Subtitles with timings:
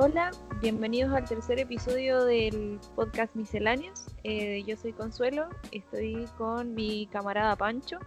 [0.00, 0.30] Hola,
[0.60, 4.06] bienvenidos al tercer episodio del podcast Misceláneos.
[4.22, 7.98] Eh, yo soy Consuelo, estoy con mi camarada Pancho.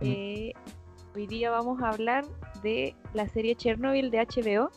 [0.00, 0.52] Eh,
[1.16, 2.24] hoy día vamos a hablar
[2.62, 4.70] de la serie Chernobyl de HBO.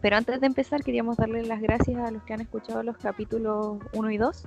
[0.00, 3.78] Pero antes de empezar, queríamos darle las gracias a los que han escuchado los capítulos
[3.92, 4.44] 1 y 2.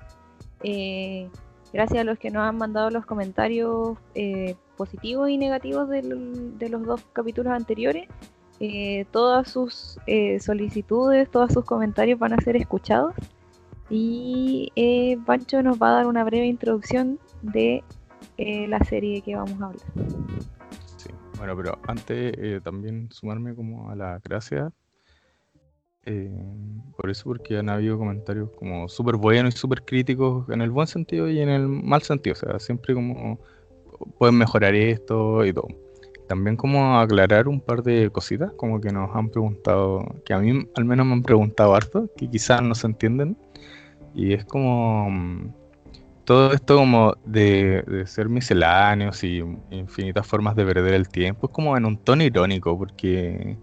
[0.64, 1.30] Eh,
[1.72, 3.98] gracias a los que nos han mandado los comentarios
[4.76, 8.10] positivos y negativos de los dos capítulos anteriores.
[8.64, 13.16] Eh, todas sus eh, solicitudes, todos sus comentarios van a ser escuchados.
[13.90, 17.84] Y eh, Pancho nos va a dar una breve introducción de
[18.38, 19.86] la serie que vamos a hablar.
[20.98, 24.72] Sí, bueno, pero antes también sumarme como a la gracias.
[26.98, 30.88] por eso, porque han habido comentarios como súper buenos y súper críticos en el buen
[30.88, 32.34] sentido y en el mal sentido.
[32.34, 33.40] O sea, siempre como
[34.18, 35.68] pueden mejorar esto y todo
[36.32, 40.66] también como aclarar un par de cositas, como que nos han preguntado, que a mí
[40.78, 43.36] al menos me han preguntado harto, que quizás no se entienden.
[44.16, 45.54] Y es como mm,
[46.24, 51.76] todo esto como de, ser misceláneos y infinitas formas de perder el tiempo, es como
[51.76, 53.58] en un tono irónico, porque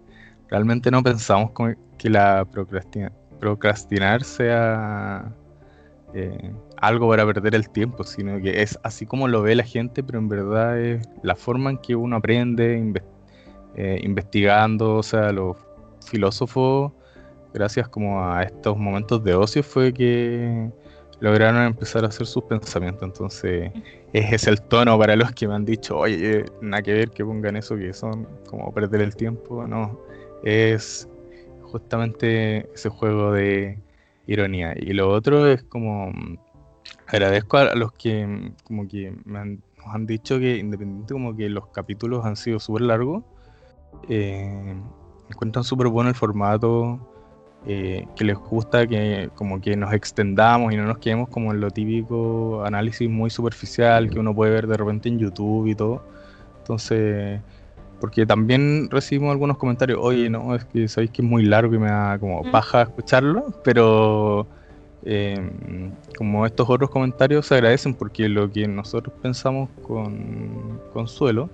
[0.47, 1.49] realmente no pensamos
[1.97, 2.45] que la
[3.39, 5.33] procrastinar sea
[6.13, 10.03] eh, algo para perder el tiempo, sino que es así como lo ve la gente,
[10.03, 12.93] pero en verdad es la forma en que uno aprende
[13.75, 15.55] eh, investigando, o sea, los
[16.05, 16.91] filósofos,
[17.53, 20.71] gracias como a estos momentos de ocio, fue que
[21.19, 23.03] lograron empezar a hacer sus pensamientos.
[23.03, 23.71] Entonces,
[24.13, 27.23] ese es el tono para los que me han dicho, oye, nada que ver que
[27.23, 29.67] pongan eso, que son como perder el tiempo.
[29.67, 29.99] No,
[30.43, 31.07] es
[31.61, 33.77] justamente ese juego de
[34.29, 34.73] ironía.
[34.77, 36.11] Y lo otro es como
[37.07, 41.49] agradezco a los que como que me han, nos han dicho que independiente como que
[41.49, 43.23] los capítulos han sido súper largos,
[44.07, 44.75] eh,
[45.29, 46.99] encuentran súper bueno el formato,
[47.65, 51.59] eh, que les gusta que como que nos extendamos y no nos quedemos como en
[51.59, 56.03] lo típico análisis muy superficial que uno puede ver de repente en YouTube y todo.
[56.59, 57.41] Entonces,
[57.99, 61.79] porque también recibimos algunos comentarios, oye, no, es que sabéis que es muy largo y
[61.79, 64.47] me da como paja escucharlo, pero
[65.03, 65.51] eh,
[66.17, 71.49] como estos otros comentarios se agradecen porque lo que nosotros pensamos con Consuelo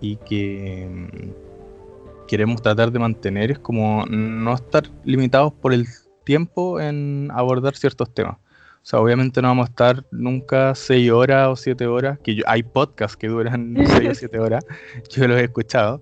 [0.00, 5.86] y que mm, queremos tratar de mantener es como no estar limitados por el
[6.24, 8.36] tiempo en abordar ciertos temas.
[8.86, 12.62] O sea, obviamente no vamos a estar nunca 6 horas o 7 horas, que hay
[12.62, 14.64] podcasts que duran 6 o 7 horas,
[15.10, 16.00] yo los he escuchado,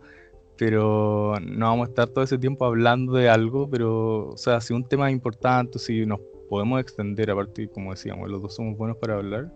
[0.58, 4.74] pero no vamos a estar todo ese tiempo hablando de algo, pero, o sea, si
[4.74, 8.98] un tema es importante, si nos podemos extender, aparte, como decíamos, los dos somos buenos
[8.98, 9.50] para hablar.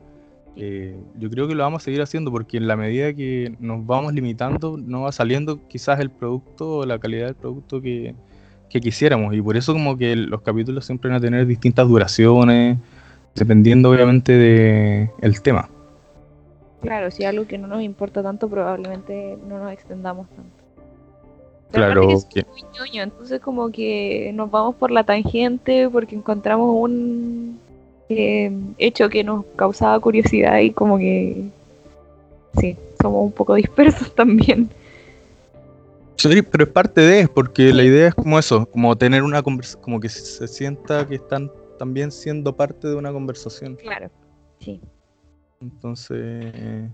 [0.56, 3.84] Eh, yo creo que lo vamos a seguir haciendo porque en la medida que nos
[3.84, 8.14] vamos limitando, no va saliendo quizás el producto o la calidad del producto que,
[8.70, 9.34] que quisiéramos.
[9.34, 12.78] Y por eso como que los capítulos siempre van a tener distintas duraciones,
[13.38, 15.68] dependiendo obviamente del el tema.
[16.82, 20.58] Claro, si algo que no nos importa tanto, probablemente no nos extendamos tanto
[21.72, 22.08] claro.
[22.32, 22.44] Que
[22.94, 27.58] entonces como que nos vamos por la tangente porque encontramos un
[28.08, 31.44] eh, hecho que nos causaba curiosidad y como que
[32.58, 34.70] sí, somos un poco dispersos también.
[36.16, 39.82] Sí, pero es parte de, porque la idea es como eso, como tener una conversación,
[39.82, 43.76] como que se sienta que están también siendo parte de una conversación.
[43.76, 44.10] Claro,
[44.58, 44.80] sí.
[45.60, 46.90] Entonces,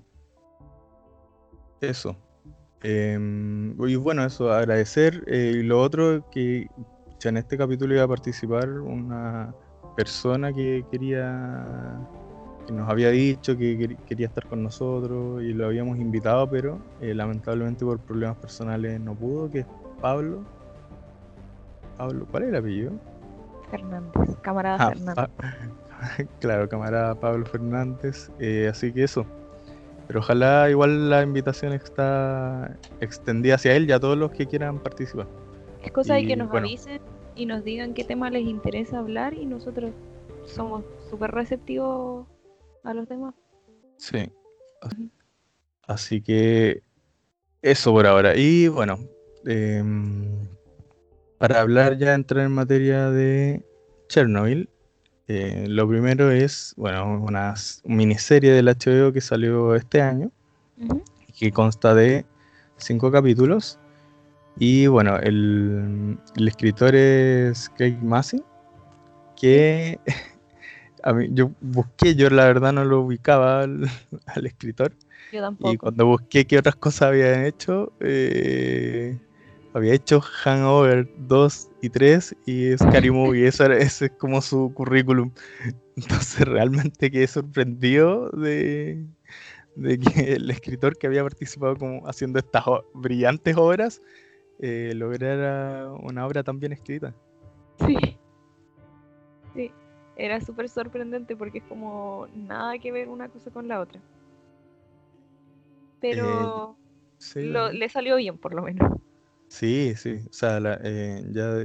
[1.80, 2.16] eso.
[2.82, 5.24] Em, y bueno, eso, agradecer.
[5.26, 6.68] Eh, y lo otro, que
[7.28, 9.54] en este capítulo iba a participar una
[9.96, 11.98] persona que quería,
[12.66, 17.14] que nos había dicho que quería estar con nosotros y lo habíamos invitado, pero eh,
[17.14, 19.66] lamentablemente por problemas personales no pudo, que es
[20.00, 20.44] Pablo.
[21.96, 22.92] Pablo, ¿cuál es el apellido?
[23.70, 25.30] Fernández, camarada ah, Fernández.
[26.40, 28.30] claro, camarada Pablo Fernández.
[28.38, 29.26] Eh, así que eso,
[30.06, 34.78] pero ojalá igual la invitación está extendida hacia él y a todos los que quieran
[34.78, 35.26] participar.
[35.82, 37.00] Es cosa de que nos avisen
[37.34, 39.92] y nos digan qué tema les interesa hablar y nosotros
[40.44, 42.26] somos súper receptivos
[42.84, 43.34] a los temas.
[43.96, 44.30] Sí.
[45.86, 46.82] Así que
[47.62, 48.36] eso por ahora.
[48.36, 48.98] Y bueno,
[49.46, 50.43] em,
[51.38, 53.64] para hablar ya, entrar en materia de
[54.08, 54.68] Chernobyl,
[55.26, 57.54] eh, lo primero es, bueno, una
[57.84, 60.30] miniserie del HBO que salió este año,
[61.38, 62.26] que consta de
[62.76, 63.78] cinco capítulos.
[64.58, 68.42] Y bueno, el, escritor es Craig Massey,
[69.36, 69.98] que
[71.02, 73.88] a mí, yo busqué, yo la verdad no lo ubicaba al,
[74.44, 74.92] escritor.
[75.32, 75.72] Yo tampoco.
[75.72, 79.18] Y cuando busqué qué otras cosas había hecho, eh,
[79.74, 84.72] había hecho Hangover 2 y 3 y Scary Movie, eso era, ese es como su
[84.72, 85.32] currículum.
[85.96, 89.04] Entonces realmente quedé sorprendido de,
[89.76, 94.00] de que el escritor que había participado como haciendo estas brillantes obras
[94.60, 97.14] eh, lograra una obra tan bien escrita.
[97.86, 97.96] Sí.
[99.54, 99.70] Sí,
[100.16, 104.00] era súper sorprendente porque es como nada que ver una cosa con la otra.
[106.00, 106.76] Pero
[107.36, 108.90] eh, le salió bien, por lo menos.
[109.54, 110.18] Sí, sí.
[110.28, 111.64] O sea, eh, ya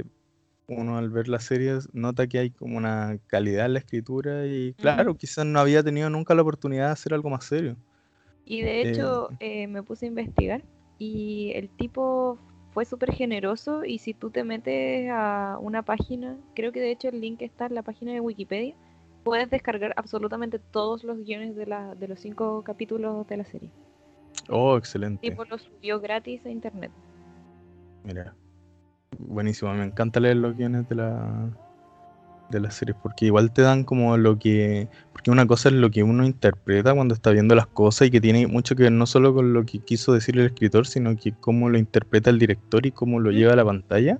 [0.68, 4.74] uno al ver las series nota que hay como una calidad en la escritura y
[4.74, 7.76] claro, quizás no había tenido nunca la oportunidad de hacer algo más serio.
[8.44, 10.62] Y de hecho eh, me puse a investigar
[10.98, 12.38] y el tipo
[12.70, 17.08] fue súper generoso y si tú te metes a una página, creo que de hecho
[17.08, 18.76] el link está en la página de Wikipedia,
[19.24, 23.72] puedes descargar absolutamente todos los guiones de, la, de los cinco capítulos de la serie.
[24.48, 25.26] Oh, excelente.
[25.26, 26.92] El tipo lo subió gratis a internet.
[28.04, 28.34] Mira,
[29.18, 31.50] buenísimo, me encanta leer los guiones de la
[32.50, 35.90] de las series porque igual te dan como lo que porque una cosa es lo
[35.90, 39.06] que uno interpreta cuando está viendo las cosas y que tiene mucho que ver no
[39.06, 42.84] solo con lo que quiso decir el escritor sino que cómo lo interpreta el director
[42.86, 44.18] y cómo lo lleva a la pantalla.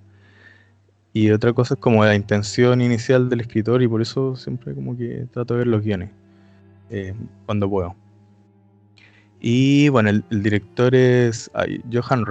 [1.12, 4.96] Y otra cosa es como la intención inicial del escritor y por eso siempre como
[4.96, 6.10] que trato de ver los guiones
[6.90, 7.14] eh,
[7.46, 7.96] cuando puedo.
[9.40, 11.50] Y bueno el, director es
[11.92, 12.24] Johan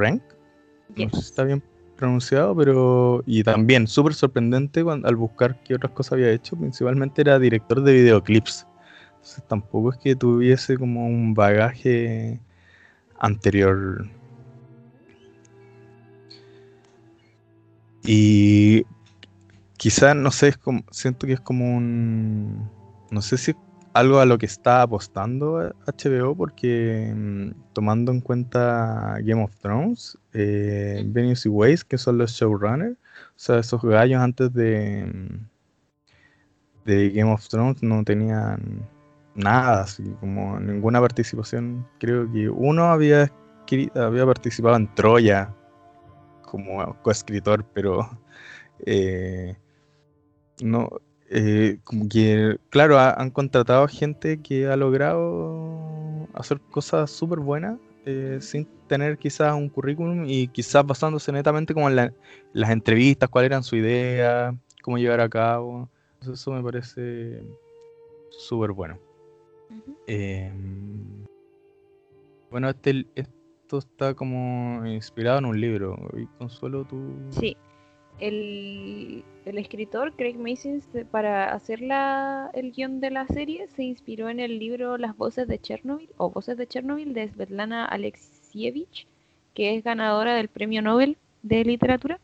[0.96, 1.64] No sé si está bien
[1.96, 3.24] pronunciado, pero.
[3.26, 6.56] Y también súper sorprendente al buscar qué otras cosas había hecho.
[6.56, 8.66] Principalmente era director de videoclips.
[9.16, 12.40] Entonces tampoco es que tuviese como un bagaje
[13.20, 14.08] anterior.
[18.04, 18.86] Y
[19.78, 22.70] quizás, no sé, es como, siento que es como un.
[23.12, 23.54] No sé si
[24.00, 30.18] algo a lo que está apostando HBO porque mm, tomando en cuenta Game of Thrones,
[30.34, 35.48] eh, Venus y Ways, que son los showrunners, o sea, esos gallos antes de, mm,
[36.86, 38.88] de Game of Thrones no tenían
[39.36, 41.88] nada, así como ninguna participación.
[42.00, 43.32] Creo que uno había,
[43.96, 45.54] había participado en Troya
[46.44, 48.10] como coescritor, pero
[48.86, 49.56] eh,
[50.62, 50.90] no,
[51.32, 58.40] eh, como que, claro, han contratado gente que ha logrado hacer cosas súper buenas eh,
[58.42, 62.14] sin tener quizás un currículum y quizás basándose netamente como en,
[62.54, 65.88] las entrevistas, cuál eran su idea, cómo llevar a cabo.
[66.22, 67.44] eso me parece
[68.32, 68.98] súper bueno.
[70.08, 71.26] Em,
[72.50, 75.96] bueno, este, esto está como inspirado en un libro.
[76.18, 77.14] ¿Y Consuelo, tú?
[77.30, 77.56] Sí,
[78.20, 80.82] el, escritor Craig Mason
[81.12, 85.48] para hacer la, el guion de la serie se inspiró en el libro Las voces
[85.48, 89.08] de Chernobyl o Voces de Chernobyl de Svetlana Alexievich,
[89.54, 92.20] que es ganadora del Premio Nobel de Literatura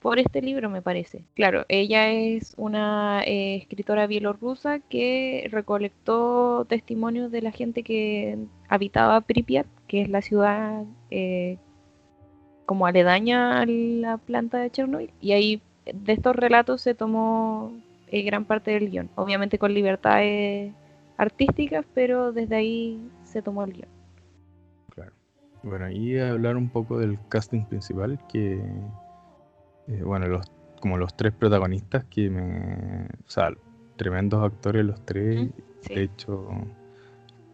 [0.00, 1.24] por este libro, me parece.
[1.34, 8.38] Claro, ella es una eh, escritora bielorrusa que recolectó testimonios de la gente que
[8.68, 11.58] habitaba Pripyat, que es la ciudad eh,
[12.68, 15.10] como aledaña a la planta de Chernobyl.
[15.22, 17.72] Y ahí de estos relatos se tomó
[18.08, 19.08] eh, gran parte del guion.
[19.14, 20.74] Obviamente con libertades
[21.16, 23.88] artísticas, pero desde ahí se tomó el guion.
[24.94, 25.12] Claro.
[25.62, 28.60] Bueno, y hablar un poco del casting principal, que,
[29.86, 30.44] eh, bueno, los,
[30.78, 33.06] como los tres protagonistas que me...
[33.26, 33.50] O sea,
[33.96, 35.48] tremendos actores los tres.
[35.88, 36.50] De hecho,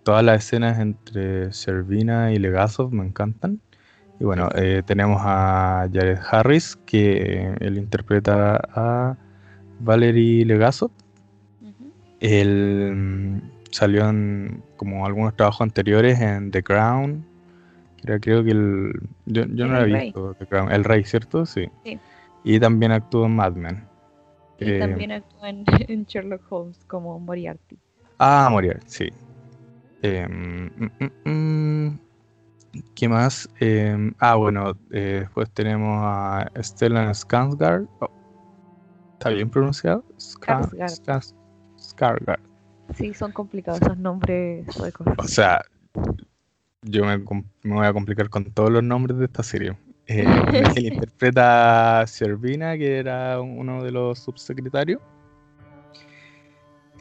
[0.02, 3.60] todas las escenas entre Servina y Legasov me encantan.
[4.20, 9.16] Y bueno, eh, tenemos a Jared Harris, que él interpreta a
[9.80, 10.90] Valerie Legasov.
[12.20, 13.40] Él mm,
[13.70, 17.24] salió en como algunos trabajos anteriores en The Crown.
[18.02, 18.92] Creo, creo que el,
[19.26, 20.70] yo, no lo he visto, The Crown.
[20.70, 21.44] El Rey, ¿cierto?
[21.44, 21.68] Sí.
[22.44, 23.84] Y también actuó en Mad Men.
[24.60, 25.64] Y eh, también actuó en,
[26.06, 27.78] Sherlock Holmes como Moriarty.
[28.18, 29.08] Ah, Moriarty, sí.
[30.02, 31.98] Eh, mm, mm,
[32.94, 33.48] ¿Qué más?
[33.60, 37.88] Em, ah, bueno, eh, después tenemos a Stellan Skarsgård.
[38.00, 38.08] Oh,
[39.14, 40.04] ¿Está bien pronunciado?
[40.18, 42.38] Skarsgård.
[42.94, 44.66] Sí, son complicados esos nombres
[45.16, 45.64] O sea,
[46.82, 49.76] yo me, voy a complicar con todos los nombres de esta serie.
[50.06, 50.24] Eh,
[50.76, 55.00] él interpreta a Servina, que era uno de los subsecretarios.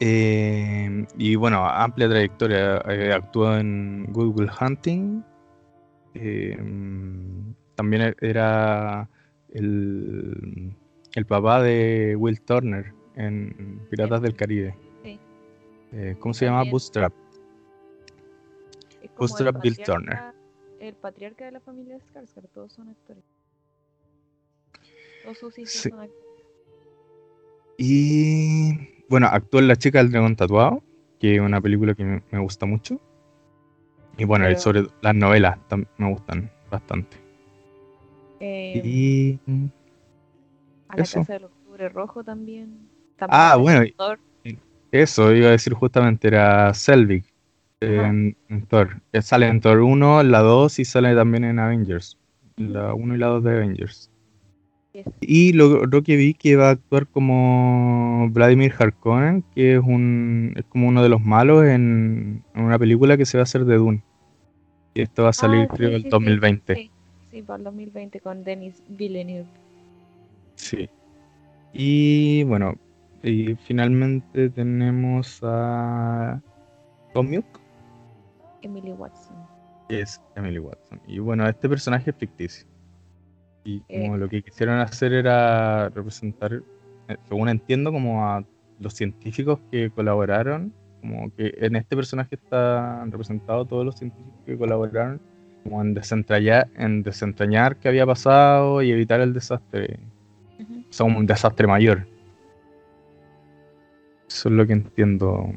[0.00, 2.82] Eh, y bueno, amplia trayectoria.
[2.88, 5.22] Eh, actuó en Good Will Hunting,
[6.14, 9.08] Em, también e-, era
[9.52, 10.74] el,
[11.14, 14.76] el, papá de Will Turner en Piratas del Caribe.
[15.96, 16.64] Eh, ¿Cómo se llama?
[16.64, 17.12] Bootstrap.
[19.16, 20.34] Bootstrap Bill Turner.
[20.80, 23.22] El patriarca de la familia Skarsgård, todos son actores.
[25.24, 25.90] Los susis Sí.
[25.90, 26.24] son actores.
[27.78, 30.82] Y bueno, actúa en La chica del dragón tatuado,
[31.20, 33.00] que es una película que me gusta mucho.
[34.16, 35.58] Y bueno, Pero- sobre las novelas
[35.98, 37.16] me gustan bastante.
[38.40, 39.38] Eh, Y
[40.88, 41.20] a la eso.
[41.20, 42.88] Casa del Octubre Rojo también.
[43.16, 43.84] También Ah, bueno,
[44.92, 47.24] eso iba a decir justamente, era Selvig
[47.80, 49.00] en, en Thor.
[49.12, 52.18] Eh, Sale en Thor 1, la 2 y sale también en Avengers.
[52.56, 54.10] La 1 y la 2 de Avengers.
[54.94, 55.06] Yes.
[55.20, 60.54] Y lo otro que vi que va a actuar como Vladimir Harkonnen, que es un
[60.56, 63.64] es como uno de los malos en, en una película que se va a hacer
[63.66, 64.04] de Dune.
[64.94, 66.08] Y esto va a salir Ah, creo sí, el sí.
[66.08, 66.76] 2020.
[66.76, 66.92] Sí,
[67.30, 69.50] sí, para el 2020 con Denis Villeneuve.
[70.56, 70.90] Sí.
[71.72, 72.74] Y bueno,
[73.22, 76.42] y finalmente tenemos a
[77.14, 77.60] Nook,
[78.62, 79.48] Emily Watson.
[79.88, 81.00] es Emily Watson.
[81.06, 82.66] Y bueno, este personaje es ficticio.
[83.64, 84.18] Y como Eh.
[84.18, 86.52] lo que quisieron hacer era representar,
[87.08, 88.44] eh, según entiendo, como a
[88.78, 94.56] los científicos que colaboraron, como que en este personaje están representados todos los científicos que
[94.58, 95.20] colaboraron,
[95.62, 99.98] como en desentrañar, en desentrañar qué había pasado y evitar el desastre,
[100.60, 100.80] Ujú.
[100.80, 102.06] o sea, un desastre mayor.
[104.28, 105.52] Eso es lo que entiendo.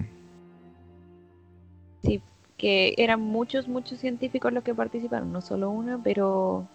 [2.57, 6.67] Que eran muchos, muchos científicos los que participaron, no solo una, pero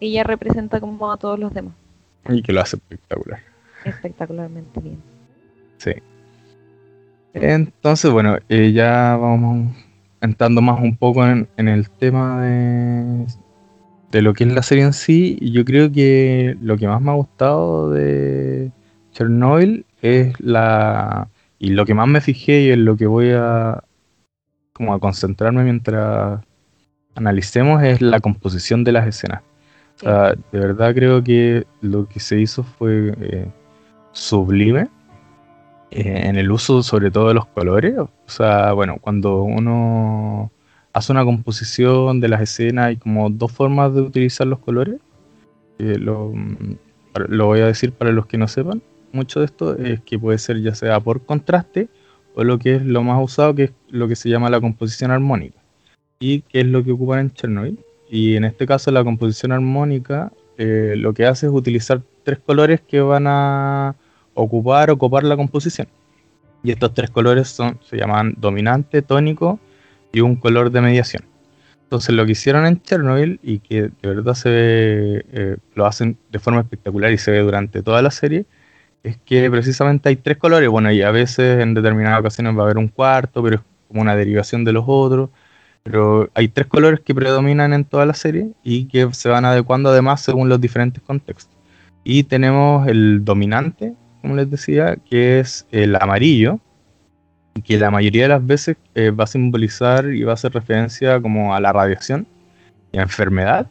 [0.00, 1.74] ella representa como a todos los demás.
[2.28, 3.40] Y que lo hace espectacular.
[3.84, 5.02] Espectacularmente bien.
[5.78, 5.92] Sí.
[7.34, 9.76] Entonces, bueno, eh, ya vamos
[10.20, 13.26] entrando más un poco en, en el tema de,
[14.10, 15.36] de lo que es la serie en sí.
[15.40, 18.70] Y yo creo que lo que más me ha gustado de
[19.12, 21.28] Chernobyl es la...
[21.58, 23.82] Y lo que más me fijé y en lo que voy a
[24.74, 26.42] como a concentrarme mientras
[27.14, 29.40] analicemos es la composición de las escenas.
[29.96, 33.46] Sea, de verdad creo que lo que se hizo fue eh,
[34.12, 34.88] sublime
[35.90, 37.96] eh, en el uso sobre todo de los colores.
[37.98, 40.50] O sea, bueno, cuando uno
[40.92, 44.96] hace una composición de las escenas hay como dos formas de utilizar los colores.
[45.78, 46.32] Eh, lo,
[47.46, 48.82] voy a decir para los que no sepan.
[49.12, 51.88] Mucho de esto es que puede ser ya sea por contraste
[52.34, 55.12] o lo que es lo más usado, que es lo que se llama la composición
[55.12, 55.58] armónica.
[56.18, 57.78] Y que es lo que ocupan en Chernobyl.
[58.08, 62.80] Y en este caso la composición armónica eh, lo que hace es utilizar tres colores
[62.80, 63.96] que van a
[64.34, 65.88] ocupar o copar la composición.
[66.62, 69.58] Y estos tres colores son, se llaman dominante, tónico
[70.12, 71.24] y un color de mediación.
[71.82, 76.16] Entonces lo que hicieron en Chernobyl y que de verdad se ve, eh, lo hacen
[76.30, 78.46] de forma espectacular y se ve durante toda la serie,
[79.02, 80.68] es que precisamente hay tres colores.
[80.70, 84.00] Bueno, y a veces en determinadas ocasiones va a haber un cuarto, pero es como
[84.00, 85.30] una derivación de los otros.
[85.84, 89.90] Pero hay tres colores que predominan en toda la serie y que se van adecuando
[89.90, 91.54] además según los diferentes contextos.
[92.04, 96.58] Y tenemos el dominante, como les decía, que es el amarillo,
[97.62, 101.20] que la mayoría de las veces eh, va a simbolizar y va a hacer referencia
[101.20, 102.26] como a la radiación
[102.90, 103.66] y a enfermedad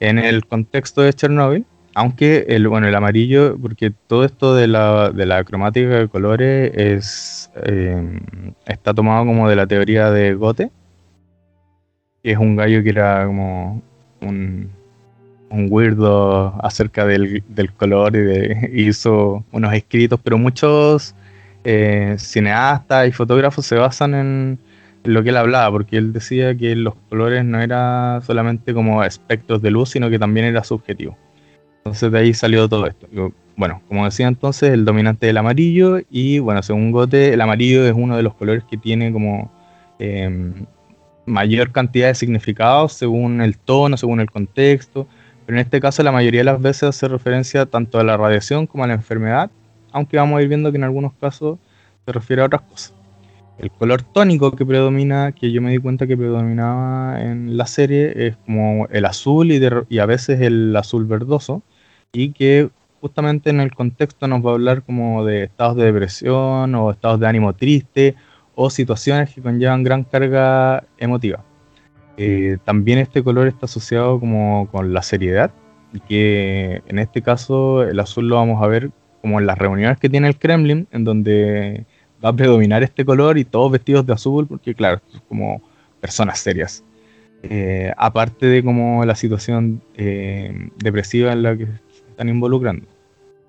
[0.00, 1.64] en el contexto de Chernobyl.
[1.94, 6.72] Aunque el, bueno, el amarillo, porque todo esto de la, de la cromática de colores
[6.74, 8.20] es, eh,
[8.66, 10.70] está tomado como de la teoría de Goethe,
[12.22, 13.82] que es un gallo que era como
[14.20, 14.70] un,
[15.50, 21.14] un weirdo acerca del, del color y de, hizo unos escritos, pero muchos
[21.64, 24.58] eh, cineastas y fotógrafos se basan en
[25.04, 29.62] lo que él hablaba, porque él decía que los colores no era solamente como espectros
[29.62, 31.16] de luz, sino que también era subjetivo.
[31.78, 33.06] Entonces de ahí salió todo esto.
[33.56, 37.94] Bueno, como decía entonces, el dominante del amarillo y bueno, según Goethe, el amarillo es
[37.94, 39.50] uno de los colores que tiene como
[39.98, 40.52] eh,
[41.30, 45.06] mayor cantidad de significados según el tono, según el contexto.
[45.46, 48.66] Pero en este caso la mayoría de las veces hace referencia tanto a la radiación
[48.66, 49.50] como a la enfermedad,
[49.92, 51.58] aunque vamos a ir viendo que en algunos casos
[52.04, 52.94] se refiere a otras cosas.
[53.58, 58.28] El color tónico que predomina, que yo me di cuenta que predominaba en la serie,
[58.28, 61.62] es como el azul y, a veces el azul verdoso,
[62.10, 62.70] y que
[63.02, 67.20] justamente en el contexto nos va a hablar como de estados de depresión o estados
[67.20, 68.14] de ánimo triste
[68.54, 71.44] o situaciones que conllevan gran carga emotiva.
[72.16, 75.52] Eh, también este color está asociado como con la seriedad,
[75.92, 78.90] y que en este caso el azul lo vamos a ver
[79.20, 81.84] como en las reuniones que tiene el Kremlin, en donde
[82.24, 85.62] va a predominar este color y todos vestidos de azul, porque claro, como
[86.00, 86.84] personas serias.
[87.42, 91.66] Eh, aparte de como la situación eh, depresiva en la que
[92.10, 92.86] están involucrando.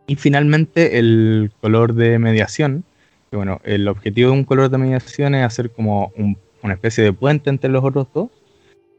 [0.08, 2.84] Y finalmente el color de mediación,
[3.31, 7.01] que bueno, el objetivo de un color de mediación es hacer como un- una especie
[7.05, 8.29] de puente entre los otros dos,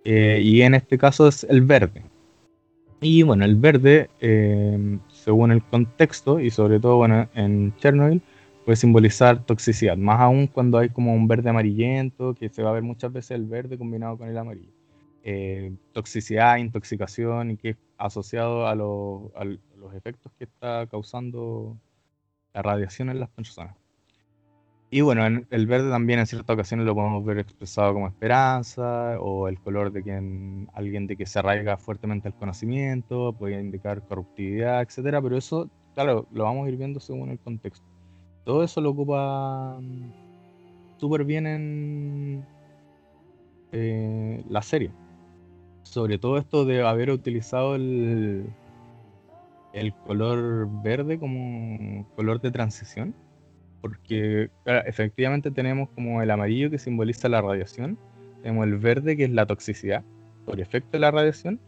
[0.04, 2.02] eh, y en este caso es el verde.
[3.02, 8.22] Y bueno, el verde eh, según el contexto y sobre todo bueno, en Chernobyl
[8.64, 12.74] puede simbolizar toxicidad, más aún cuando hay como un verde amarillento, que se va a
[12.74, 14.72] ver muchas veces el verde combinado con el amarillo.
[15.24, 21.76] Eh, toxicidad, intoxicación y que es asociado a, los efectos que está causando
[22.54, 23.81] la radiación en las personas.
[24.94, 29.48] Y bueno, el verde también en ciertas ocasiones lo podemos ver expresado como esperanza o
[29.48, 34.82] el color de quien, alguien de que se arraiga fuertemente al conocimiento, puede indicar corruptividad,
[34.82, 37.86] etcétera, pero eso, claro, lo vamos a ir viendo según el contexto.
[38.44, 40.12] Todo eso lo ocupa mm,
[40.98, 42.44] súper bien en
[43.72, 44.90] eh, la serie.
[45.84, 48.44] Sobre todo esto de haber utilizado el
[50.06, 53.14] color verde como color de transición.
[53.82, 57.98] Porque efectivamente tenemos como el amarillo que simboliza la radiación,
[58.42, 60.02] tenemos el verde que es la toxicidad
[60.46, 61.60] por efecto de la radiación,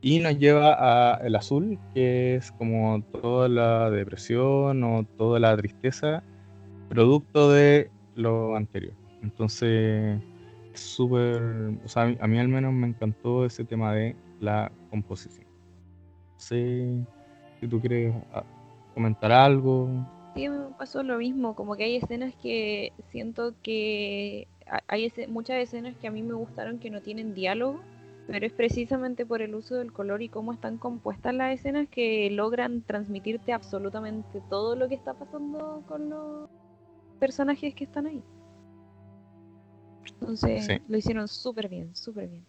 [0.00, 6.24] y nos lleva al azul, que es como toda la depresión o toda la tristeza,
[6.88, 8.94] producto de lo anterior.
[9.22, 10.20] Entonces,
[10.74, 11.40] es súper,
[11.84, 15.46] o sea, a mí al menos me encantó ese tema de la composición.
[15.46, 17.06] No sé
[17.60, 18.42] si tú quieres ah,
[18.94, 19.88] comentar algo.
[20.34, 24.48] Sí, me pasó lo mismo, como que hay escenas que siento que
[24.88, 27.80] hay muchas escenas que a mí me gustaron que no tienen diálogo
[28.26, 32.30] pero es precisamente por el uso del color y cómo están compuestas las escenas que
[32.30, 36.48] logran transmitirte absolutamente todo lo que está pasando con los
[37.18, 38.22] personajes que están ahí.
[40.20, 42.44] Entonces lo hicieron súper bien, súper bien.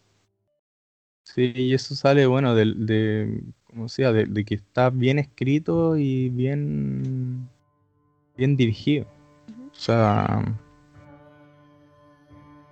[1.24, 6.30] Sí, y eso sale, bueno, de, de como sea, de, que está bien escrito y
[6.30, 7.33] bien,
[8.38, 9.06] bien dirigido.
[9.72, 10.44] O sea,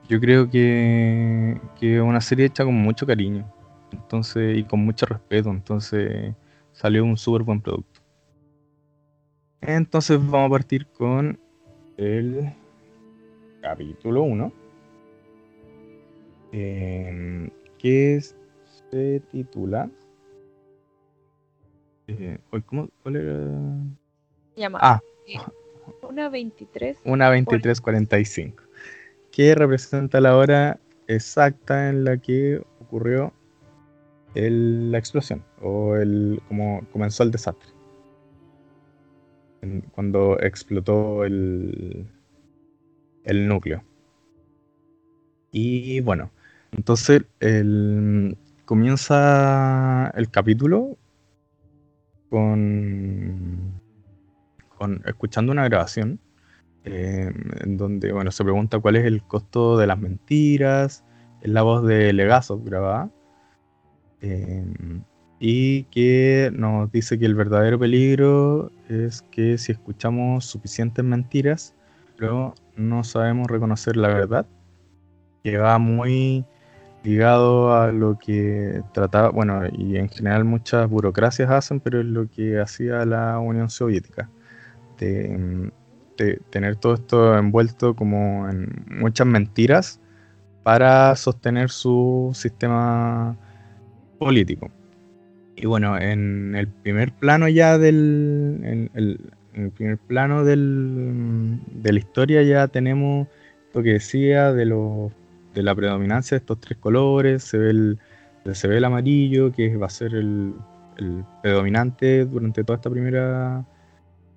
[0.08, 3.52] yo creo que, es una serie hecha con mucho cariño
[3.92, 6.34] entonces y con mucho respeto, entonces
[6.72, 8.02] salió un súper buen producto.
[9.62, 11.40] Entonces vamos a partir con
[11.98, 12.54] el
[13.62, 14.52] capítulo 1,
[16.52, 19.90] em, que se titula...
[22.08, 23.48] Eh, ¿cómo, ¿Cuál era?
[24.56, 24.80] Llama.
[24.82, 25.00] Ah.
[26.02, 26.98] Una 23.
[27.06, 28.64] Una 2345
[29.32, 33.34] que representa la hora exacta en la que ocurrió
[34.34, 37.70] la explosión o el como comenzó el desastre.
[39.94, 42.08] cuando explotó el,
[43.24, 43.84] el núcleo.
[45.52, 46.32] Y bueno,
[46.72, 50.98] entonces el, comienza el capítulo
[52.30, 53.81] con,
[55.06, 56.20] escuchando una grabación
[56.84, 61.04] Em, en donde bueno, se pregunta cuál es el costo de las mentiras,
[61.42, 63.12] es la voz de Legazo grabada,
[64.22, 65.04] em,
[65.40, 71.76] y que nos dice que el verdadero peligro es que si escuchamos suficientes mentiras,
[72.18, 74.46] pero no sabemos reconocer la verdad,
[75.44, 76.46] que va muy
[77.04, 82.30] ligado a lo que trataba, bueno, y en general muchas burocracias hacen, pero es lo
[82.30, 84.30] que hacía la Unión Soviética,
[85.02, 85.72] de em,
[86.50, 90.00] tener todo esto envuelto como en muchas mentiras
[90.64, 93.36] para sostener su sistema
[94.20, 94.70] político.
[95.56, 98.60] Y bueno, en el primer plano ya del.
[98.64, 99.20] En el,
[99.76, 103.28] primer plano del, de la historia ya tenemos
[103.74, 105.12] lo que decía de, lo,
[105.54, 107.44] de la predominancia de estos tres colores.
[107.44, 108.00] Se ve el,
[108.54, 110.54] se ve el amarillo, que va a ser el
[111.42, 113.66] predominante durante toda esta primera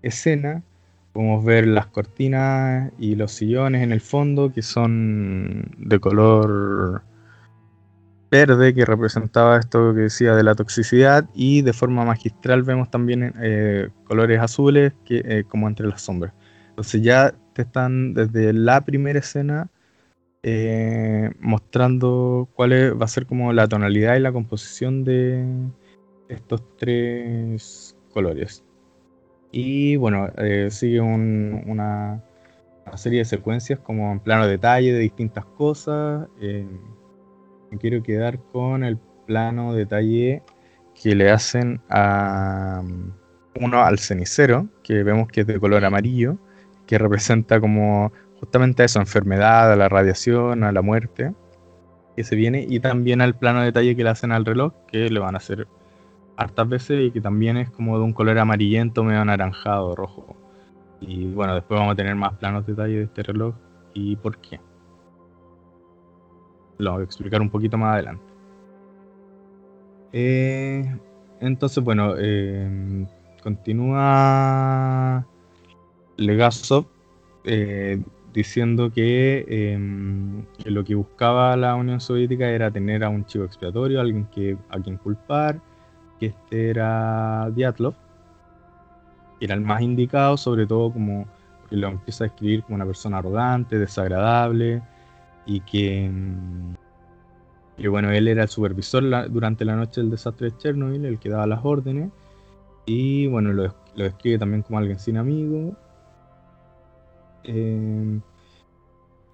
[0.07, 0.63] escena.
[1.13, 7.03] Podemos ver las cortinas y los sillones en el fondo que son de color
[8.31, 13.33] verde que representaba esto que decía de la toxicidad y de forma magistral vemos también
[13.41, 16.33] eh, colores azules que, eh, como entre las sombras.
[16.71, 19.69] Entonces ya te están desde la primera escena
[20.43, 25.47] eh, mostrando cuál va a ser como la tonalidad y la composición de
[26.29, 28.64] estos tres colores.
[29.57, 32.21] Y bueno, eh, sigue una,
[32.97, 36.27] serie de secuencias como en plano detalle de distintas cosas.
[36.41, 36.67] Eh,
[37.71, 40.43] me quiero quedar con el plano detalle
[41.01, 42.83] que le hacen a
[43.61, 46.37] uno al cenicero, que vemos que es de color amarillo,
[46.85, 51.33] que representa como justamente a eso, enfermedad, a la radiación, a la muerte,
[52.17, 55.21] que se viene, y también al plano detalle que le hacen al reloj, que le
[55.21, 55.69] van a hacer
[56.37, 60.37] hartas veces y que también es como de un color amarillento, medio anaranjado, rojo.
[61.01, 63.55] Y bueno, después vamos a tener más planos detalles de este reloj
[63.93, 64.61] y por qué.
[66.79, 68.25] Lo voy a explicar un poquito más adelante.
[70.13, 70.97] Eh,
[71.41, 73.07] entonces, bueno, eh,
[73.43, 75.27] continúa
[76.17, 76.87] Legasov
[77.45, 79.77] eh, diciendo que,
[80.65, 84.81] lo que buscaba la Unión Soviética era tener a un chivo expiatorio, alguien que, a
[84.81, 85.61] quien culpar,
[86.31, 87.95] que este era Diatlov,
[89.39, 91.27] que era el más indicado, sobre todo como
[91.69, 94.83] que lo empieza a escribir como una persona arrogante, desagradable,
[95.47, 96.75] y que, em,
[97.91, 101.47] bueno, él era el supervisor durante la noche del desastre de Chernobyl, el que daba
[101.47, 102.11] las órdenes,
[102.87, 105.75] y bueno, lo, lo describe también como alguien sin amigos,
[107.45, 108.23] Em,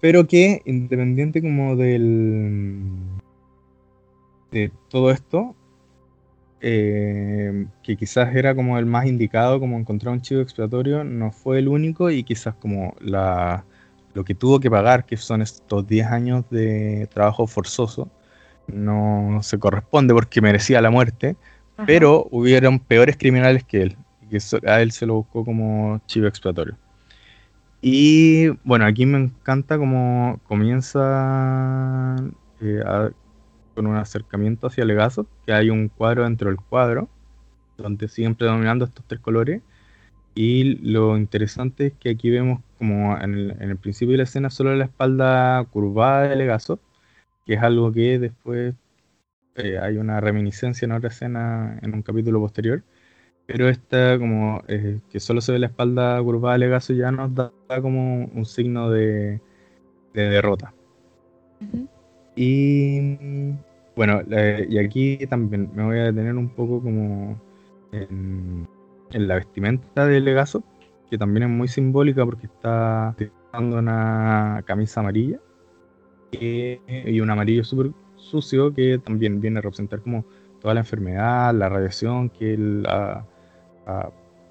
[0.01, 2.83] pero que independiente como del
[4.51, 5.55] de todo esto,
[6.61, 11.59] em, que quizás era como el más indicado, como encontrar un chivo expiatorio, no fue
[11.59, 13.65] el único y quizás como la,
[14.13, 18.09] lo que tuvo que pagar, que son estos 10 años de trabajo forzoso,
[18.67, 21.35] no se corresponde porque merecía la muerte,
[21.85, 23.97] pero hubieron peores criminales que él,
[24.29, 26.77] que a él se lo buscó como chivo expiatorio.
[27.81, 32.15] Y bueno, aquí me encanta cómo comienza
[32.61, 32.83] eh,
[33.75, 37.09] con un acercamiento hacia Legazo, que hay un cuadro dentro del cuadro,
[37.77, 39.61] donde siguen predominando estos tres colores.
[40.35, 44.75] Y lo interesante es que aquí vemos como en el, principio de la escena solo
[44.75, 46.79] la espalda curvada de Legazo,
[47.45, 48.75] que es algo que después
[49.55, 52.83] eh, hay una reminiscencia en otra escena en un capítulo posterior
[53.51, 57.33] pero esta como eh, que solo se ve la espalda curvada de Legazo ya nos
[57.35, 59.41] da, como un signo de,
[60.13, 60.73] derrota.
[62.43, 63.17] Y
[63.95, 64.23] bueno,
[64.67, 67.39] y aquí también me voy a detener un poco como
[67.91, 68.67] en,
[69.11, 70.63] la vestimenta de Legazo,
[71.11, 73.15] que también es muy simbólica porque está
[73.51, 75.39] usando una camisa amarilla
[76.31, 80.25] y un amarillo súper sucio que también viene a representar como
[80.61, 83.23] toda la enfermedad, la radiación que él ha,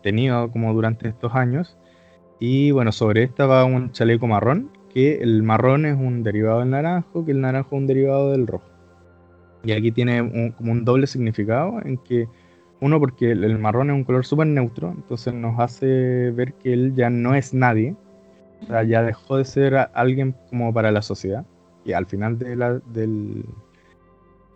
[0.05, 1.77] tenido como durante estos años.
[2.39, 6.71] Y bueno, sobre esta va un chaleco marrón, que el marrón es un derivado del
[6.71, 8.69] naranjo, que el naranjo es un derivado del rojo.
[9.65, 12.29] Y aquí tiene como un doble significado en que,
[12.81, 16.95] uno, porque el, marrón es un color súper neutro, entonces nos hace ver que él
[16.95, 17.95] ya no es nadie,
[18.87, 21.45] ya dejó de ser alguien como para la sociedad.
[21.85, 23.45] Y al final de la, del,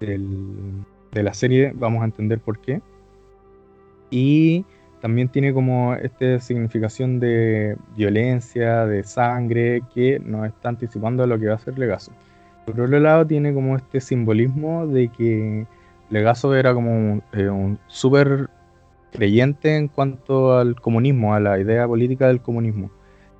[0.00, 2.80] de la serie vamos a entender por qué.
[4.10, 4.64] Y
[5.04, 11.38] también tiene como esta significación de violencia, de sangre, que nos está anticipando a lo
[11.38, 12.10] que va a ser Legazo.
[12.64, 15.66] Por otro lado, tiene como este simbolismo de que
[16.08, 18.48] Legazo era como un, eh, súper
[19.12, 22.90] creyente en cuanto al comunismo, a la idea política del comunismo.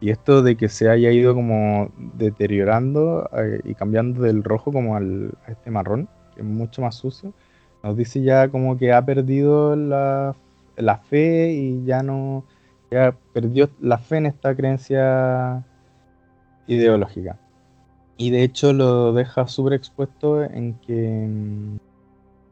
[0.03, 4.97] Y esto de que se haya ido como deteriorando eh, y cambiando del rojo como
[4.97, 7.33] al, a este marrón, que es mucho más sucio,
[7.83, 10.37] nos dice ya como que ha perdido la
[10.77, 12.45] la fe y ya no,
[12.91, 15.65] ya perdió la fe en esta creencia
[16.67, 17.39] ideológica.
[18.17, 21.81] Y de hecho lo deja súper expuesto en que en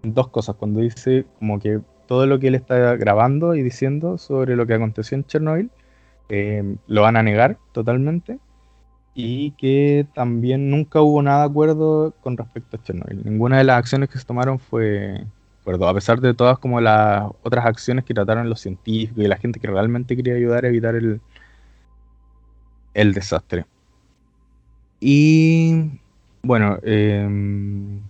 [0.02, 4.56] dos cosas, cuando dice como que todo lo que él está grabando y diciendo sobre
[4.56, 5.70] lo que aconteció en Chernobyl,
[6.28, 8.38] eh, lo van a negar totalmente
[9.14, 13.22] y que también nunca hubo nada de acuerdo con respecto a Chernobyl.
[13.24, 15.24] Ninguna de las acciones que se tomaron fue,
[15.64, 19.61] a pesar de todas como las otras acciones que trataron los científicos y la gente
[19.61, 21.20] que realmente quería ayudar a evitar el,
[22.94, 23.66] el desastre.
[25.01, 25.90] Y
[26.42, 28.01] bueno, em,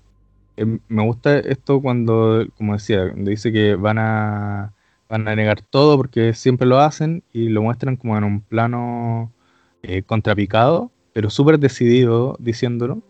[0.56, 4.74] em, me gusta esto cuando, como decía, dice que van a,
[5.08, 9.32] van a negar todo porque siempre lo hacen y lo muestran como en un plano
[9.82, 13.02] eh, contrapicado, pero súper decidido diciéndolo,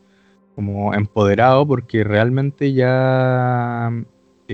[0.55, 3.91] como empoderado porque realmente ya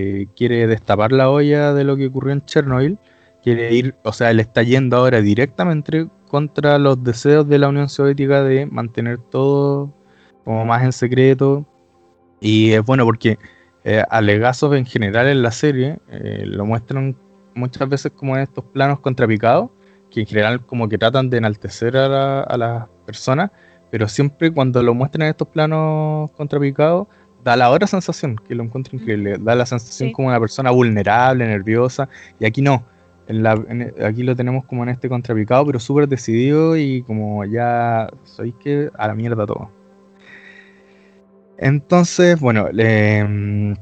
[0.00, 2.98] eh, quiere destapar la olla de lo que ocurrió en Chernobyl,
[3.42, 7.88] quiere ir, o sea, él está yendo ahora directamente contra los deseos de la Unión
[7.88, 9.92] Soviética de mantener todo
[10.44, 11.66] como más en secreto.
[12.40, 13.38] Y es bueno porque
[13.82, 17.16] eh, en general en la serie eh, lo muestran
[17.56, 19.70] muchas veces como en estos planos contrapicados,
[20.12, 23.50] que en general como que tratan de enaltecer a, a las personas,
[23.90, 27.08] pero siempre cuando lo muestran en estos planos contrapicados,
[27.44, 31.46] da la otra sensación, que lo encuentro increíble, da la sensación como una persona vulnerable,
[31.46, 32.84] nerviosa, y aquí no,
[33.28, 33.52] en la,
[34.04, 38.90] aquí lo tenemos como en este contrapicado, pero súper decidido y como ya, sois que
[38.96, 39.70] a la mierda todo.
[41.58, 43.76] Entonces, bueno, le,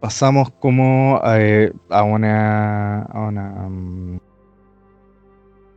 [0.00, 4.20] pasamos como eh, a una, a una mm,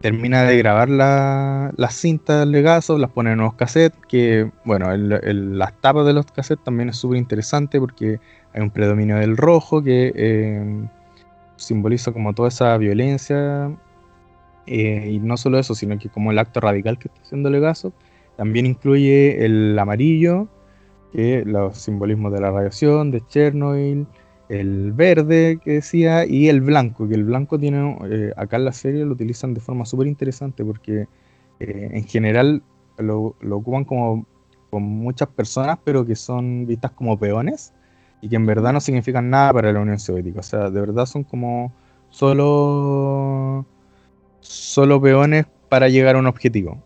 [0.02, 6.06] termina de grabar las cintas legazo, las pone en unos cassettes, que bueno, las tapas
[6.06, 8.20] de los cassettes también es súper interesante porque
[8.54, 10.88] hay un predominio del rojo que, eh,
[11.60, 13.72] simboliza como toda esa violencia.
[14.66, 17.92] Eh, y no solo eso, sino que como el acto radical que está haciendo Legazo,
[18.38, 20.48] también incluye el amarillo,
[21.12, 24.06] que los simbolismos de la radiación, de Chernobyl,
[24.50, 28.74] el verde que decía y el blanco, que el blanco tiene, eh, acá en la
[28.74, 31.08] serie lo utilizan de forma súper interesante porque
[31.60, 32.64] eh, en general
[32.98, 34.26] lo, lo, ocupan como
[34.72, 37.74] con muchas personas, pero que son vistas como peones
[38.22, 40.40] y que en verdad no significan nada para la Unión Soviética.
[40.40, 41.72] O sea, de verdad son como
[42.10, 43.66] solo,
[44.42, 46.84] solo peones para llegar a un objetivo.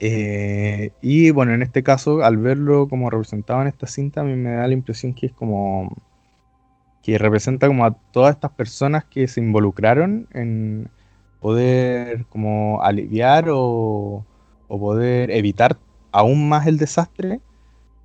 [0.00, 4.34] Eh, y bueno, en este caso, al verlo como representado en esta cinta, a mí
[4.34, 5.94] me da la impresión que es como
[7.04, 10.88] que representa como a todas estas personas que se involucraron en
[11.38, 14.24] poder como aliviar o,
[14.68, 15.76] o poder evitar
[16.12, 17.40] aún más el desastre,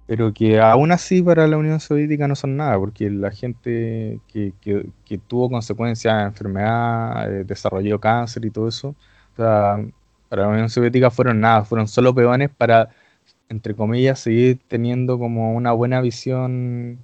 [0.08, 4.54] pero que aún así para la Unión Soviética no son nada, porque la gente que,
[4.62, 8.96] que, tuvo consecuencias de enfermedad, eh, desarrolló cáncer y todo eso,
[9.36, 9.80] para
[10.32, 12.90] la Unión Soviética fueron nada, fueron solo peones para,
[13.50, 17.00] entre comillas, seguir teniendo como una buena visión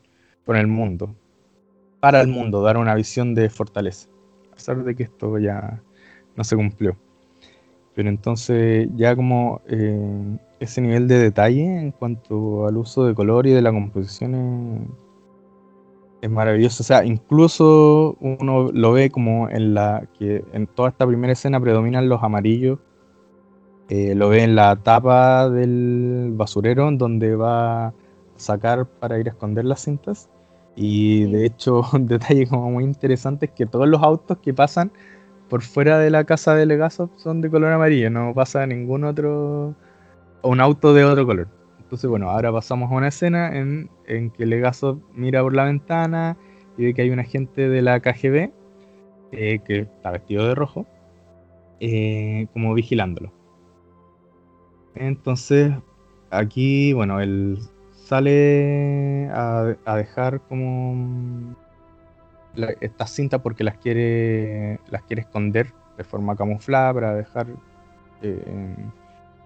[0.45, 1.15] con el mundo
[2.05, 4.07] para el mundo, dar una visión de fortaleza,
[4.51, 5.81] a pesar de que esto ya
[6.35, 6.95] no se cumplió.
[7.95, 13.47] Pero entonces ya como eh, ese nivel de detalle en cuanto al uso de color
[13.47, 14.87] y de la composición
[16.21, 16.83] es, maravilloso.
[16.83, 21.59] O sea, incluso uno lo ve como en la que en toda esta primera escena
[21.59, 22.77] predominan los amarillos.
[23.89, 27.93] Eh, lo ve en la tapa del basurero donde va a
[28.35, 30.29] sacar para ir a esconder las cintas.
[30.75, 34.91] Y de hecho, un detalle como muy interesante es que todos los autos que pasan
[35.49, 39.75] por fuera de la casa de Legasov son de color amarillo, no pasa ningún otro,
[40.41, 41.47] un auto de otro color.
[41.79, 46.35] Entonces, bueno, ahora pasamos a una escena en, en que Legasov mira por la ventana
[46.77, 48.51] y ve que hay un agente de la KGB
[49.31, 50.87] eh, que está vestido de rojo,
[51.79, 53.31] eh, como vigilándolo.
[54.95, 55.73] Entonces,
[56.31, 57.59] aquí, bueno, el
[58.05, 61.55] sale a, dejar como
[62.79, 67.47] estas cintas porque las quiere las quiere esconder de forma camuflada para dejar
[68.21, 68.75] eh,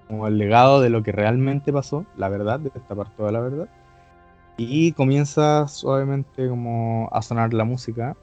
[0.07, 3.39] como el legado de lo que realmente pasó, la verdad, de esta parte toda la
[3.39, 3.69] verdad.
[4.57, 8.17] Y comienza suavemente como a sonar la música.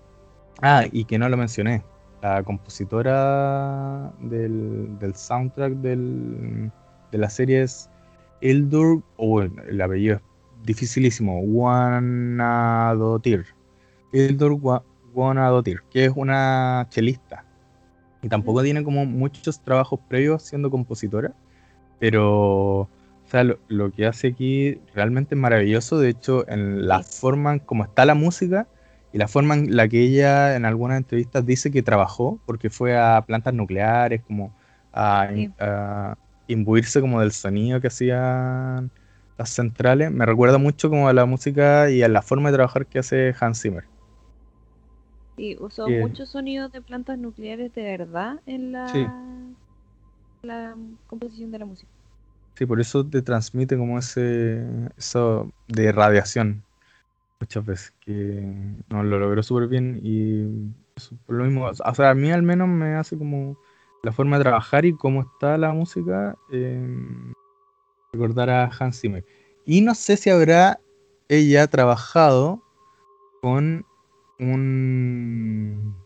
[0.60, 1.82] Ah, y que no lo mencioné.
[2.22, 6.72] La compositora del, del soundtrack del,
[7.12, 7.88] de la serie es
[8.40, 10.22] Ildur, o el apellido es
[10.66, 13.46] dificilísimo, Guanadotir.
[14.12, 14.82] Ildur
[15.14, 17.44] Guanadotir, que es una chelista.
[18.22, 21.32] Y tampoco tiene como muchos trabajos previos siendo compositora,
[21.98, 22.88] pero
[23.26, 25.98] o sea, lo, que hace aquí realmente es maravilloso.
[25.98, 28.68] De hecho, en la forma en como está la música
[29.12, 32.96] y la forma en la que ella en algunas entrevistas dice que trabajó, porque fue
[32.96, 34.54] a plantas nucleares, como
[34.92, 36.16] a, a
[36.46, 38.92] imbuirse como del sonido que hacían
[39.38, 42.86] las centrales, me recuerda mucho como a la música y a la forma de trabajar
[42.86, 43.84] que hace Hans Zimmer.
[45.36, 49.54] Sí, usó muchos sonidos de plantas nucleares de verdad en la,
[50.42, 51.92] la composición de la música.
[52.54, 54.64] Sí, por eso te transmite como ese
[54.96, 56.64] eso de radiación
[57.40, 58.12] muchas veces, que
[58.88, 60.46] no lo logró súper bien y
[61.26, 63.58] por lo mismo, o sea, a mí al menos me hace como
[64.06, 66.80] la forma de trabajar y cómo está la música, eh,
[68.12, 69.24] recordar a Hans Zimmer.
[69.64, 70.78] Y no sé si habrá
[71.28, 72.62] ella trabajado
[73.42, 73.84] con
[74.38, 75.96] un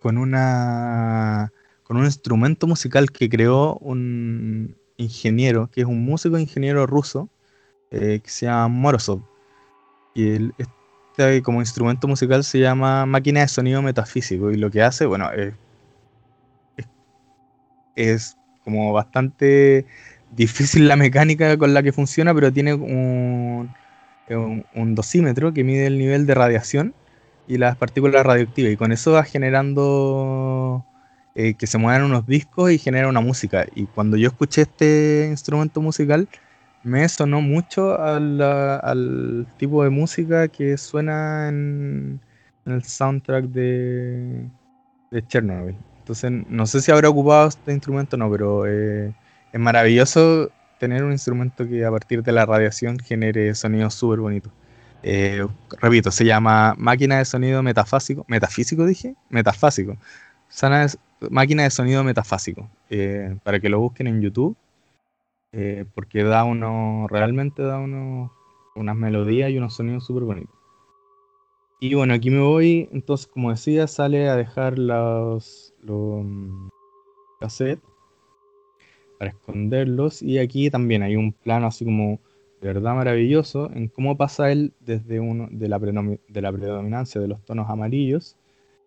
[0.00, 1.52] con una
[1.84, 7.28] con un instrumento musical que creó un ingeniero, que es un músico ingeniero ruso,
[7.92, 9.20] eh, que se llama Morozov.
[10.12, 14.50] Y el, este como instrumento musical se llama máquina de sonido metafísico.
[14.50, 15.54] Y lo que hace, bueno, es
[17.96, 19.86] es como bastante
[20.34, 23.70] difícil la mecánica con la que funciona, pero tiene un,
[24.74, 26.94] un, dosímetro que mide el nivel de radiación
[27.46, 28.72] y las partículas radioactivas.
[28.72, 30.84] Y con eso va generando
[31.34, 33.66] eh, que se muevan unos discos y genera una música.
[33.74, 36.28] Y cuando yo escuché este instrumento musical,
[36.82, 42.20] me sonó mucho al, tipo de música que suena en,
[42.66, 44.48] el soundtrack de,
[45.10, 45.76] de Chernobyl.
[46.04, 49.14] Entonces, no sé si habrá ocupado este instrumento o no, pero eh,
[49.54, 54.52] es maravilloso tener un instrumento que a partir de la radiación genere sonidos súper bonitos.
[55.02, 55.46] Eh,
[55.80, 58.26] repito, se llama máquina de sonido metafásico.
[58.28, 59.14] ¿Metafísico dije?
[59.30, 59.96] Metafásico.
[60.48, 60.88] Sana
[61.30, 62.68] máquina de sonido metafásico.
[62.90, 64.54] Eh, para que lo busquen en YouTube.
[65.94, 68.30] porque da uno, realmente da uno,
[68.76, 70.54] unas melodías y unos sonidos súper bonitos.
[71.80, 76.68] Y bueno, aquí me voy, entonces como decía, sale a dejar los, los mm,
[77.40, 77.84] cassettes
[79.18, 80.22] para esconderlos.
[80.22, 82.20] Y aquí también hay un plano así como
[82.60, 87.28] de verdad maravilloso en cómo pasa él desde uno de la, de la predominancia de
[87.28, 88.36] los tonos amarillos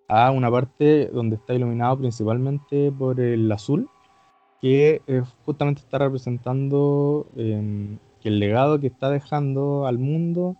[0.08, 3.90] a una parte donde está iluminado principalmente por el azul,
[4.62, 5.02] que
[5.46, 10.56] justamente está representando em, que el legado que está dejando al mundo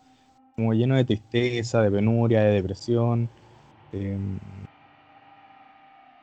[0.56, 3.30] como lleno de tristeza, de penuria, de depresión,
[3.94, 4.40] em,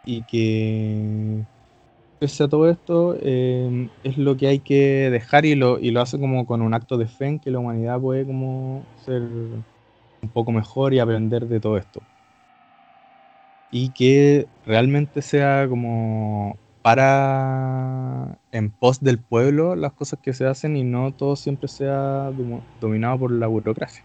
[0.04, 1.46] y que
[2.18, 6.00] pese a todo esto em, es lo que hay que dejar y lo, y lo
[6.02, 10.32] hace como con un acto de fe en que la humanidad puede como ser un
[10.32, 12.06] poco mejor y aprender de todo esto
[13.70, 20.76] y que realmente sea como para en pos del pueblo las cosas que se hacen
[20.76, 22.30] y no todo siempre sea
[22.80, 24.04] dominado por la burocracia.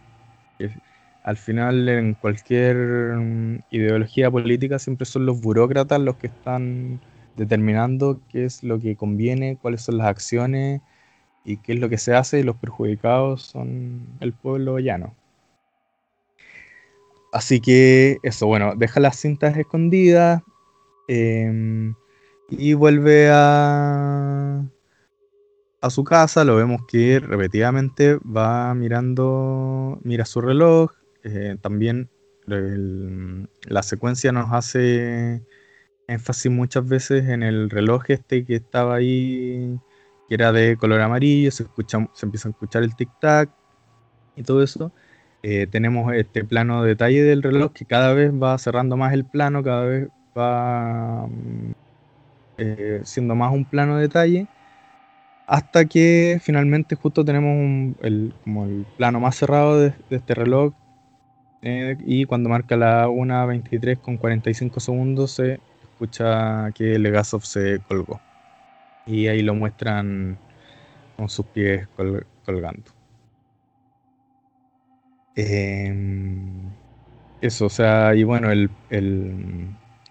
[1.23, 2.75] Al final en cualquier
[3.17, 7.01] mm, ideología política siempre son los burócratas los que están
[7.35, 10.81] determinando qué es lo que conviene, cuáles son las acciones
[11.45, 15.15] y qué es lo que se hace y los perjudicados son el pueblo llano.
[17.31, 20.41] Así que eso, bueno, deja las cintas escondidas
[21.07, 21.95] em,
[22.49, 24.63] y vuelve a,
[25.81, 26.43] a su casa.
[26.43, 30.91] Lo vemos que repetidamente va mirando, mira su reloj.
[31.23, 32.09] Eh, también
[32.45, 35.43] la secuencia nos hace
[36.07, 39.79] énfasis muchas veces en el reloj este que estaba ahí,
[40.27, 41.51] que era de color amarillo.
[41.51, 43.49] Se, escucha, se empieza a escuchar el tic-tac
[44.35, 44.91] y todo eso.
[45.43, 49.25] Eh, tenemos este plano de detalle del reloj que cada vez va cerrando más el
[49.25, 51.71] plano, cada vez va mm,
[52.57, 54.47] eh, siendo más un plano de detalle,
[55.47, 60.73] hasta que finalmente justo tenemos el, como el plano más cerrado de, este reloj
[61.61, 68.21] eh, y cuando marca la 1.23 con 45 segundos se escucha que Legasov se colgó
[69.05, 70.37] y ahí lo muestran
[71.17, 71.87] con sus pies
[72.45, 72.91] colgando.
[75.35, 76.69] Em,
[77.41, 78.69] eso, o sea, y bueno, el,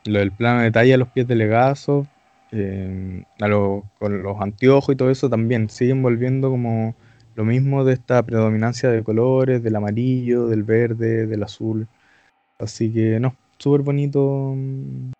[0.04, 2.06] lo del plano de detalle a los pies de Legazo,
[2.50, 3.24] em,
[3.98, 6.94] con los anteojos y todo eso también siguen volviendo como
[7.38, 11.86] lo mismo de esta predominancia de colores, del amarillo, del verde, del azul.
[12.58, 15.12] Así que no, súper bonito mm,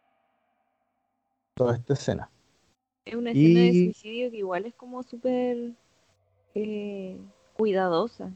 [1.55, 2.29] toda esta escena.
[3.05, 5.71] Es una escena de suicidio que igual es como súper
[6.57, 7.17] eh,
[7.57, 8.33] cuidadosa.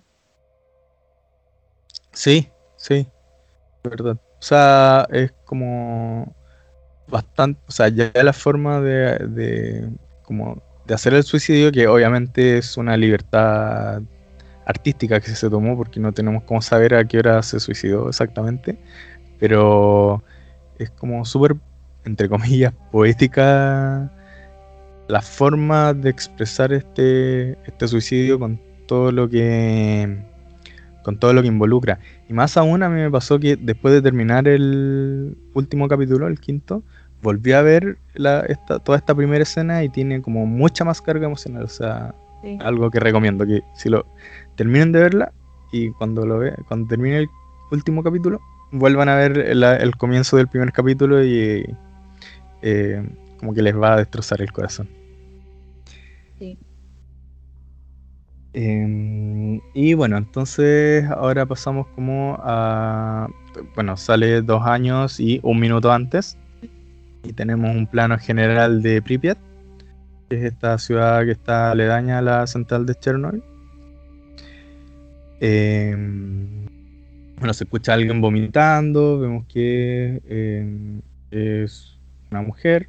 [2.12, 3.04] Sí, sí,
[3.82, 4.16] verdad.
[4.38, 6.32] O sea, es como
[7.08, 9.90] bastante, o sea, ya la forma de, de,
[10.22, 10.62] como
[10.94, 14.02] hacer el suicidio, que obviamente es una libertad
[14.66, 18.78] artística que se tomó, porque no tenemos cómo saber a qué hora se suicidó exactamente,
[19.38, 20.22] pero
[20.78, 21.56] es como súper,
[22.04, 24.10] entre comillas, poética
[25.08, 30.24] la forma de expresar este, este suicidio con todo lo que
[31.02, 31.98] con todo lo que involucra.
[32.28, 36.38] Y más aún a mí me pasó que después de terminar el último capítulo, el
[36.38, 36.84] quinto,
[37.22, 37.98] volví a ver
[38.84, 41.64] toda esta primera escena y tiene como mucha más carga emocional.
[41.64, 42.14] O sea,
[42.60, 44.04] algo que recomiendo, que si lo
[44.56, 45.32] terminen de verla
[45.72, 47.28] y cuando lo ve, cuando termine el
[47.70, 48.40] último capítulo,
[48.72, 51.64] vuelvan a ver el, comienzo del primer capítulo y
[52.62, 53.08] eh,
[53.38, 54.88] como que les va a destrozar el corazón.
[56.38, 56.58] Sí.
[58.54, 63.28] Em, y bueno, entonces ahora pasamos como a...
[63.74, 66.36] Bueno, sale dos años y un minuto antes.
[67.24, 69.38] Y tenemos un plano general de Pripyat,
[70.28, 73.42] que es esta ciudad que está aledaña a la central de Chernobyl.
[75.40, 76.66] Em,
[77.38, 81.98] bueno, se escucha a alguien vomitando, vemos que em, es
[82.30, 82.88] una mujer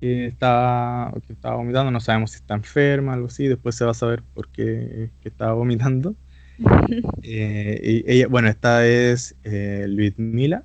[0.00, 3.90] que estaba, que estaba vomitando, no sabemos si está enferma, algo así, después se va
[3.90, 6.14] a saber por qué estaba vomitando.
[7.22, 10.64] Eh, y ella, bueno, esta es eh, Luis Mila,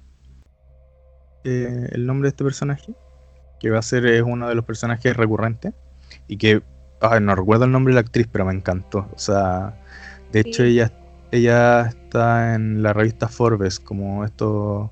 [1.45, 2.93] eh, el nombre de este personaje,
[3.59, 5.73] que va a ser es uno de los personajes recurrentes
[6.27, 6.63] y que,
[7.21, 9.07] no recuerdo el nombre de la actriz, pero me encantó.
[9.13, 9.79] O sea,
[10.31, 10.91] de hecho ella,
[11.31, 14.91] ella está en la revista Forbes como esto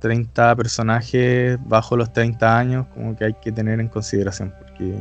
[0.00, 4.94] 30 personajes bajo los 30 años, como que hay que tener en consideración, porque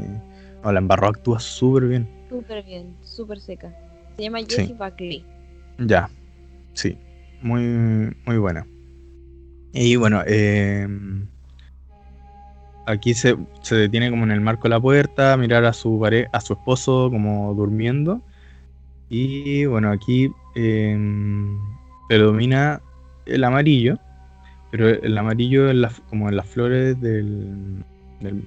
[0.63, 2.07] no, la Embarro actúa súper bien.
[2.29, 3.75] Súper bien, súper seca.
[4.15, 5.25] Se llama Jessie Buckley.
[5.79, 6.09] Ya,
[6.73, 6.97] sí,
[7.41, 8.65] muy, muy buena.
[9.73, 11.27] Y bueno, em,
[12.85, 16.41] aquí se, se, detiene como en el marco de la puerta, mirar a su, a
[16.41, 18.21] su esposo como durmiendo.
[19.09, 20.31] Y bueno, aquí...
[20.55, 20.97] Eh,
[22.07, 22.81] predomina
[23.25, 23.99] el amarillo,
[24.71, 27.83] pero el amarillo en como en las flores del,
[28.21, 28.43] del,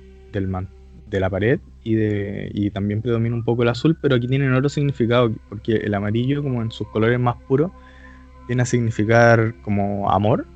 [1.10, 4.54] de la pared y, de, y también predomina un poco el azul, pero aquí tienen
[4.54, 7.70] otro significado, porque el amarillo, como en sus colores más puros,
[8.46, 10.46] viene a significar como amor.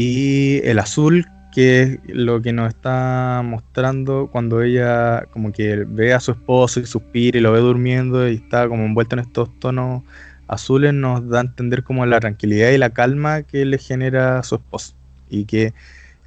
[0.00, 6.14] Y el azul, que es lo que nos está mostrando cuando ella como que ve
[6.14, 9.50] a su esposo y suspira y lo ve durmiendo y está como envuelto en estos
[9.58, 10.04] tonos
[10.46, 14.44] azules, nos da a entender como la tranquilidad y la calma que le genera a
[14.44, 14.94] su esposo.
[15.28, 15.64] Y que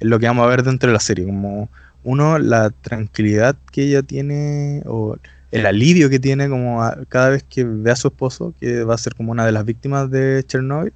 [0.00, 1.70] es lo que vamos a ver dentro de la serie, como
[2.04, 5.16] uno, la tranquilidad que ella tiene o
[5.50, 8.98] el alivio que tiene como cada vez que ve a su esposo, que va a
[8.98, 10.92] ser como una de las víctimas de Chernobyl.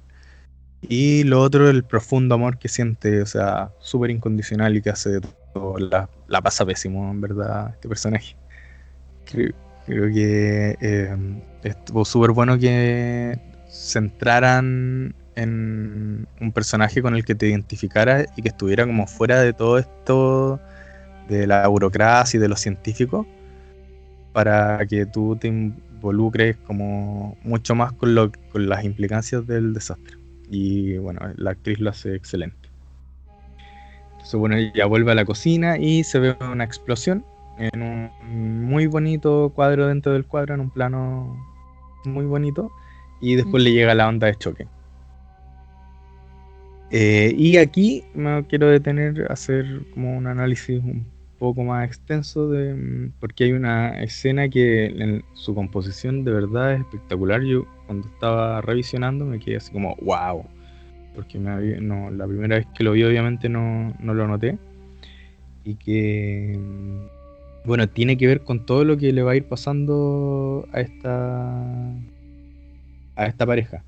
[0.81, 5.19] Y lo otro, el profundo amor que siente, o sea, súper incondicional y que hace
[5.53, 5.77] todo.
[5.79, 8.35] La, la, pasa pésimo, en verdad, este personaje.
[9.25, 9.53] Creo,
[9.85, 11.17] que eh,
[11.63, 18.49] estuvo súper bueno que centraran en un personaje con el que te identificara y que
[18.49, 20.59] estuviera como fuera de todo esto
[21.29, 23.27] de la burocracia y de los científicos
[24.33, 30.17] para que tú te involucres como mucho más con, lo, con las implicancias del desastre.
[30.49, 32.69] Y bueno, la actriz lo hace excelente.
[34.11, 37.25] Entonces, bueno, ella vuelve a la cocina y se ve una explosión
[37.57, 41.45] en un muy bonito cuadro dentro del cuadro, en un plano
[42.05, 42.71] muy bonito,
[43.21, 44.67] y después le llega la onda de choque.
[46.89, 51.05] Eh, y aquí me quiero detener a hacer como un análisis un
[51.37, 56.73] poco más extenso de, mm, porque hay una escena que en su composición de verdad
[56.73, 57.41] es espectacular.
[57.43, 60.45] Yo cuando estaba revisionando me quedé así como, wow,
[61.15, 64.59] porque me no, la primera vez que lo vi obviamente no, no lo noté.
[65.63, 66.59] Y que,
[67.65, 71.91] bueno, tiene que ver con todo lo que le va a ir pasando a esta,
[73.15, 73.83] a esta pareja.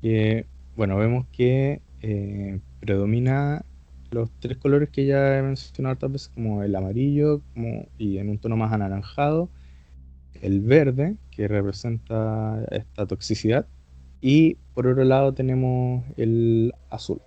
[0.00, 0.46] Que,
[0.76, 3.64] bueno, vemos que eh, predomina
[4.12, 8.30] los tres colores que ya he mencionado otras veces, como el amarillo como, y en
[8.30, 9.50] un tono más anaranjado,
[10.40, 13.68] el verde, que representa esta toxicidad,
[14.20, 17.22] y por otro lado tenemos el azul.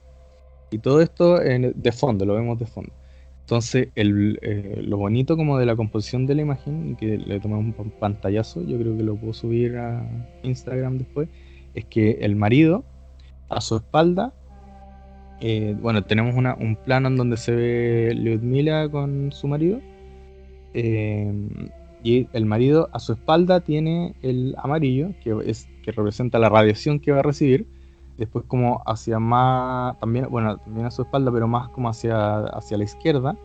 [0.70, 2.92] Y todo esto de fondo, lo vemos de fondo.
[3.40, 7.56] Entonces, el, eh, lo bonito como de la composición de la imagen, que le tomé
[7.56, 10.06] un pantallazo, yo creo que lo puedo subir a
[10.44, 11.30] Instagram después,
[11.74, 12.84] es que el marido
[13.48, 14.34] a su espalda
[15.44, 19.82] eh, bueno, tenemos un plano en donde se ve Lyudmila con su marido.
[20.76, 21.34] Eh,
[22.04, 27.00] y el marido a su espalda tiene el amarillo, que, es, que representa la radiación
[27.00, 27.68] que va a recibir.
[28.18, 32.78] Después como hacia más, también, bueno, también a su espalda, pero más como hacia, hacia
[32.78, 33.36] la izquierda,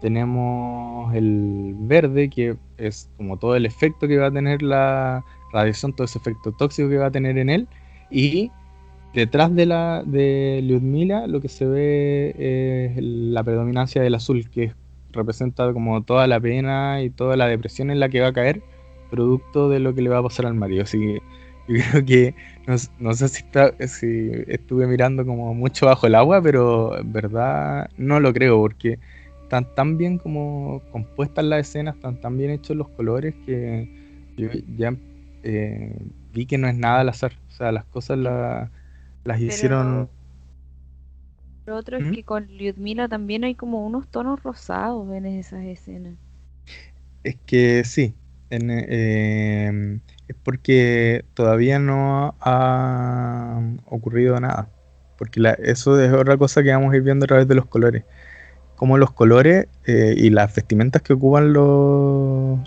[0.00, 5.92] tenemos el verde, que es como todo el efecto que va a tener la radiación,
[5.92, 7.68] todo ese efecto tóxico que va a tener en él.
[8.10, 8.50] Y
[9.14, 14.72] detrás de la de Lyudmila lo que se ve es la predominancia del azul, que
[15.12, 18.62] representa como toda la pena y toda la depresión en la que va a caer,
[19.10, 20.82] producto de lo que le va a pasar al marido.
[20.82, 21.22] Así que
[21.68, 22.34] yo creo que
[22.98, 27.90] no, sé si, está, si estuve mirando como mucho bajo el agua, pero en verdad
[27.96, 28.98] no lo creo, porque
[29.42, 33.88] están tan bien como compuestas las escenas, están tan bien hechos los colores que
[34.36, 34.94] yo ya
[35.42, 35.94] eh,
[36.32, 37.32] vi que no es nada al azar.
[37.48, 38.70] O sea, las cosas las
[39.24, 40.08] las hicieron.
[41.66, 46.14] Lo otro es que con Lyudmila también hay como unos tonos rosados en esas escenas.
[47.22, 48.14] Es que sí.
[48.50, 54.68] Em, es porque todavía no ha ocurrido nada.
[55.16, 58.04] Porque eso es otra cosa que vamos a ir viendo a través de los colores.
[58.74, 62.58] Como los colores eh, y las vestimentas que ocupan los,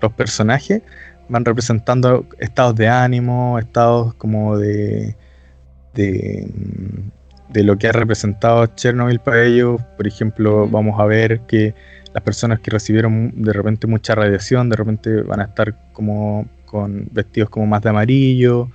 [0.00, 0.82] los personajes
[1.28, 5.16] van representando estados de ánimo, estados como de
[5.98, 6.48] de,
[7.54, 9.80] lo que ha representado Chernobyl para ellos.
[9.96, 11.74] Por ejemplo, vamos a ver que
[12.12, 17.08] las personas que recibieron de repente mucha radiación, de repente van a estar como con
[17.12, 18.68] vestidos como más de amarillo.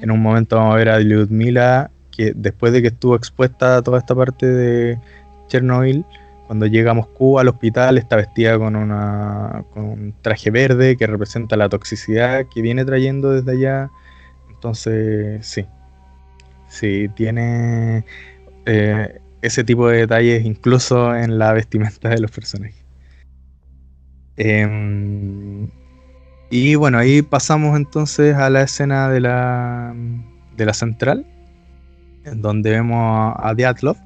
[0.00, 3.82] En un momento vamos a ver a Lyudmila, que después de que estuvo expuesta a
[3.82, 4.98] toda esta parte de
[5.48, 6.04] Chernobyl,
[6.46, 11.06] cuando llega a Moscú al hospital está vestida con, una, con un traje verde que
[11.06, 13.90] representa la toxicidad que viene trayendo desde allá.
[14.50, 15.64] Entonces, sí,
[16.70, 18.04] Sí, tiene
[18.64, 22.84] eh, ese tipo de detalles incluso en la vestimenta de los personajes.
[24.36, 25.68] Em,
[26.50, 29.94] y bueno, ahí pasamos entonces a la escena de la,
[30.56, 31.26] de la central,
[32.24, 33.96] en donde vemos a Diatlov,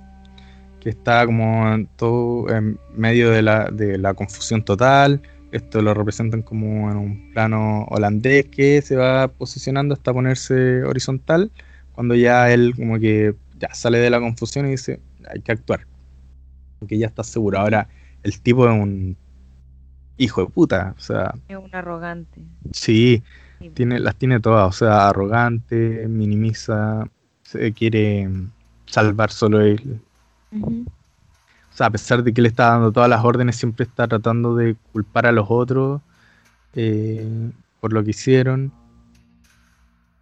[0.81, 5.23] que está como todo en medio de la, de la confusión total.
[5.53, 11.51] esto lo representan como en un plano holandés que se va posicionando hasta ponerse horizontal,
[11.95, 15.86] cuando ya él como que ya sale de la confusión y dice, hay que actuar,
[16.78, 17.59] porque ya está seguro.
[17.59, 17.88] Ahora,
[18.22, 19.16] el tipo es un
[20.16, 21.34] hijo de puta, o sea...
[21.49, 22.40] Es un arrogante.
[22.72, 23.22] Sí,
[23.74, 27.09] tiene, las tiene todas, o sea, arrogante, minimiza,
[27.42, 28.28] se quiere
[28.86, 30.01] salvar solo él.
[30.53, 34.55] O sea, a pesar de que le está dando todas las órdenes, siempre está tratando
[34.55, 36.01] de culpar a los otros
[36.74, 38.72] eh, por lo que hicieron.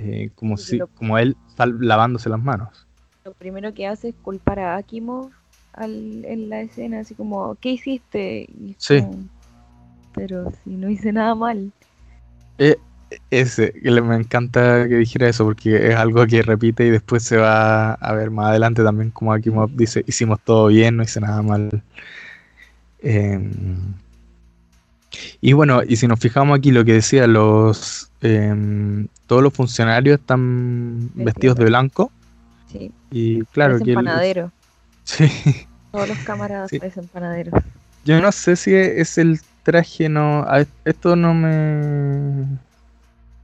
[0.05, 2.89] Eh, como si, como él está lavándose las manos.
[3.25, 5.31] Lo primero que hace es culpar a Akimov
[5.79, 8.49] en la escena, así como, ¿qué hiciste?
[8.77, 9.05] sí.
[10.13, 11.73] pero si no hice nada mal.
[12.59, 12.77] Eh,
[13.31, 17.93] ese, me encanta que dijera eso porque es algo que repite y después se va
[17.95, 21.83] a ver más adelante también como Akimov dice, hicimos todo bien, no hice nada mal.
[23.01, 23.95] Em,
[25.41, 30.21] y bueno, y si nos fijamos aquí lo que decía, los em, todos los funcionarios
[30.21, 32.11] están vestidos de blanco.
[32.71, 32.91] Sí.
[33.11, 33.95] Y claro que...
[33.95, 34.51] panadero.
[35.05, 35.29] Sí.
[35.91, 37.53] Todos los camaradas parecen panaderos.
[38.05, 40.47] Yo no sé si es el traje, no...
[40.85, 42.47] Esto no me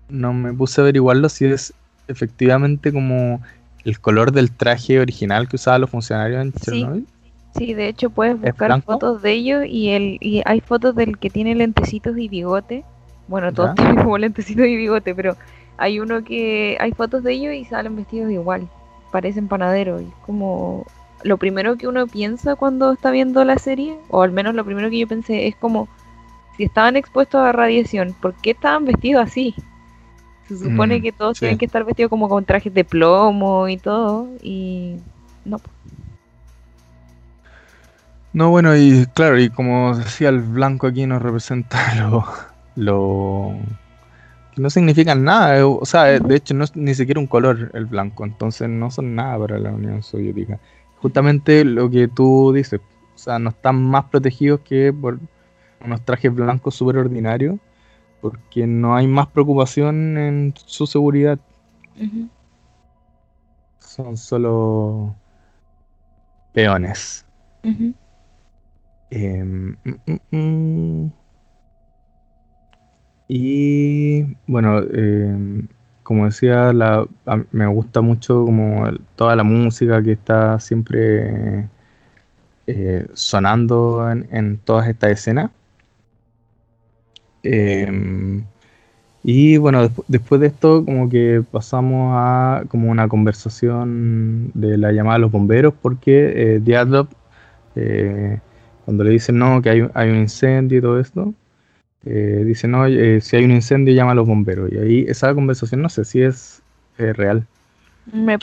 [0.09, 1.75] no me puse a averiguarlo si es
[2.09, 3.43] efectivamente como
[3.85, 7.03] el color del traje original que usaban los funcionarios en Chernobyl.
[7.03, 7.13] Sí,
[7.67, 11.55] de hecho puedes buscar fotos de ellos y el y hay fotos del que tiene
[11.55, 12.85] lentecitos y bigote.
[13.27, 15.37] Bueno, todos tienen como lentecitos y bigote, pero
[15.77, 18.69] hay uno que hay fotos de ellos y salen vestidos igual,
[19.13, 20.03] parecen panaderos.
[20.03, 20.87] Y como
[21.23, 24.91] lo primero que uno piensa cuando está viendo la serie, o al menos lo primero
[24.91, 25.89] que yo pensé es como
[26.57, 29.55] si estaban expuestos a radiación, ¿por qué estaban vestidos así?
[30.49, 33.77] Se supone mm, que todos tienen que estar vestidos como con trajes de plomo y
[33.77, 34.97] todo, y
[35.45, 35.61] no.
[38.33, 42.25] No, bueno, y claro, y como decía, el blanco aquí nos representa lo,
[42.77, 43.55] lo
[44.55, 47.71] que no significan nada, eh, o sea, de hecho no es ni siquiera un color
[47.75, 50.59] el blanco, entonces no son nada para la Unión Soviética.
[51.01, 52.81] Justamente lo que tú dices,
[53.15, 55.19] o sea, no están más protegidos que por
[55.85, 57.59] unos trajes blancos súper ordinarios
[58.21, 61.39] porque no hay más preocupación en su seguridad.
[63.79, 65.15] Son solo
[66.53, 67.25] peones.
[67.63, 67.95] Em,
[69.11, 71.13] mm, mm, mm.
[73.29, 75.69] Y bueno, em,
[76.03, 77.07] como decía, la,
[77.53, 81.69] me gusta mucho como toda la música que está siempre
[82.67, 85.51] eh, sonando en, todas estas escenas.
[87.43, 88.45] Em,
[89.23, 95.17] y bueno, después de esto como que pasamos a como una conversación de la llamada
[95.17, 97.09] a los bomberos porque Diatlov,
[97.77, 98.41] eh,
[98.89, 101.35] cuando le dicen no, que hay, hay un incendio y todo esto,
[102.07, 104.73] eh, dice no, eh, si hay un incendio llama a los bomberos.
[104.73, 106.63] Y ahí esa conversación no sé si es
[106.97, 107.47] real.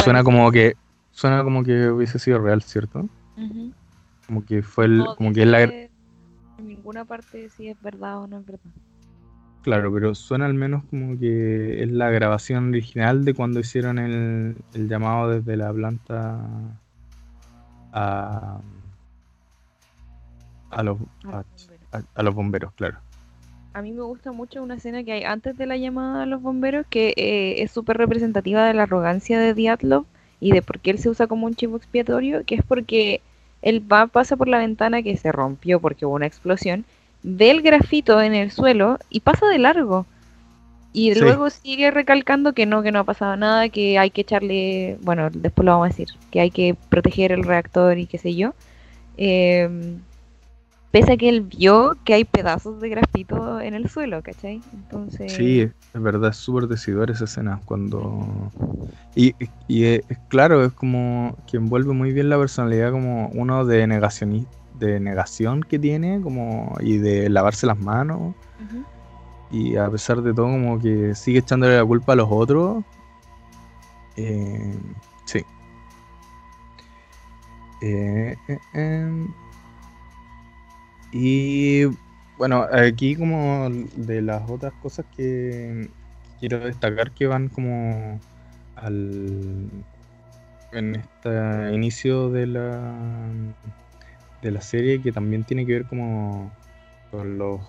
[0.04, 0.76] suena como que
[1.10, 3.10] suena como que hubiese sido real, ¿cierto?
[4.28, 5.90] Como que fue el, como que es la en
[6.60, 8.72] ninguna parte si es verdad o no es verdad.
[9.64, 14.56] Claro, pero suena al menos como que es la grabación original de cuando hicieron el,
[14.76, 16.40] llamado desde la planta
[17.94, 18.62] a,
[20.76, 20.98] a, los,
[21.92, 22.98] a, los bomberos, claro.
[23.74, 26.42] A mí me gusta mucho una escena que hay antes de la llamada a los
[26.42, 30.06] bomberos que eh, es súper representativa de la arrogancia de Diatlov
[30.40, 33.22] y de por qué él se usa como un chivo expiatorio, que es porque
[33.62, 36.86] él va, pasa por la ventana que se rompió porque hubo una explosión,
[37.24, 40.06] ve el grafito en el suelo y pasa de largo.
[40.92, 44.98] Y luego sigue recalcando que no, que no ha pasado nada, que hay que echarle,
[45.02, 48.34] bueno, después lo vamos a decir, que hay que proteger el reactor y qué sé
[48.34, 48.54] yo.
[49.18, 49.98] Eh,
[50.96, 54.62] pese a que él vio que hay pedazos de grafito en el suelo, ¿cachai?
[54.72, 55.34] Entonces...
[55.34, 58.26] Sí, es verdad, es súper decidor esa escena cuando...
[59.14, 59.36] Y,
[59.68, 65.02] y claro, es como que envuelve muy bien la personalidad como uno de negacionista de
[65.02, 68.34] negación que tiene como y de lavarse las manos.
[69.52, 72.86] Y a pesar de todo como que sigue echándole la culpa a los otros.
[74.16, 74.78] Eh,
[75.26, 75.44] sí.
[77.82, 79.28] Eh, eh, em,
[81.18, 81.86] y
[82.38, 85.90] bueno, aquí como de las otras cosas que
[86.42, 88.20] quiero destacar que van como
[88.76, 89.70] al
[90.74, 92.94] en este inicio de la
[94.42, 96.52] de la serie que también tiene que ver como
[97.12, 97.62] con los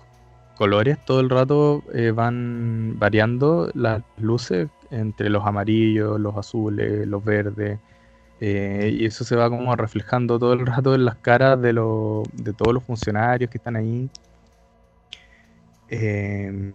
[0.57, 7.23] colores todo el rato eh, van variando las luces entre los amarillos, los azules, los
[7.23, 7.79] verdes
[8.39, 12.53] eh, y eso se va como reflejando todo el rato en las caras de, de
[12.53, 14.09] todos los funcionarios que están ahí.
[15.89, 16.73] Em,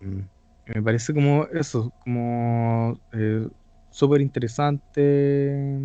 [0.66, 3.46] me parece como eso, como eh,
[3.90, 5.76] súper interesante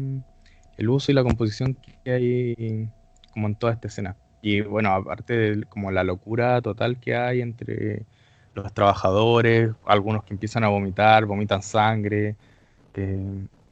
[0.78, 2.90] el uso y la composición que hay
[3.32, 4.16] como en toda esta escena.
[4.42, 8.06] Y bueno, aparte de como la locura total que hay entre
[8.54, 12.36] los trabajadores, algunos que empiezan a vomitar, vomitan sangre.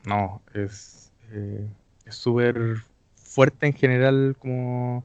[0.05, 1.67] no, es eh,
[2.09, 2.77] súper
[3.15, 5.03] fuerte en general como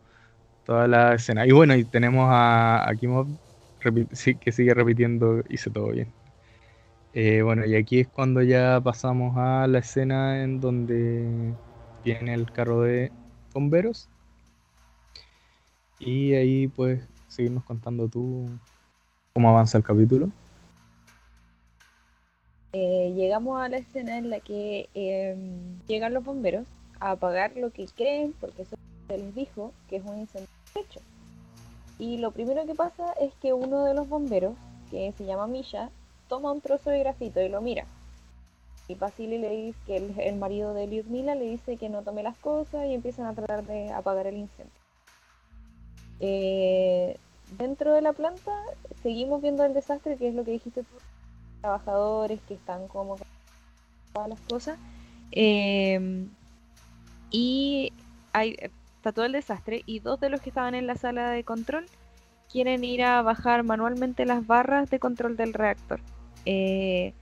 [0.64, 1.46] toda la escena.
[1.46, 3.28] Y bueno, y tenemos a, a Kimov
[3.80, 6.12] que sigue repitiendo, hice todo bien.
[7.12, 11.54] Eh, bueno, y aquí es cuando ya pasamos a la escena en donde
[12.04, 13.10] viene el carro de
[13.52, 14.08] bomberos.
[15.98, 18.48] Y ahí pues seguirnos contando tú
[19.32, 20.30] cómo avanza el capítulo.
[22.72, 26.66] Eh, llegamos a la escena en la que em, llegan los bomberos
[27.00, 28.76] a apagar lo que creen, porque eso
[29.08, 31.00] se les dijo, que es un incendio hecho.
[31.98, 34.54] Y lo primero que pasa es que uno de los bomberos,
[34.90, 35.90] que se llama Misha,
[36.28, 37.84] toma un trozo de grafito y lo mira.
[38.88, 42.36] Y Basili le dice que el, marido de Lyudmila le dice que no tome las
[42.38, 44.72] cosas y empiezan a tratar de apagar el incendio.
[46.20, 47.16] Eh,
[47.56, 48.52] dentro de la planta
[49.02, 50.96] seguimos viendo el desastre, que es lo que dijiste tú,
[51.60, 53.16] trabajadores que están como
[54.12, 54.78] todas las cosas.
[55.32, 56.26] Eh,
[57.30, 57.92] y
[58.32, 58.56] hay,
[58.96, 61.86] está todo el desastre y dos de los que estaban en la sala de control
[62.50, 66.00] quieren ir a bajar manualmente las barras de control del reactor.
[66.44, 67.14] Eh,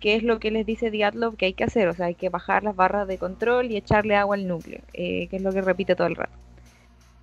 [0.00, 2.28] que es lo que les dice Diatlov que hay que hacer, o sea, hay que
[2.28, 5.62] bajar las barras de control y echarle agua al núcleo, eh, que es lo que
[5.62, 6.36] repite todo el rato.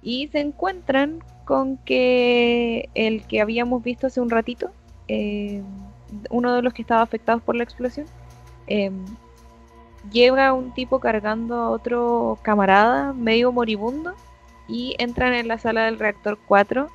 [0.02, 4.72] Y se encuentran con que el que habíamos visto hace un ratito,
[5.08, 5.62] eh,
[6.32, 8.08] uno de los que estaba afectado por la explosión,
[10.10, 14.16] llega un tipo cargando a otro camarada medio moribundo
[14.68, 16.89] y entran en la sala del reactor 4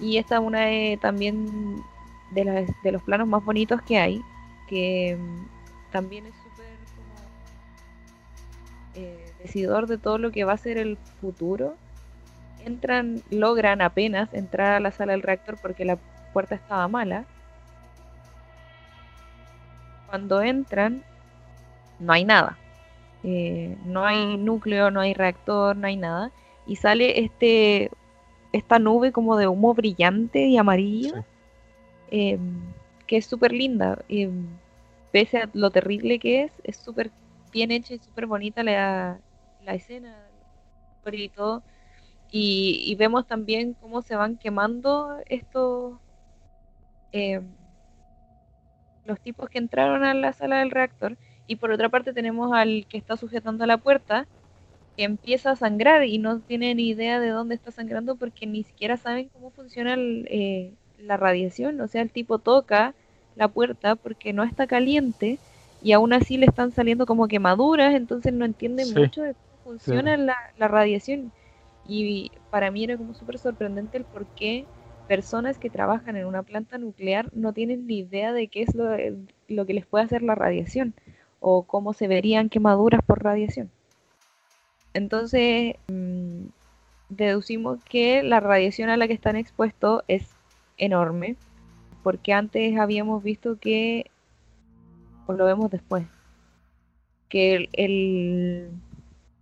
[0.00, 1.82] y esta es una de, también
[2.30, 4.22] de, de, los planos más bonitos que hay
[4.68, 6.50] que mm, también es súper
[8.94, 11.76] eh, decidor de todo lo que va a ser el futuro.
[12.64, 15.96] Entran logran apenas entrar a la sala del reactor porque la
[16.32, 17.24] puerta estaba mala.
[20.08, 21.04] Cuando entran
[22.00, 22.58] no hay nada.
[23.22, 26.32] Eh, no hay núcleo, no hay reactor, no hay nada.
[26.66, 27.90] Y sale este
[28.52, 31.24] esta nube como de humo brillante y amarillo,
[32.10, 32.60] em,
[33.06, 34.02] que es súper linda.
[34.08, 34.28] Y,
[35.12, 37.10] pese a lo terrible que es, es súper
[37.52, 39.18] bien hecha y súper bonita la,
[39.64, 40.16] la escena
[41.12, 41.62] y todo.
[42.30, 45.98] Y, vemos también cómo se van quemando estos
[47.12, 47.44] em,
[49.04, 51.16] los tipos que entraron a la sala del reactor
[51.50, 54.28] y por otra parte tenemos al que está sujetando la puerta,
[54.96, 58.62] que empieza a sangrar y no tiene ni idea de dónde está sangrando porque ni
[58.62, 61.80] siquiera saben cómo funciona eh, la radiación.
[61.80, 62.94] O sea, el tipo toca
[63.34, 65.40] la puerta porque no está caliente
[65.82, 70.16] y aún así le están saliendo como quemaduras, entonces no entiende mucho de cómo funciona
[70.16, 71.32] la, la, radiación.
[71.88, 74.66] Y para mí era como súper sorprendente el por qué
[75.08, 78.88] personas que trabajan en una planta nuclear no tienen ni idea de qué es lo,
[79.48, 80.94] lo que les puede hacer la radiación
[81.40, 83.70] o cómo se verían quemaduras por radiación.
[84.94, 86.46] Entonces, mm,
[87.08, 90.28] deducimos que la radiación a la que están expuestos es
[90.76, 91.36] enorme,
[92.02, 94.10] porque antes habíamos visto que,
[95.26, 96.06] o lo vemos después,
[97.28, 98.70] que el,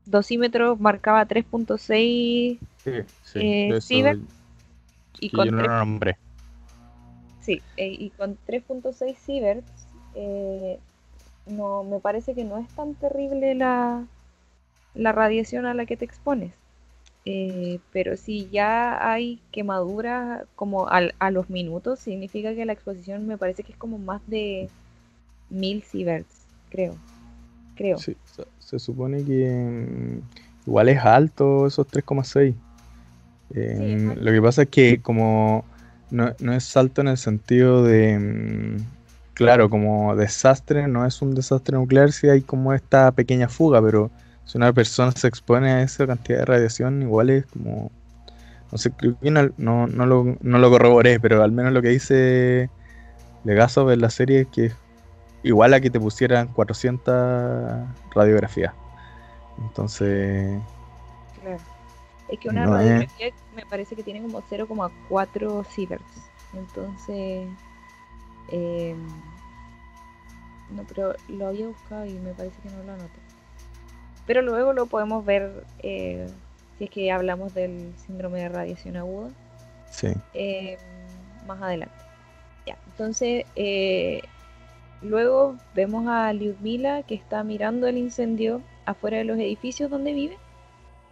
[0.08, 2.58] dosímetro marcaba 3.6 sí,
[3.22, 3.78] sí, eh,
[5.20, 6.00] y con
[7.40, 10.78] Sí, eh, y con 3.6 sieverts eh,
[11.48, 14.06] no me parece que no es tan terrible la,
[14.94, 16.52] la radiación a la que te expones.
[17.24, 23.36] Eh, pero si ya hay quemadura como a los minutos, significa que la exposición me
[23.36, 24.70] parece que es como más de
[25.50, 26.94] mil sieverts, creo.
[27.76, 27.98] Creo.
[27.98, 28.16] Sí,
[28.60, 32.54] se, supone que mm, igual es alto esos 3,6.
[33.54, 35.64] Eh, lo que pasa es que como
[36.10, 38.76] no, no, es alto en el sentido de mm,
[39.38, 44.10] claro, como desastre, no es un desastre nuclear si hay como esta pequeña fuga, pero
[44.44, 47.92] si una persona se expone a esa cantidad de radiación, igual es como.
[48.72, 51.88] No sé, creo que no, no, lo, no lo corroboré, pero al menos lo que
[51.88, 52.68] dice
[53.44, 54.72] Legasov en la serie es que
[55.42, 58.74] igual a que te pusieran 400 radiografías.
[59.58, 60.60] Entonces.
[61.40, 61.58] Claro.
[62.28, 66.30] Es que una radiografía me parece que tiene como 0,4 sieverts.
[66.52, 67.48] Entonces.
[68.50, 68.94] Eh,
[70.70, 73.18] no, pero lo había buscado y me parece que no lo anoté.
[74.26, 76.28] Pero luego lo podemos ver eh,
[76.76, 79.30] si es que hablamos del síndrome de radiación aguda.
[79.90, 80.08] Sí.
[80.34, 80.76] Eh,
[81.46, 81.94] más adelante.
[82.66, 84.20] Ya, entonces, eh,
[85.00, 90.36] luego vemos a Lyudmila que está mirando el incendio afuera de los edificios donde vive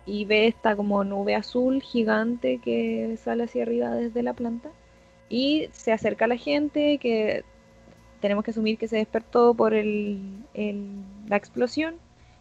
[0.04, 4.70] y ve esta como nube azul gigante que sale hacia arriba desde la planta
[5.28, 7.44] y se acerca a la gente que
[8.20, 10.20] tenemos que asumir que se despertó por el,
[11.28, 11.96] la explosión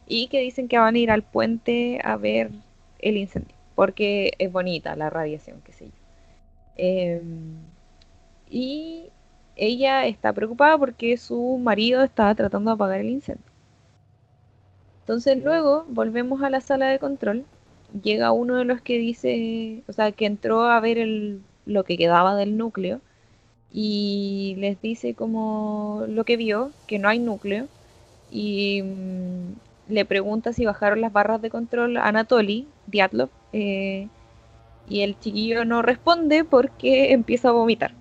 [0.08, 2.52] y que dicen que van a ir al puente a ver
[3.00, 5.92] el incendio porque es bonita la radiación, qué sé yo.
[6.78, 7.58] Em,
[8.50, 9.10] y
[9.56, 13.46] ella está preocupada porque su marido estaba tratando de apagar el incendio.
[15.02, 17.46] Entonces luego volvemos a la sala de control.
[18.02, 21.98] Llega uno de los que dice, o sea, que entró a ver el, lo que
[21.98, 23.02] quedaba del núcleo
[23.78, 27.68] y les dice como lo que vio, que no hay núcleo.
[28.32, 29.54] Y mm,
[29.90, 33.30] le pregunta si bajaron las barras de control a Anatoly Diatlov.
[33.52, 34.08] Eh,
[34.88, 37.94] y el chiquillo no responde porque empieza a vomitar.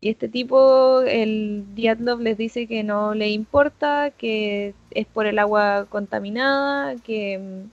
[0.00, 5.40] Y este tipo, el Diatlov les dice que no le importa, que es por el
[5.40, 7.64] agua contaminada, que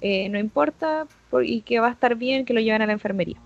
[0.00, 1.06] eh, no importa
[1.42, 3.40] y que va a estar bien que lo lleven a la enfermería.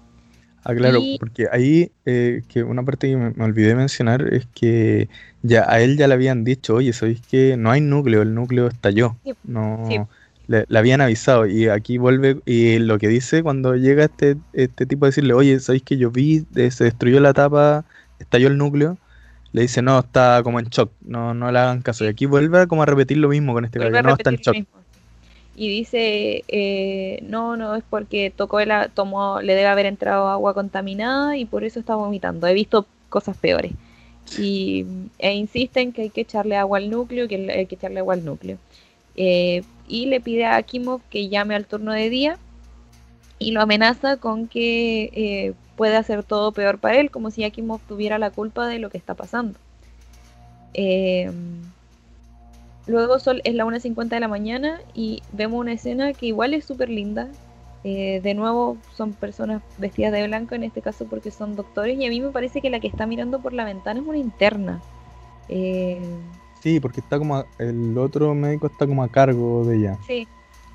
[0.65, 5.09] Ah, claro, porque ahí eh, que una parte que me, olvidé mencionar es que
[5.43, 8.23] ya a él ya le habían dicho, oye, ¿sabéis que no hay núcleo?
[8.23, 9.17] El núcleo estalló.
[9.43, 10.09] No,
[10.47, 15.05] Le, habían avisado y aquí vuelve y lo que dice cuando llega este, este tipo
[15.05, 17.85] a decirle, oye, ¿sabéis que yo vi, se destruyó la tapa
[18.23, 18.99] estalló el núcleo,
[19.53, 22.05] le dice, no, está como en shock, no, no le hagan caso.
[22.05, 24.57] Y aquí vuelve como a repetir lo mismo con este caso, no está en shock.
[25.55, 30.55] Y dice, eh, no, no, es porque tocó el, tomó, le debe haber entrado agua
[30.55, 32.47] contaminada y por eso está vomitando.
[32.47, 33.73] He visto cosas peores.
[34.39, 34.87] Y,
[35.19, 38.25] e insisten que hay que echarle agua al núcleo, que hay que echarle agua al
[38.25, 38.57] núcleo.
[39.17, 42.39] Eh, y le pide a Akimov que llame al turno de día
[43.39, 47.81] y lo amenaza con que eh, puede hacer todo peor para él, como si Akimov
[47.87, 49.59] tuviera la culpa de lo que está pasando.
[52.87, 56.65] Luego sol, es la 1.50 de la mañana y vemos una escena que igual es
[56.65, 57.29] súper linda.
[57.85, 62.07] Eh, de nuevo son personas vestidas de blanco en este caso porque son doctores y
[62.07, 64.81] a mí me parece que la que está mirando por la ventana es una interna.
[65.49, 66.01] Eh,
[66.61, 69.99] sí, porque está como el otro médico está como a cargo de ella.
[70.07, 70.29] Sí,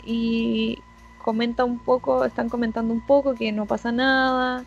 [0.06, 0.80] y
[1.24, 4.66] comenta un poco, están comentando un poco que no pasa nada,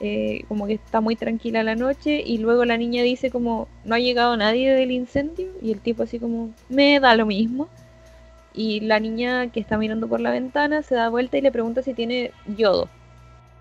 [0.00, 3.94] eh, como que está muy tranquila la noche y luego la niña dice como no
[3.94, 7.68] ha llegado nadie del incendio y el tipo así como me da lo mismo
[8.54, 11.82] y la niña que está mirando por la ventana se da vuelta y le pregunta
[11.82, 12.88] si tiene yodo.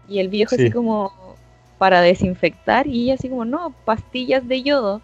[0.07, 1.11] Y el viejo así como
[1.77, 5.01] para desinfectar y ella así como no pastillas de yodo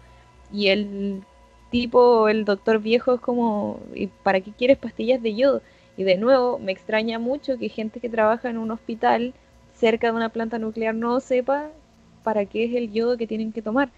[0.52, 1.22] y el
[1.70, 5.62] tipo el doctor viejo es como ¿y para qué quieres pastillas de yodo?
[5.96, 9.34] y de nuevo me extraña mucho que gente que trabaja en un hospital
[9.82, 11.68] cerca de una planta nuclear no sepa
[12.22, 13.90] para qué es el yodo que tienen que tomar.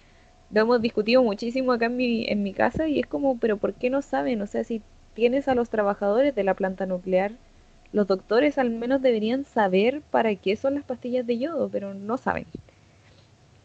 [0.51, 3.75] Lo hemos discutido muchísimo acá en mi, en mi casa y es como, pero ¿por
[3.75, 4.41] qué no saben?
[4.41, 4.81] O sea, si
[5.13, 7.33] tienes a los trabajadores de la planta nuclear,
[7.93, 12.17] los doctores al menos deberían saber para qué son las pastillas de yodo, pero no
[12.17, 12.47] saben.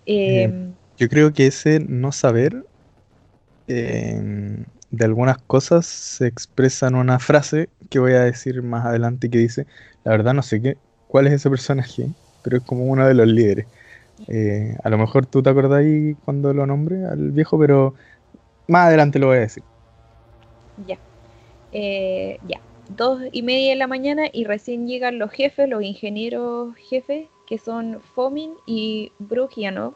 [0.06, 2.66] Em, yo creo que ese no saber
[3.68, 9.30] em, de algunas cosas se expresa en una frase que voy a decir más adelante
[9.30, 9.68] que dice,
[10.04, 10.78] la verdad no sé qué,
[11.10, 12.08] cuál es ese personaje,
[12.44, 13.66] pero es como uno de los líderes.
[14.28, 17.96] Eh, a lo mejor tú te acordáis cuando lo nombre al viejo, pero
[18.68, 19.64] más adelante lo voy a decir.
[20.88, 20.98] Ya.
[21.72, 22.62] Eh, ya.
[22.96, 27.58] Dos y media de la mañana y recién llegan los jefes, los ingenieros jefes, que
[27.58, 29.96] son Fomin y Brugianov.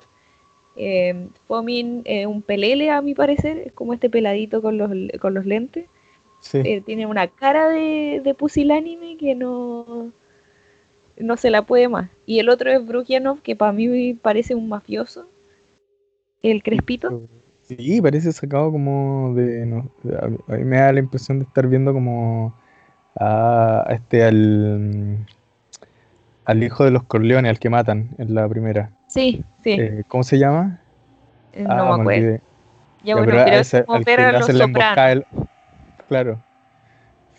[0.76, 4.90] Eh, Fomin es un pelele, a mi parecer, es como este peladito con los,
[5.22, 5.86] con los lentes.
[6.40, 6.82] Sí.
[6.86, 10.12] tiene una cara de, de pusilánime que no,
[11.18, 12.10] no se la puede más.
[12.26, 15.28] Y el otro es Brugianov, que para mí parece un mafioso.
[16.42, 17.22] El Crespito.
[17.62, 19.84] Sí, parece sacado como de.
[20.22, 22.54] a mí me da la impresión de estar viendo como
[23.20, 25.26] a, este al
[26.46, 28.92] al hijo de los Corleones, al que matan en la primera.
[29.08, 29.72] Sí, sí.
[29.72, 30.82] Eh, ¿Cómo se llama?
[31.54, 32.40] Eh, no ah, me acuerdo.
[33.06, 33.34] Ya, bueno,
[34.06, 35.36] pero, es como
[36.10, 36.40] Claro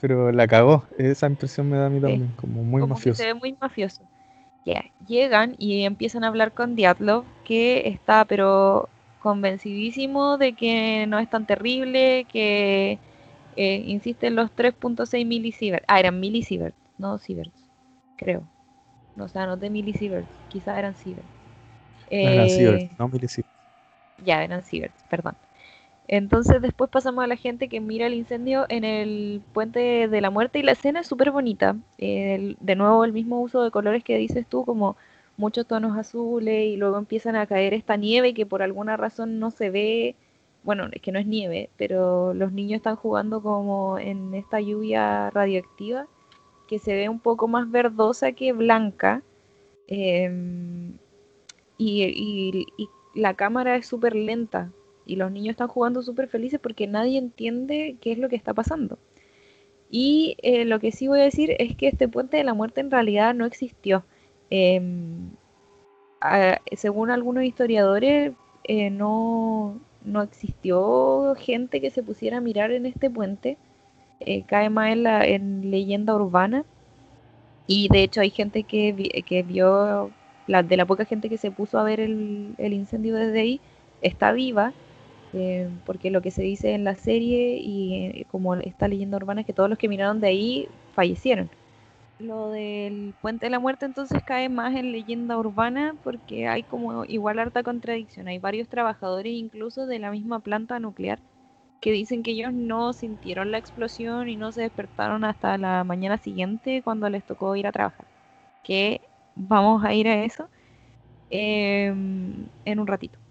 [0.07, 0.85] pero la cagó.
[0.99, 3.23] Esa impresión me da a mí también, como muy mafioso.
[3.23, 4.05] se ve muy mafioso.
[5.09, 8.91] Llegan y empiezan a hablar con Diatlov, que está pero
[9.23, 12.99] convencidísimo de que no es tan terrible, que
[13.57, 15.87] eh, insiste en los 3.6 milisieverts.
[15.89, 17.63] Ah, eran milisieverts, no sieverts,
[18.17, 18.43] creo.
[19.19, 21.31] O sea, no de milisieverts, quizás eran sieverts.
[22.11, 23.55] no eran sieverts, no milisieverts.
[24.23, 25.35] Ya, eran sieverts, perdón.
[26.07, 30.31] Entonces después pasamos a la gente que mira el incendio en el puente de la
[30.31, 31.77] muerte y la escena es súper bonita.
[31.99, 34.97] de nuevo el mismo uso de colores que dices tú, como
[35.37, 39.51] muchos tonos azules y luego empiezan a caer esta nieve que por alguna razón no
[39.51, 40.15] se ve,
[40.63, 45.31] bueno, es que no es nieve, pero los niños están jugando como en esta lluvia
[45.31, 46.07] radioactiva
[46.69, 49.23] que se ve un poco más verdosa que blanca.
[49.89, 50.95] Em,
[51.79, 52.67] y,
[53.15, 54.71] la cámara es súper lenta
[55.07, 58.55] y los niños están jugando súper felices porque nadie entiende qué es lo que está
[58.55, 58.99] pasando.
[59.91, 62.81] Y eh, lo que sí voy a decir es que este puente de la muerte
[62.81, 64.05] en realidad no existió.
[64.51, 65.31] Em,
[66.73, 68.33] según algunos historiadores,
[68.65, 73.59] eh, no, no, existió gente que se pusiera a mirar en este puente.
[74.21, 76.65] Eh, cae más en, la, en leyenda urbana.
[77.67, 80.11] Y de hecho hay gente que, que vio,
[80.47, 83.61] la, de la poca gente que se puso a ver el, el incendio desde ahí,
[84.03, 84.73] está viva
[85.35, 89.41] eh, porque lo que se dice en la serie y eh, como esta leyenda urbana
[89.43, 91.51] es que todos los que miraron de ahí fallecieron.
[92.19, 97.05] Lo del puente de la muerte entonces cae más en leyenda urbana porque hay como
[97.07, 98.29] igual harta contradicción.
[98.29, 101.23] Hay varios trabajadores incluso de la misma planta nuclear
[101.81, 106.19] que dicen que ellos no sintieron la explosión y no se despertaron hasta la mañana
[106.19, 108.07] siguiente cuando les tocó ir a trabajar.
[108.63, 110.51] Que vamos a ir a eso
[111.31, 113.24] em, en un ratito.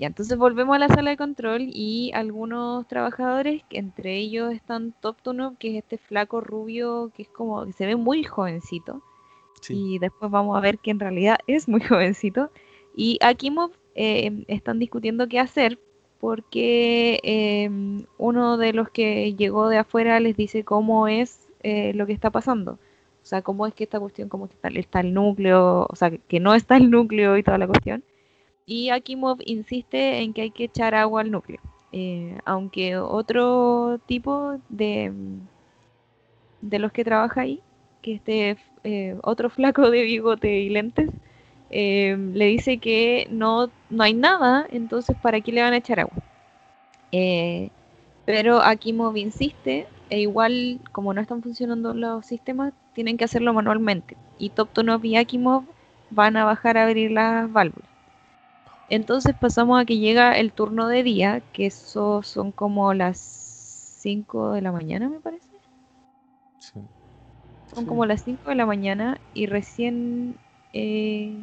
[0.00, 5.58] Y entonces volvemos a la sala de control y algunos trabajadores, entre ellos están Toptonov,
[5.58, 9.02] que es este flaco rubio que es como que se ve muy jovencito.
[9.68, 12.50] Y después vamos a ver que en realidad es muy jovencito.
[12.96, 15.78] Y Akimov eh, están discutiendo qué hacer
[16.18, 22.06] porque em, uno de los que llegó de afuera les dice cómo es eh, lo
[22.06, 22.78] que está pasando.
[23.22, 26.40] O sea, cómo es que esta cuestión, cómo está, está el núcleo, o sea, que
[26.40, 28.02] no está el núcleo y toda la cuestión.
[28.70, 31.58] Y Akimov insiste en que hay que echar agua al núcleo.
[31.90, 35.12] Eh, aunque otro tipo de,
[36.60, 37.60] de los que trabaja ahí,
[38.00, 41.10] que este eh, otro flaco de bigote y lentes,
[41.70, 45.98] eh, le dice que no, no hay nada, entonces ¿para qué le van a echar
[45.98, 46.22] agua?
[48.24, 54.16] pero Akimov insiste, e igual como no están funcionando los sistemas, tienen que hacerlo manualmente.
[54.38, 55.64] Y Toptonov y Akimov
[56.10, 57.89] van a bajar a abrir las válvulas.
[58.90, 64.50] Entonces pasamos a que llega el turno de día, que eso son como las 5
[64.50, 65.46] de la mañana, me parece.
[66.58, 66.80] Sí.
[67.72, 70.34] Son como las 5 de la mañana y recién
[70.72, 71.36] eh,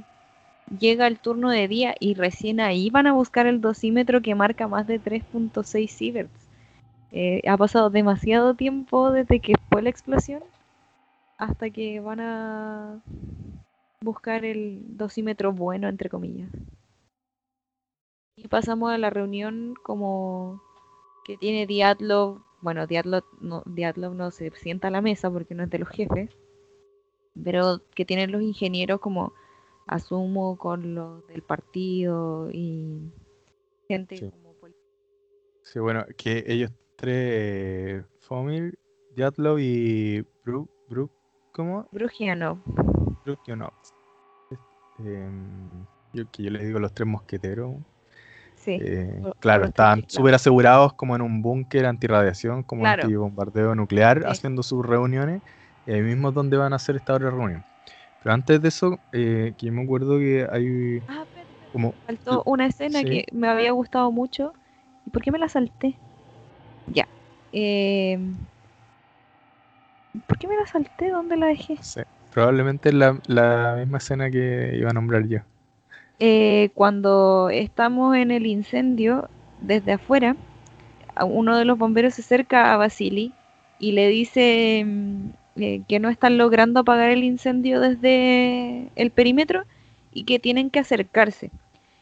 [0.77, 4.67] llega el turno de día y recién ahí van a buscar el dosímetro que marca
[4.67, 6.49] más de 3.6 sieverts.
[7.13, 10.43] Eh, ha pasado demasiado tiempo desde que fue la explosión
[11.37, 12.99] hasta que van a
[14.01, 16.49] buscar el dosímetro bueno, entre comillas.
[18.37, 20.61] Y pasamos a la reunión como
[21.25, 22.41] que tiene Diatlov.
[22.61, 26.29] Bueno, Diatlov no, no se sienta a la mesa porque no es de los jefes.
[27.43, 29.33] Pero que tienen los ingenieros como
[29.87, 33.11] asumo con los del partido y
[33.87, 34.47] gente como
[35.63, 38.79] Sí, bueno, que ellos tres, Fomil,
[39.15, 41.09] Diatlov y Bru, Bru,
[41.51, 41.89] ¿cómo?
[41.91, 42.59] Brugianov.
[43.25, 43.73] Brugianov.
[44.99, 45.69] Em,
[46.13, 47.75] yo, que yo les digo los tres mosqueteros.
[48.67, 54.63] Eh, claro, estaban súper asegurados como en un búnker antirradiación, como un bombardeo nuclear, haciendo
[54.63, 55.41] sus reuniones,
[55.85, 57.63] y ahí mismo es donde van a hacer esta otra reunión.
[58.21, 61.23] Pero antes de eso, eh, que yo me acuerdo que hay ah,
[61.71, 61.93] como...
[62.05, 64.53] Faltó una escena que me había gustado mucho.
[65.05, 65.95] ¿Y por qué me la salté?
[66.93, 67.07] Ya.
[67.53, 68.33] Em,
[70.25, 71.09] ¿Por qué me la salté?
[71.09, 71.77] ¿Dónde la dejé?
[72.29, 75.39] probablemente la, la misma escena que iba a nombrar yo.
[76.19, 79.29] Eh, cuando estamos en el incendio,
[79.61, 80.35] desde afuera,
[81.25, 83.33] uno de los bomberos se acerca a Basili
[83.79, 89.63] y le dice mm, eh, que no están logrando apagar el incendio desde el perímetro
[90.11, 91.51] y que tienen que acercarse.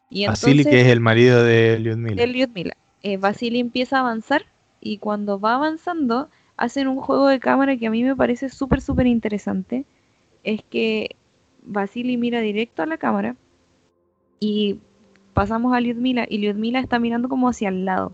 [0.09, 2.16] Y Basili, que es el marido de Lyudmila.
[2.16, 2.78] De Lyudmila.
[3.03, 4.45] Eh, Basili empieza a avanzar
[4.80, 8.82] y cuando va avanzando hacen un juego de cámara que a mí me parece súper,
[8.82, 9.86] súper interesante.
[10.43, 11.16] Es que
[11.63, 13.36] Basili mira directo a la cámara
[14.39, 14.79] y
[15.33, 18.13] pasamos a Lyudmila y Lyudmila está mirando como hacia el lado.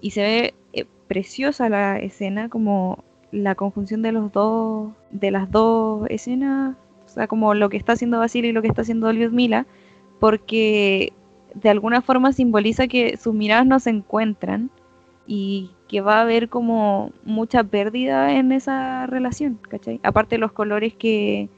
[0.00, 5.50] Y se ve eh, preciosa la escena, como la conjunción de los dos, de las
[5.50, 9.12] dos escenas, o sea, como lo que está haciendo Basile y lo que está haciendo
[9.12, 9.66] Lyudmila,
[10.20, 11.12] porque
[11.54, 14.70] de alguna forma simboliza que sus miradas no se encuentran
[15.26, 20.00] y que va a haber como mucha pérdida en esa relación, ¿cachai?
[20.02, 21.48] Aparte los colores que,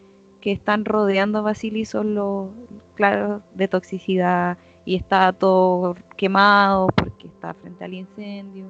[0.40, 2.50] que están rodeando a Basili son los
[2.94, 8.66] claros de toxicidad y está todo quemado porque está frente al incendio.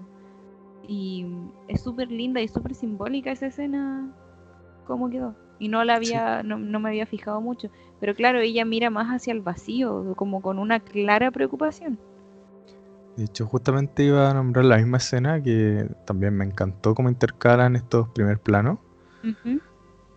[0.87, 1.27] Y
[1.69, 4.11] es súper linda y súper simbólica esa escena,
[4.87, 5.35] cómo quedó.
[5.59, 7.69] y no la había, no, no me había fijado mucho.
[8.01, 11.99] Pero claro, ella mira más hacia el vacío, como con una clara preocupación.
[13.17, 17.75] De hecho, justamente iba a nombrar la misma escena que también me encantó cómo intercalan
[17.75, 18.79] estos primer planos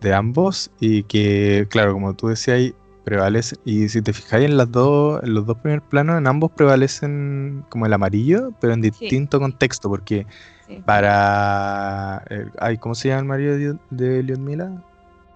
[0.02, 2.72] de ambos y que, claro, como tú decías,
[3.04, 3.56] prevalece.
[3.64, 7.64] Y si te fijáis en las dos, en los dos primeros planos, en ambos prevalecen
[7.68, 10.26] como el amarillo, pero en distinto contexto, porque
[10.68, 10.82] sí.
[10.84, 14.84] para el- ay, ¿cómo se llama el marido de, Lyudmila?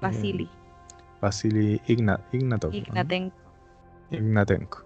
[0.00, 0.48] Vasily,
[1.20, 2.70] Vasily Igna- Ignatov.
[2.72, 2.76] ¿no?
[2.78, 3.36] Ignatenko.
[4.10, 4.84] Ignatenko.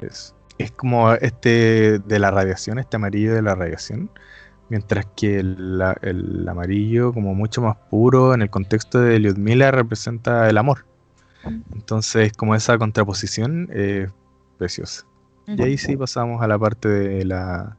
[0.00, 4.08] Es, es como este de la radiación, este amarillo de la radiación.
[4.72, 10.56] Mientras que el, amarillo, como mucho más puro, en el contexto de Lyudmila, representa el
[10.56, 10.86] amor.
[11.74, 14.08] Entonces, como esa contraposición es
[14.56, 15.04] preciosa.
[15.46, 17.76] Y ahí sí pasamos a la parte de la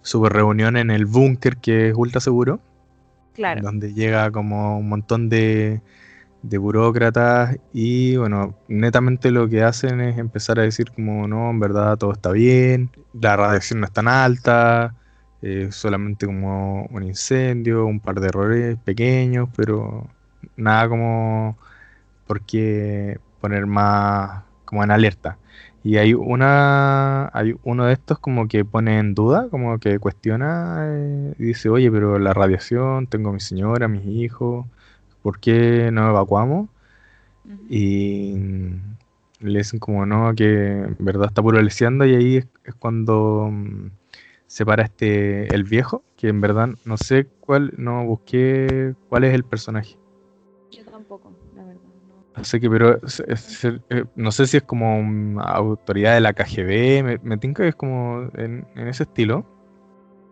[0.00, 2.58] super reunión en el búnker, que es ultra seguro
[3.34, 3.60] Claro.
[3.60, 5.82] donde llega como un montón de,
[6.42, 11.60] de burócratas y bueno, netamente lo que hacen es empezar a decir como no, en
[11.60, 14.94] verdad todo está bien, la radiación no es tan alta,
[15.42, 20.08] eh, solamente como un incendio, un par de errores pequeños, pero
[20.56, 21.56] nada como
[22.26, 25.38] por qué poner más como en alerta.
[25.84, 30.78] Y hay una, hay uno de estos como que pone en duda, como que cuestiona
[30.82, 34.66] eh, y dice, oye, pero la radiación, tengo a mi señora, mis hijos,
[35.22, 36.68] ¿por qué no evacuamos?
[37.68, 38.34] Y
[39.40, 40.44] le dicen como no, que
[40.82, 43.90] en verdad está puro y ahí es, es cuando mm,
[44.48, 49.34] se para este, el viejo, que en verdad no sé cuál, no busqué cuál es
[49.34, 49.96] el personaje.
[50.72, 51.82] Yo tampoco, la verdad.
[52.08, 52.24] no.
[52.34, 56.32] Así que, pero es- es- eh, no sé si es como una autoridad de la
[56.34, 59.46] KGB, me, me tinca que es como en, en ese estilo,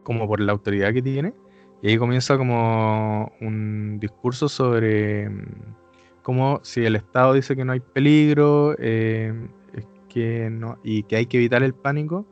[0.04, 1.34] como por la autoridad que tiene.
[1.82, 5.74] Y ahí comienza como un discurso sobre mm,
[6.22, 9.32] cómo si el Estado dice que no hay peligro eh,
[9.74, 12.26] es que no, y que hay que evitar el pánico,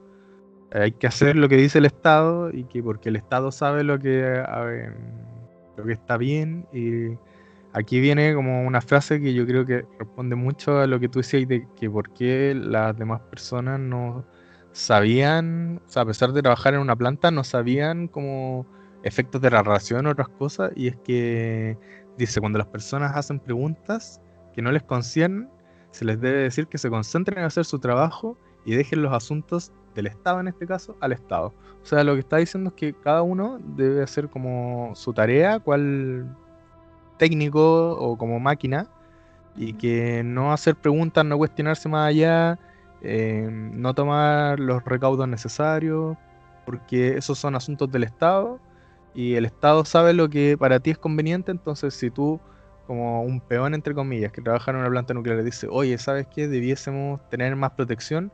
[0.75, 3.99] hay que hacer lo que dice el Estado y que porque el Estado sabe lo
[3.99, 4.43] que,
[5.77, 7.17] lo que está bien y
[7.77, 11.19] Aquí viene como una frase que yo creo que responde mucho a lo que tú
[11.19, 14.25] decías de que por qué las demás personas no
[14.71, 18.65] sabían, o sea, a pesar de trabajar en una planta, no sabían como
[19.03, 20.71] efectos de la radiación o otras cosas.
[20.77, 21.77] Y es que
[22.17, 24.21] dice, cuando las personas hacen preguntas
[24.55, 25.51] que no les conciernen,
[25.91, 29.73] se les debe decir que se concentren en hacer su trabajo y dejen los asuntos
[29.95, 31.55] del Estado, en este caso, al Estado.
[31.83, 35.61] O sea, lo que está diciendo es que cada uno debe hacer como su tarea,
[35.61, 36.37] cual
[37.19, 38.89] técnico o como máquina
[39.57, 42.59] y que no hacer preguntas, no cuestionarse más allá,
[43.03, 46.17] eh, no tomar los recaudos necesarios,
[46.65, 48.59] porque esos son asuntos del Estado
[49.15, 52.41] y el Estado sabe lo que para ti es conveniente, entonces si tú
[52.87, 56.27] como un peón entre comillas que trabaja en una planta nuclear le dice, oye, ¿sabes
[56.27, 56.49] qué?
[56.49, 58.33] Debiésemos tener más protección,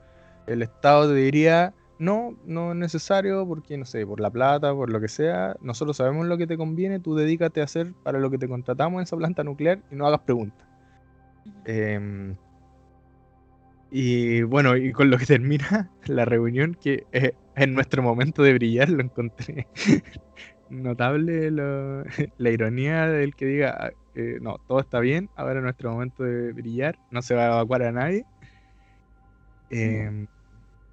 [0.53, 4.91] el Estado te diría, no, no es necesario porque, no sé, por la plata, por
[4.91, 8.31] lo que sea, nosotros sabemos lo que te conviene, tú dedícate a hacer para lo
[8.31, 10.69] que te contratamos en esa planta nuclear y no hagas preguntas.
[11.65, 12.37] Em,
[13.91, 18.55] y bueno, y con lo que termina la reunión, que es, es nuestro momento de
[18.55, 19.69] brillar, lo encontré
[20.69, 22.05] notable lo-
[22.39, 26.25] la ironía del que diga, "Ah, eh, no, todo está bien, ahora es nuestro momento
[26.25, 28.27] de brillar, no se va a evacuar a nadie.
[29.71, 30.27] Em,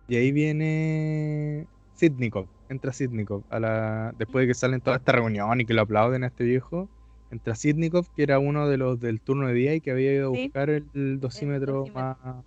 [0.08, 5.60] y ahí viene Sitnikov, entra Sitnikov, a la, después de que salen toda esta reunión
[5.62, 6.90] y que lo aplauden a este viejo,
[7.32, 10.32] entra Sitnikov, que era uno de los del turno de día y que había ido
[10.32, 10.44] a Sí.
[10.44, 11.86] buscar el, dosímetro dosímetro.
[11.94, 12.46] más,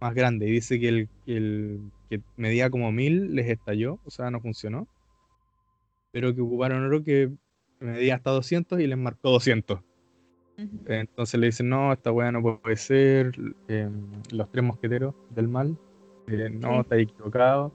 [0.00, 0.48] más grande.
[0.48, 1.80] Y dice que el, que el
[2.10, 4.86] que medía como mil les estalló, o sea, no funcionó.
[6.12, 7.30] Pero que ocuparon oro que
[7.80, 9.80] medía hasta 200 y les marcó 200.
[10.58, 10.78] Ujú.
[10.86, 13.32] Entonces le dicen, no, esta weá no puede ser.
[13.68, 13.88] eh,
[14.30, 15.78] los tres mosqueteros del mal.
[16.28, 16.80] Eh, no, Sí.
[16.80, 17.72] está equivocado.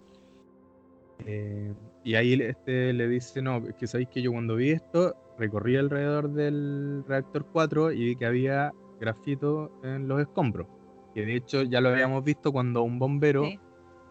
[1.26, 1.74] Eh,
[2.04, 5.76] y ahí este le dice, no, es que sabéis que yo cuando vi esto, recorrí
[5.78, 10.68] alrededor del reactor 4 y vi que había grafito en los escombros.
[11.14, 13.60] Que de hecho ya lo habíamos visto cuando un bombero Sí.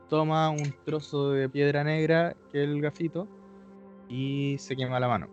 [0.08, 3.28] toma un trozo de piedra negra, que es el grafito,
[4.08, 5.28] y se quema la mano.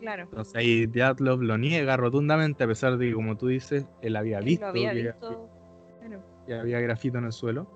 [0.00, 0.22] Claro.
[0.24, 4.38] Entonces ahí Dyatlov lo niega rotundamente, a pesar de que, como tú dices, él había
[4.38, 5.48] Él visto, había que, visto.
[6.00, 6.22] Claro.
[6.46, 7.68] que había grafito en el suelo.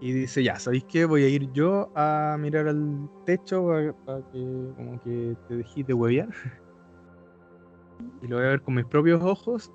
[0.00, 1.04] Y dice, ya, ¿sabéis qué?
[1.04, 3.66] Voy a ir yo a mirar al techo
[4.06, 6.28] para que como que te dejes de huevear.
[8.22, 9.70] y lo voy a ver con mis propios ojos.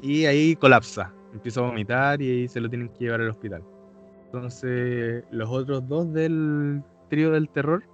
[0.00, 1.12] Y ahí colapsa.
[1.32, 3.64] Empieza a vomitar y ahí se lo tienen que llevar al hospital.
[4.26, 7.84] Entonces los otros dos del trío del terror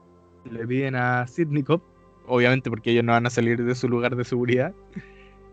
[0.51, 1.81] le piden a Sidnikov,
[2.27, 4.75] obviamente porque ellos no van a salir de su lugar de seguridad,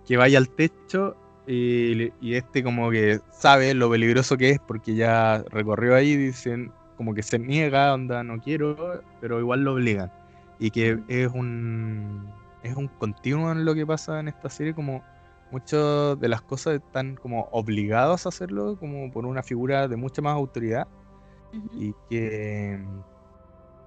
[0.05, 1.15] que vaya al techo
[1.47, 6.71] y, y, este como que sabe lo peligroso que es porque ya recorrió ahí, dicen
[6.97, 10.11] como que se niega, onda, no quiero, pero igual lo obligan.
[10.59, 12.27] Y que es un,
[12.63, 15.03] es un continuo en lo que pasa en esta serie, como
[15.51, 20.21] muchas de las cosas están como obligados a hacerlo, como por una figura de mucha
[20.21, 20.87] más autoridad.
[21.73, 22.83] Y que,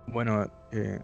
[0.07, 1.01] bueno, eh,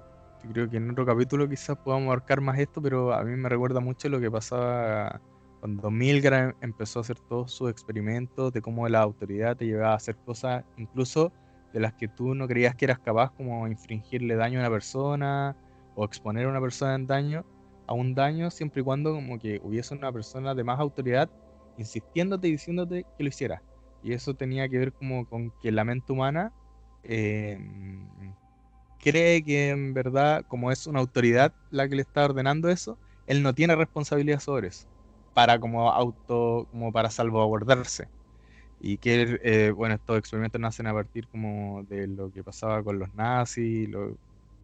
[0.52, 3.80] creo que en otro capítulo quizás podamos marcar más esto, pero a mí me recuerda
[3.80, 5.20] mucho lo que pasaba
[5.60, 9.96] cuando Milgram empezó a hacer todos sus experimentos de cómo la autoridad te llevaba a
[9.96, 11.32] hacer cosas, incluso
[11.72, 15.56] de las que tú no creías que eras capaz, como infringirle daño a una persona
[15.94, 17.44] o exponer a una persona en daño,
[17.86, 21.30] a un daño, siempre y cuando como que hubiese una persona de más autoridad
[21.78, 23.62] insistiéndote y diciéndote que lo hiciera.
[24.02, 26.52] Y eso tenía que ver como con que la mente humana
[27.02, 28.06] em,
[28.98, 33.42] cree que en verdad, como es una autoridad la que le está ordenando eso, él
[33.42, 34.88] no tiene responsabilidad sobre eso,
[35.36, 38.08] para como auto, como para salvaguardarse
[38.80, 42.98] y que, eh, bueno, estos experimentos nacen a partir como de lo que pasaba con
[42.98, 43.90] los nazis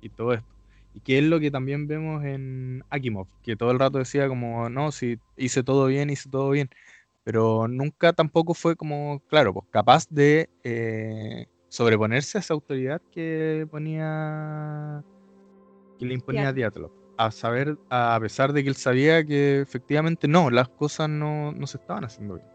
[0.00, 0.48] y todo esto.
[0.94, 4.70] Y que es lo que también vemos en Akimov, que todo el rato decía como,
[4.70, 6.70] no, si hice todo bien, hice todo bien,
[7.22, 13.66] pero nunca tampoco fue como, claro, pues capaz de eh, sobreponerse a esa autoridad que
[13.70, 15.04] ponía,
[15.98, 17.01] que le imponía a Diatlov.
[17.16, 21.66] A saber, a pesar de que él sabía que efectivamente no, las cosas no, no
[21.66, 22.46] se estaban haciendo bien.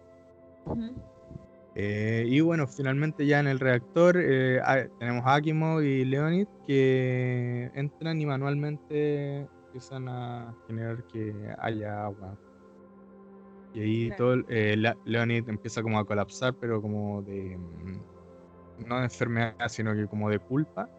[1.76, 4.60] Eh, y bueno, finalmente ya en el reactor eh,
[5.00, 12.36] tenemos a Akimo y Leonid que entran y manualmente empiezan a generar que haya agua.
[13.74, 19.04] Y ahí todo eh, Leonid empieza como a colapsar, pero como de mm, no de
[19.04, 20.90] enfermedad, sino que como de culpa.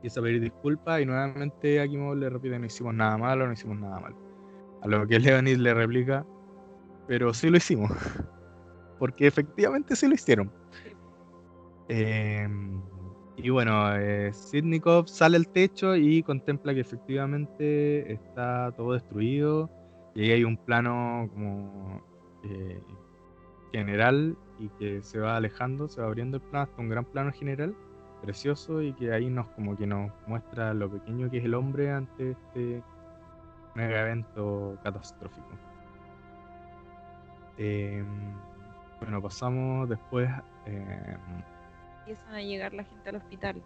[0.00, 3.78] Empieza a pedir disculpas y nuevamente Akimo le repite no hicimos nada malo, no hicimos
[3.78, 4.16] nada malo.
[4.80, 6.24] A lo que Leonid le replica,
[7.06, 7.90] pero sí lo hicimos.
[8.98, 10.52] porque efectivamente se lo hicieron.
[11.88, 12.80] Em,
[13.36, 19.70] y bueno, eh, Sidnikov sale al techo y contempla que efectivamente está todo destruido.
[20.14, 22.02] Y ahí hay un plano como
[22.44, 22.82] eh,
[23.72, 27.32] general y que se va alejando, se va abriendo el plano hasta un gran plano
[27.32, 27.74] general,
[28.20, 31.90] precioso, y que ahí nos como que nos muestra lo pequeño que es el hombre
[31.90, 32.82] ante este
[33.74, 35.48] mega evento catastrófico.
[37.58, 38.02] Eh,
[39.00, 40.30] bueno, pasamos después.
[40.66, 41.16] Eh,
[42.00, 43.62] Empiezan a llegar la gente al hospital.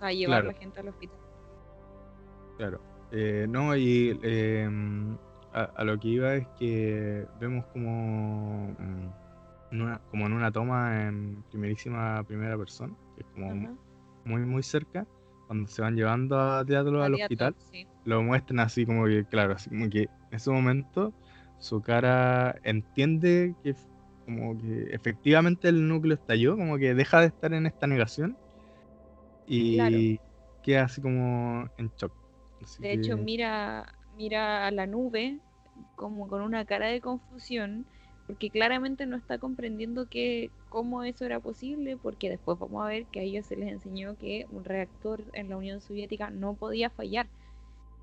[0.00, 1.18] A llevar la gente al hospital.
[2.56, 2.80] Claro.
[3.10, 5.16] Eh, no, y em,
[5.52, 11.06] a, lo que iba es que vemos como, mm, en una, como en una toma
[11.06, 13.76] en primerísima primera persona, que es como
[14.24, 15.06] muy, muy cerca,
[15.46, 17.54] cuando se van llevando a teatro al hospital,
[18.04, 21.12] lo muestran así como que, claro, así como que en ese momento
[21.58, 23.74] su cara entiende que
[24.24, 28.36] como que efectivamente el núcleo estalló, como que deja de estar en esta negación
[29.46, 30.18] y
[30.62, 32.12] queda así como en shock.
[32.78, 35.38] de hecho, mira, mira a la nube
[35.96, 37.86] como con una cara de confusión,
[38.26, 43.06] porque claramente no está comprendiendo que cómo eso era posible, porque después vamos a ver
[43.06, 46.90] que a ellos se les enseñó que un reactor en la Unión Soviética no podía
[46.90, 47.26] fallar.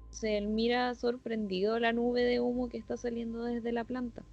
[0.03, 4.23] Entonces él mira sorprendido la nube de humo que está saliendo desde la planta.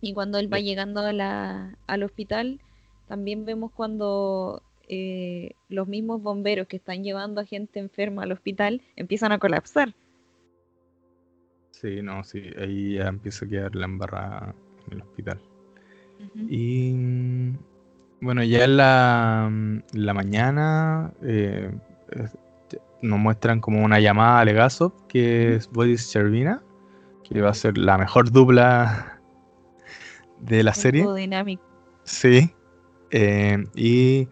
[0.00, 2.60] Y cuando él va llegando a la, al hospital,
[3.08, 8.80] también vemos cuando eh, los mismos bomberos que están llevando a gente enferma al hospital
[8.96, 9.94] empiezan a colapsar.
[11.72, 14.54] Sí, no, sí, ahí ya empieza a quedar la embarrada
[14.90, 15.40] en el hospital.
[16.48, 16.92] Y
[18.20, 19.50] bueno, ya en la,
[19.92, 21.70] la mañana eh,
[23.02, 26.62] nos muestran como una llamada a Legasov, que es Boris Chervina,
[27.24, 29.20] que va a ser la mejor dupla
[30.40, 31.06] de la serie.
[31.14, 31.62] Dinámico.
[32.04, 32.50] Sí.
[33.10, 34.28] Eh, y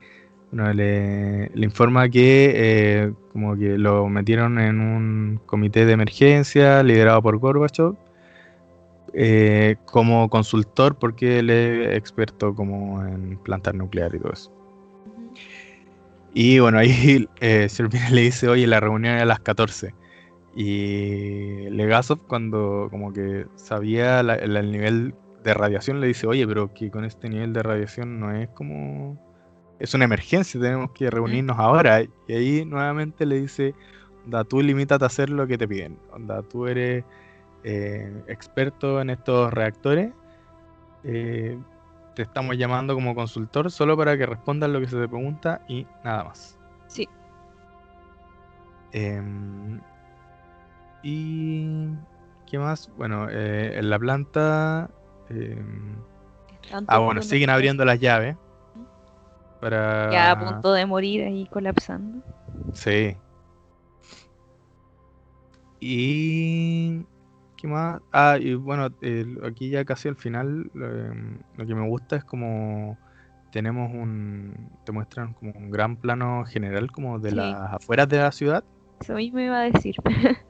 [0.50, 7.22] bueno, le, informa que eh, como que lo metieron en un comité de emergencia liderado
[7.22, 7.94] por Gorbachev
[9.12, 14.52] eh, como consultor porque él es experto como en plantar nuclear y todo eso.
[16.34, 17.68] Y bueno, ahí eh,
[18.10, 19.94] le dice, oye, la reunión era a las 14.
[20.54, 25.14] Y Legasov cuando como que sabía el nivel
[25.44, 29.18] de radiación le dice, oye, pero que con este nivel de radiación no es como...
[29.78, 32.02] Es una emergencia, tenemos que reunirnos ahora.
[32.02, 33.74] Y ahí nuevamente le dice,
[34.24, 35.98] onda, tú limítate a hacer lo que te piden.
[36.12, 37.04] Onda, tú eres
[37.66, 40.14] eh, experto en estos reactores.
[41.05, 41.59] Eh,
[42.14, 45.86] te estamos llamando como consultor solo para que respondas lo que se te pregunta y
[46.02, 46.59] nada más.
[46.86, 47.09] Sí.
[48.93, 49.80] Em,
[51.02, 51.90] y
[52.47, 52.90] ¿Qué más?
[52.97, 54.88] Bueno, eh, en la planta...
[55.28, 55.60] eh,
[56.86, 58.36] ah, bueno, siguen abriendo las llaves.
[59.60, 60.10] Para...
[60.12, 62.22] Ya a punto de morir ahí colapsando.
[62.72, 63.16] Sí.
[65.80, 67.05] Y...
[67.56, 68.00] ¿Qué más?
[68.12, 68.88] Ah, y bueno,
[69.44, 72.98] aquí ya casi al final, eh, lo que me gusta es como
[73.50, 74.70] tenemos un...
[74.84, 77.36] Te muestran como un gran plano general como de Sí.
[77.36, 78.64] las afueras de la ciudad.
[79.00, 79.94] Eso mismo iba a decir.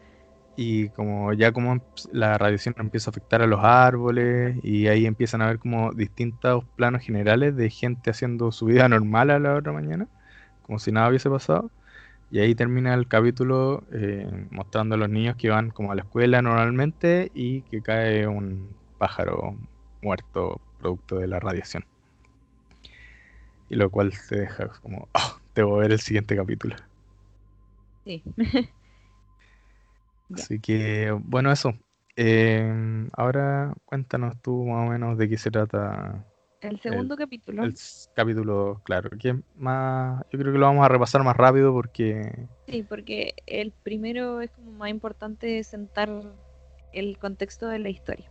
[0.57, 1.79] Y como ya como
[2.13, 6.65] la radiación empieza a afectar a los árboles y ahí empiezan a ver como distintos
[6.77, 10.09] planos generales de gente haciendo su vida normal a la otra mañana,
[10.63, 11.71] como si nada hubiese pasado.
[12.31, 16.03] Y ahí termina el capítulo eh, mostrando a los niños que van como a la
[16.03, 19.57] escuela normalmente y que cae un pájaro
[20.03, 21.85] muerto producto de la radiación.
[23.69, 26.77] Y lo cual te deja como, "Oh, debo ver el siguiente capítulo.
[28.05, 28.23] Sí.
[30.35, 31.75] Así que, bueno, eso.
[32.17, 36.25] Eh, ahora cuéntanos tú más o menos de qué se trata
[36.61, 37.65] El segundo capítulo.
[37.65, 37.75] el
[38.15, 39.11] capítulo, claro.
[39.19, 43.35] Que es más, yo creo que lo vamos a repasar más rápido porque, Sí, porque
[43.47, 46.11] el primero es como más importante sentar
[46.93, 48.31] el contexto de la historia.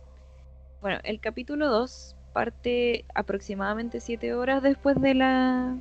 [0.80, 5.76] Bueno, el capítulo 2 parte aproximadamente 7 horas después de la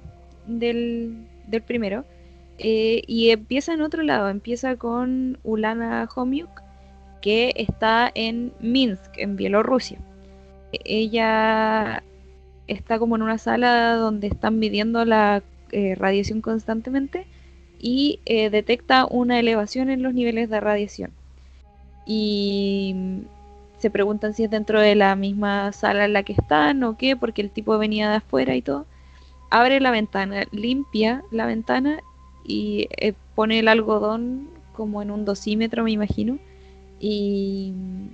[0.48, 2.06] del, del primero
[2.58, 6.62] eh, y empieza en otro lado, empieza con Ulana Homiuk
[7.22, 10.00] que está en Minsk, en Bielorrusia.
[10.72, 12.04] E- Ella
[12.68, 17.28] está como en una sala donde están midiendo la eh, radiación constantemente
[17.80, 21.12] y eh, detecta una elevación en los niveles de radiación.
[22.06, 23.20] Y mm,
[23.78, 27.16] se preguntan si es dentro de la misma sala en la que están o qué,
[27.16, 28.86] porque el tipo venía de afuera y todo.
[29.50, 32.00] Abre la ventana, limpia la ventana
[32.44, 36.38] y eh, pone el algodón como en un dosímetro, me imagino,
[37.00, 38.08] y mm,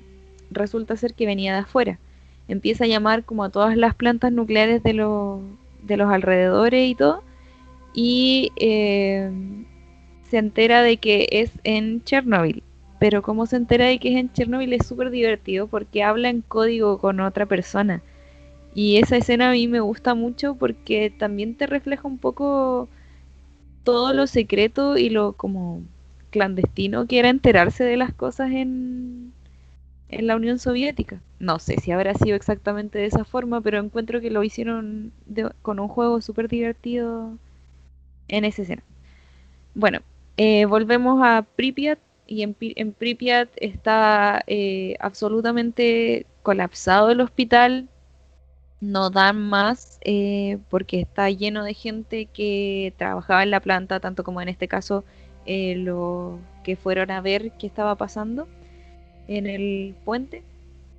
[0.52, 2.00] resulta ser que venía de afuera.
[2.52, 5.40] Empieza a llamar como a todas las plantas nucleares de, los
[5.84, 7.24] de los alrededores y todo,
[7.94, 9.32] y eh,
[10.30, 12.64] se entera de que es en Chernobyl.
[13.00, 16.42] Pero como se entera de que es en Chernobyl es súper divertido porque habla en
[16.42, 18.02] código con otra persona.
[18.76, 22.90] Y esa escena a mí me gusta mucho porque también te refleja un poco
[23.84, 25.84] todo lo secreto y lo como
[26.32, 29.34] clandestino que era enterarse de las cosas en,
[30.12, 31.22] en la Unión Soviética.
[31.40, 35.14] No sé si habrá sido exactamente de esa forma, pero encuentro que lo hicieron
[35.62, 37.38] con un juego súper divertido
[38.28, 38.84] en esa escena.
[39.74, 40.00] Bueno,
[40.38, 47.90] eh, volvemos a Pripyat y en, en Pripyat está eh, absolutamente colapsado el hospital.
[48.82, 54.24] No dan más eh, porque está lleno de gente que trabajaba en la planta, tanto
[54.24, 55.06] como en este caso
[55.46, 58.48] eh, los que fueron a ver qué estaba pasando
[59.38, 60.44] en el puente.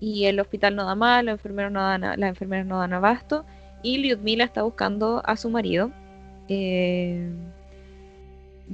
[0.00, 3.44] Y el hospital no da más, los enfermeros no dan, las enfermeras no dan abasto.
[3.82, 5.92] Y Lyudmila está buscando a su marido.
[6.48, 7.30] Eh,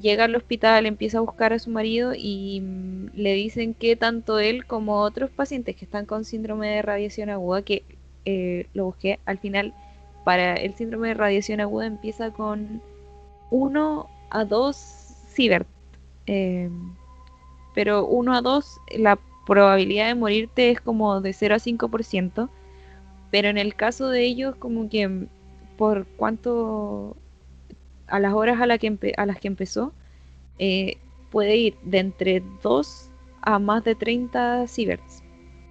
[0.00, 4.38] llega al hospital, empieza a buscar a su marido y mm, le dicen que tanto
[4.38, 7.84] él como otros pacientes que están con síndrome de radiación aguda, que
[8.24, 9.74] eh, lo busqué al final,
[10.24, 12.82] para el síndrome de radiación aguda empieza con
[13.50, 14.76] 1 a 2
[15.34, 15.66] ciber.
[16.26, 16.70] eh,
[17.74, 19.18] pero 1 a 2, la
[19.48, 22.50] probabilidad de morirte es como de 0 a 5%,
[23.30, 25.26] pero en el caso de ellos como que mm,
[25.78, 27.16] por cuánto
[28.08, 29.94] a las horas a, la que a las que empezó,
[30.58, 30.98] eh,
[31.30, 33.10] puede ir de entre 2
[33.40, 35.22] a más de 30 sieverts.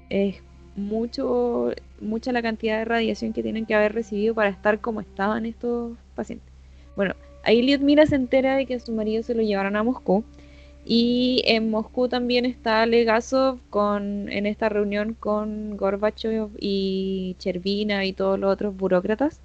[0.10, 0.42] Es
[0.76, 1.72] mucho,
[2.02, 5.98] mucha la cantidad de radiación que tienen que haber recibido para estar como estaban estos
[6.16, 6.52] pacientes.
[6.96, 7.14] Bueno,
[7.44, 10.24] ahí Lyudmila se entera de que a su marido se lo llevaron a Moscú.
[10.88, 18.14] Y en Moscú también está Legasov con, en esta reunión con Gorbachev y Chervina y
[18.14, 19.42] todos los otros burócratas.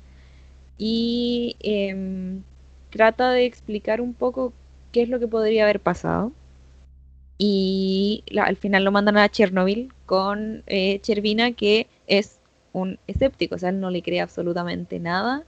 [0.78, 2.44] Y em,
[2.90, 4.54] trata de explicar un poco
[4.92, 6.32] qué es lo que podría haber pasado.
[7.38, 12.38] Y la- al final lo mandan a Chernobyl con eh, Chervina, que es
[12.72, 15.44] un escéptico, o sea, él no le cree absolutamente nada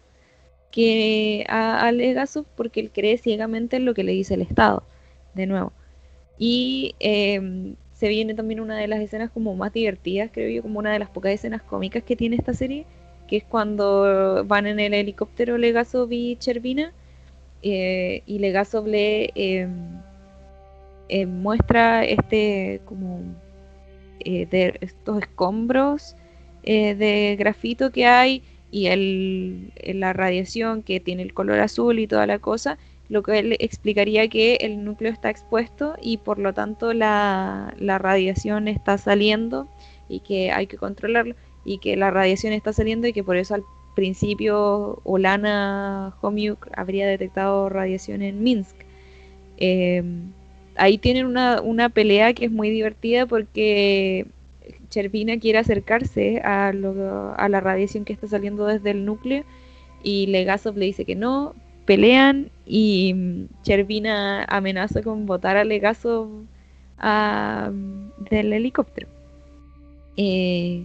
[0.72, 4.84] que a, a Legasov porque él cree ciegamente en lo que le dice el Estado,
[5.34, 5.72] de nuevo.
[6.39, 10.78] Y em, se viene también una de las escenas como más divertidas, creo yo, como
[10.78, 12.86] una de las pocas escenas cómicas que tiene esta serie,
[13.28, 16.93] que es cuando van en el helicóptero Legasov y Chervina,
[17.62, 19.73] eh, y Legasov le em,
[21.09, 23.20] em, muestra este como
[24.20, 24.47] eh,
[24.81, 26.16] estos escombros
[26.62, 32.06] eh, de grafito que hay y el, la radiación que tiene el color azul y
[32.06, 32.78] toda la cosa,
[33.09, 37.98] lo que él explicaría que el núcleo está expuesto y por lo tanto la, la
[37.98, 39.68] radiación está saliendo
[40.09, 43.55] y que hay que controlarlo y que la radiación está saliendo y que por eso
[43.55, 43.64] al
[43.94, 48.76] principio Olana Homiuk habría detectado radiación en Minsk.
[49.56, 50.32] Em,
[50.76, 54.26] ahí tienen una, una, pelea que es muy divertida porque
[54.90, 59.44] Chervina quiere acercarse a, a, la radiación que está saliendo desde el núcleo
[60.02, 61.55] y Legasov le dice que no,
[61.85, 66.28] pelean y Chervina amenaza con botar a Legasov
[68.31, 69.09] del helicóptero.
[70.16, 70.85] Eh,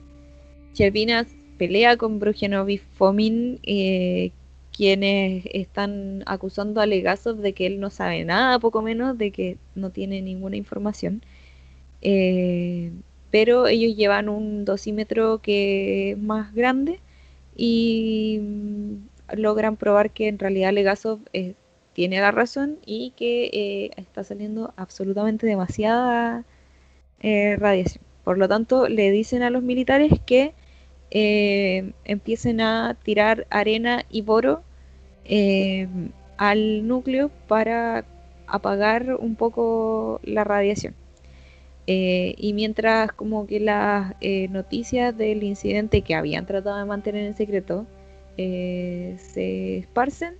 [0.73, 1.25] Chervina
[1.57, 4.31] pelea con Brujanov y Fomin, eh,
[4.75, 9.57] quienes están acusando a Legasov de que él no sabe nada, poco menos, de que
[9.75, 11.21] no tiene ninguna información.
[12.01, 12.91] Eh,
[13.31, 16.99] pero ellos llevan un dosímetro que es más grande
[17.55, 21.55] y mm, logran probar que en realidad Legasov eh,
[21.93, 26.45] tiene la razón y que está saliendo absolutamente demasiada
[27.21, 28.03] radiación.
[28.23, 30.53] Por lo tanto, le dicen a los militares que
[31.11, 34.61] eh, empiecen a tirar arena y boro
[35.25, 35.87] eh,
[36.37, 38.05] al núcleo para
[38.45, 40.93] apagar un poco la radiación.
[41.87, 44.13] Eh, y mientras como que las
[44.51, 47.87] noticias del incidente que habían tratado de mantener en secreto
[48.37, 50.35] se esparcen,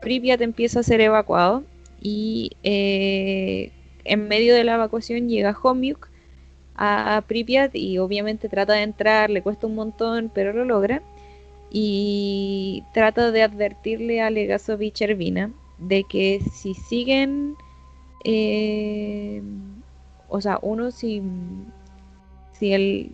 [0.00, 1.64] Pripyat empieza a ser evacuado
[2.00, 6.08] y en medio de la evacuación llega Homyuk
[6.76, 11.02] a Pripyat y obviamente trata de entrar, le cuesta un montón, pero lo logra.
[11.70, 17.56] Y trata de advertirle a Legasov y Chervina de que si siguen,
[18.24, 19.42] eh,
[20.28, 21.22] o sea, uno si,
[22.52, 23.10] si el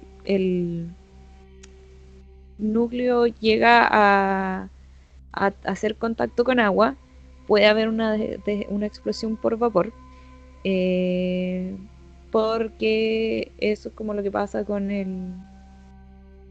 [2.60, 4.70] núcleo llega a,
[5.64, 6.96] hacer contacto con agua,
[7.46, 8.16] puede haber una,
[8.68, 9.92] una explosión por vapor.
[10.64, 11.74] Eh,
[12.30, 15.32] porque eso es como lo que pasa con el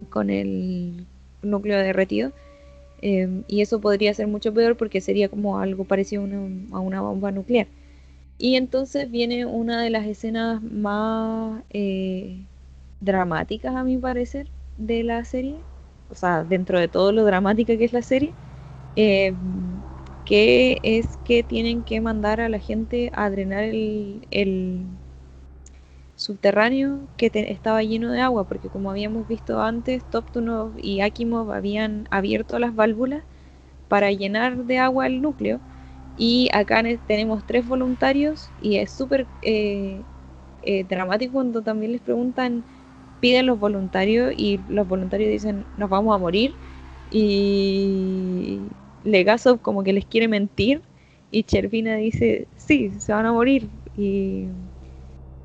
[0.10, 1.06] con el
[1.42, 2.32] núcleo derretido
[3.02, 6.24] em, y eso podría ser mucho peor porque sería como algo parecido
[6.72, 7.68] a una, bomba nuclear
[8.38, 12.40] y entonces viene una de las escenas más eh,
[13.02, 15.56] dramáticas a mi parecer de la serie
[16.10, 18.36] o sea dentro de todo lo dramática que es la serie
[18.96, 19.84] em,
[20.26, 24.88] que es que tienen que mandar a la gente a drenar el
[26.16, 32.08] subterráneo que estaba lleno de agua, porque como habíamos visto antes, Toptunov y Akimov habían
[32.12, 33.24] abierto las válvulas
[33.88, 35.62] para llenar de agua el núcleo.
[36.18, 40.04] Y acá tenemos tres voluntarios y es súper eh,
[40.64, 42.66] eh, dramático cuando también les preguntan,
[43.20, 46.60] piden los voluntarios y los voluntarios dicen, nos vamos a morir.
[47.10, 48.72] Y
[49.04, 50.84] Legasov como que les quiere mentir
[51.32, 53.70] y Chervina dice, sí, se van a morir.
[53.96, 54.50] Y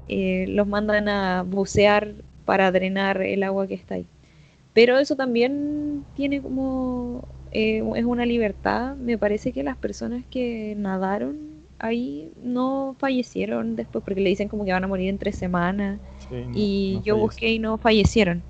[0.06, 4.10] eh, los mandan a bucear para drenar el agua que está ahí.
[4.72, 8.96] Pero eso también tiene como, eh, es una libertad.
[8.96, 14.64] Me parece que las personas que nadaron ahí no fallecieron después, porque le dicen como
[14.64, 16.00] que van a morir en tres semanas.
[16.52, 18.42] Y yo busqué y no fallecieron.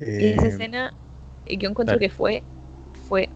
[0.00, 0.92] esa eh, escena,
[1.46, 2.42] yo encuentro que fue,
[2.92, 3.30] fue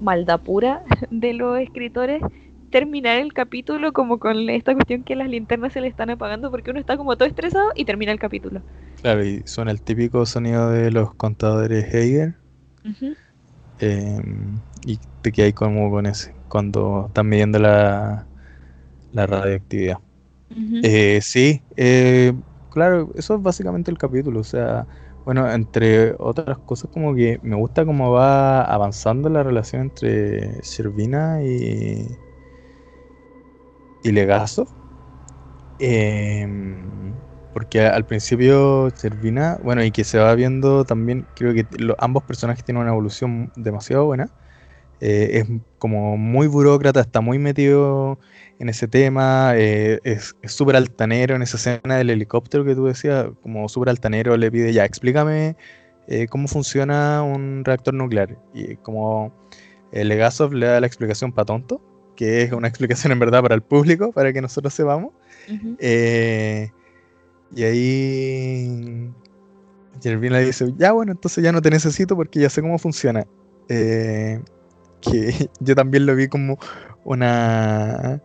[0.00, 2.22] maldad pura de los escritores
[2.70, 6.70] terminar el capítulo como con esta cuestión que las linternas se le están apagando porque
[6.70, 8.62] uno está como todo estresado y termina el capítulo.
[9.02, 12.34] Claro, y suena el típico sonido de los contadores Heiger.
[13.78, 18.26] Em, y te quedas como con ese, cuando están midiendo la,
[19.12, 19.98] la radioactividad.
[20.82, 22.34] Eh, sí, eh,
[22.70, 24.40] claro, eso es básicamente el capítulo.
[24.40, 24.88] O sea,
[25.24, 31.42] bueno, entre otras cosas, como que me gusta cómo va avanzando la relación entre Servina
[31.44, 32.18] y,
[34.02, 34.66] y Legazo.
[35.78, 37.20] Em,
[37.52, 41.66] porque al principio Servina, bueno, y que se va viendo también, creo que
[41.98, 44.32] ambos personajes tienen una evolución demasiado buena.
[45.00, 45.46] Eh, es
[45.78, 48.20] como muy burócrata, está muy metido
[48.62, 53.26] en ese tema, eh, es súper altanero en esa escena del helicóptero que tú decías,
[53.42, 55.56] como súper altanero le pide, ya, explícame
[56.06, 58.38] eh, cómo funciona un reactor nuclear.
[58.54, 59.32] Y como
[59.90, 61.80] Legasov le da la explicación para tonto,
[62.14, 65.12] que es una explicación en verdad para el público, para que nosotros sepamos.
[65.80, 66.70] Eh,
[67.56, 69.10] y ahí
[70.00, 73.26] Jervin le dice, ya bueno, entonces ya no te necesito porque ya sé cómo funciona.
[73.68, 74.40] Eh,
[75.00, 76.60] que yo también lo vi como
[77.04, 78.22] una,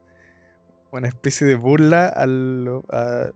[0.92, 3.32] una especie de burla a,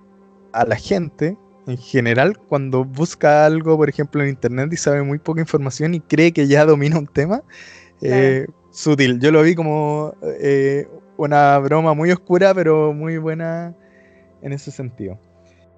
[0.52, 5.18] a, la gente en general cuando busca algo, por ejemplo, en internet y sabe muy
[5.18, 7.42] poca información y cree que ya domina un tema
[8.00, 9.20] eh, sutil.
[9.20, 13.74] Yo lo vi como eh, una broma muy oscura, pero muy buena
[14.42, 15.18] en ese sentido.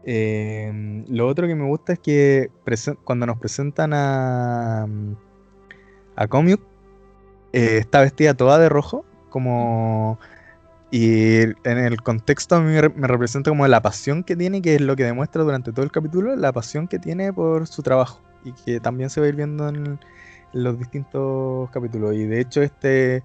[0.06, 2.50] Em, lo otro que me gusta es que
[3.04, 4.86] cuando nos presentan a,
[6.16, 6.60] a Comic,
[7.52, 10.18] eh, está vestida toda de rojo, como...
[10.96, 14.80] Y en el contexto a mí me representa como la pasión que tiene, que es
[14.80, 18.52] lo que demuestra durante todo el capítulo, la pasión que tiene por su trabajo y
[18.52, 19.98] que también se va a ir viendo en,
[20.52, 22.14] los distintos capítulos.
[22.14, 23.24] Y de hecho este,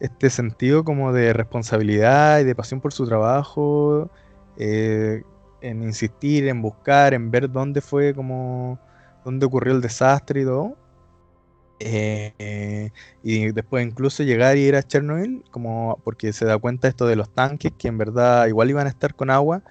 [0.00, 4.10] este sentido como de responsabilidad y de pasión por su trabajo,
[4.56, 5.22] eh,
[5.60, 8.80] en insistir, en buscar, en ver dónde fue como,
[9.24, 10.76] dónde ocurrió el desastre y todo,
[11.80, 12.90] eh,
[13.22, 17.16] y después incluso llegar y ir a Chernobyl, como porque se da cuenta esto de
[17.16, 19.62] los tanques, que en verdad igual iban a estar con agua,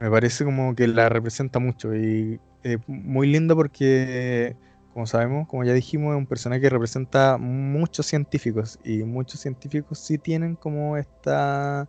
[0.00, 1.94] me parece como que la representa mucho.
[1.96, 4.56] Y es muy lindo porque,
[4.92, 8.78] como sabemos, como ya dijimos, es un personaje que representa muchos científicos.
[8.84, 11.88] Y muchos científicos sí tienen como esta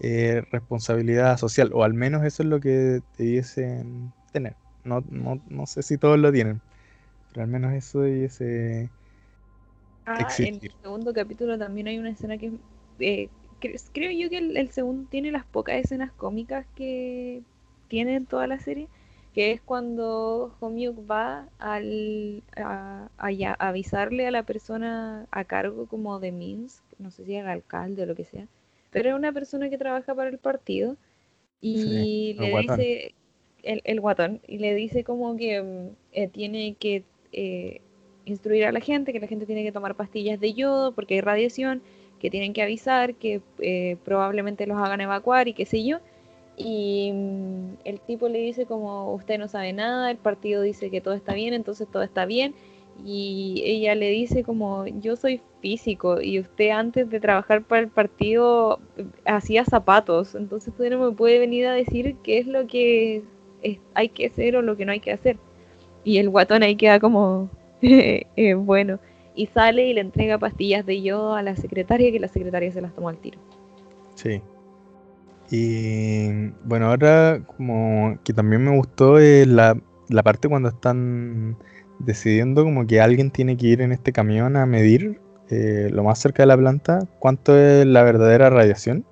[0.00, 4.56] eh, responsabilidad social, o al menos eso es lo que debiesen tener.
[4.84, 6.62] No, no, no sé si todos lo tienen,
[7.32, 8.90] pero al menos eso debiese
[10.04, 12.52] Ah, en el segundo capítulo también hay una escena que
[12.98, 13.28] eh,
[13.92, 17.42] creo yo que el, segundo tiene las pocas escenas cómicas que
[17.86, 18.88] tiene en toda la serie,
[19.32, 23.10] que es cuando Homyuk va al, a,
[23.58, 28.06] avisarle a la persona a cargo como de Minsk, no sé si el alcalde o
[28.06, 28.48] lo que sea,
[28.90, 30.96] pero es una persona que trabaja para el partido
[31.60, 33.14] y le dice
[33.62, 37.80] el, el, guatón y le dice como que eh, tiene que eh,
[38.24, 41.20] instruir a la gente que la gente tiene que tomar pastillas de yodo porque hay
[41.20, 41.82] radiación,
[42.20, 45.98] que tienen que avisar, que eh, probablemente los hagan evacuar y qué sé yo.
[46.56, 51.00] Y mm, el tipo le dice como usted no sabe nada, el partido dice que
[51.00, 52.54] todo está bien, entonces todo está bien.
[53.04, 57.88] Y ella le dice como yo soy físico y usted antes de trabajar para el
[57.88, 62.66] partido eh, hacía zapatos, entonces usted no me puede venir a decir qué es lo
[62.66, 63.24] que
[63.94, 65.38] hay que hacer o lo que no hay que hacer.
[66.04, 67.50] Y el guatón ahí queda como,
[67.82, 68.98] eh, bueno,
[69.34, 72.80] y sale y le entrega pastillas de yodo a la secretaria que la secretaria se
[72.80, 73.38] las tomó al tiro.
[74.14, 74.42] Sí.
[75.50, 79.76] Y bueno, ahora como que también me gustó es la,
[80.24, 81.56] parte cuando están
[81.98, 85.20] decidiendo como que alguien tiene que ir en este camión a medir
[85.50, 89.04] eh, lo más cerca de la planta cuánto es la verdadera radiación.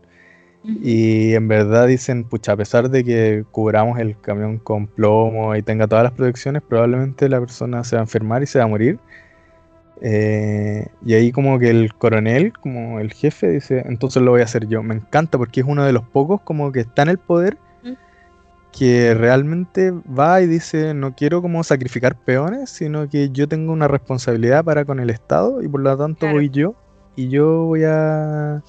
[0.62, 5.62] Y en verdad dicen, pucha, a pesar de que cubramos el camión con plomo y
[5.62, 8.68] tenga todas las protecciones, probablemente la persona se va a enfermar y se va a
[8.68, 8.98] morir.
[10.02, 14.44] Eh, y ahí como que el coronel, como el jefe, dice, entonces lo voy a
[14.44, 14.82] hacer yo.
[14.82, 17.56] Me encanta porque es uno de los pocos como que está en el poder
[18.72, 23.88] que realmente va y dice, no quiero como sacrificar peones, sino que yo tengo una
[23.88, 26.74] responsabilidad para con el Estado y por lo tanto voy yo
[27.16, 28.62] y yo voy a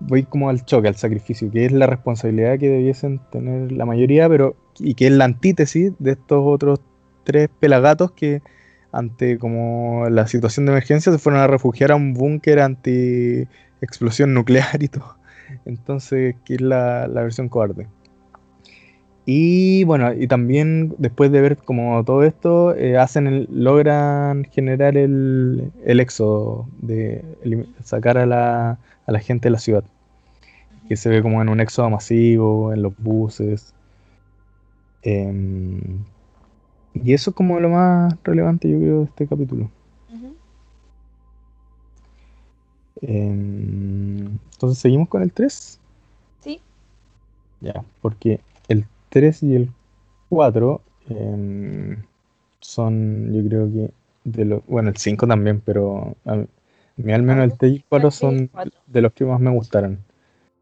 [0.00, 4.28] voy como al choque, al sacrificio, que es la responsabilidad que debiesen tener la mayoría,
[4.28, 6.80] pero y que es la antítesis de estos otros
[7.24, 8.42] tres pelagatos que
[8.92, 13.46] ante como la situación de emergencia se fueron a refugiar a un búnker anti
[13.80, 15.16] explosión nuclear y todo.
[15.64, 17.88] Entonces, que es la, versión cobarde.
[19.28, 25.72] Y bueno, y también después de ver como todo esto, eh, hacen logran generar el,
[25.84, 27.24] el éxodo, de
[27.82, 29.82] sacar a la, a la gente de la ciudad.
[30.88, 33.74] Que se ve como en un éxodo masivo, en los buses.
[35.02, 36.04] Em,
[36.94, 39.68] y eso es como lo más relevante, yo creo, de este capítulo.
[43.02, 45.80] Em, entonces, ¿seguimos con el 3?
[46.40, 46.60] Sí.
[47.60, 48.40] Ya, porque
[49.08, 49.70] 3 y el
[50.28, 52.02] 4 em,
[52.60, 53.90] son, yo creo que,
[54.24, 56.36] de los, bueno, el 5 también, pero a
[56.96, 58.50] mí al menos el T4 son
[58.86, 59.98] de los que más me gustaron.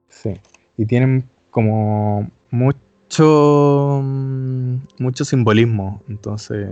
[0.09, 0.35] Sí.
[0.77, 6.03] Y tienen como mucho mm, mucho simbolismo.
[6.09, 6.69] Entonces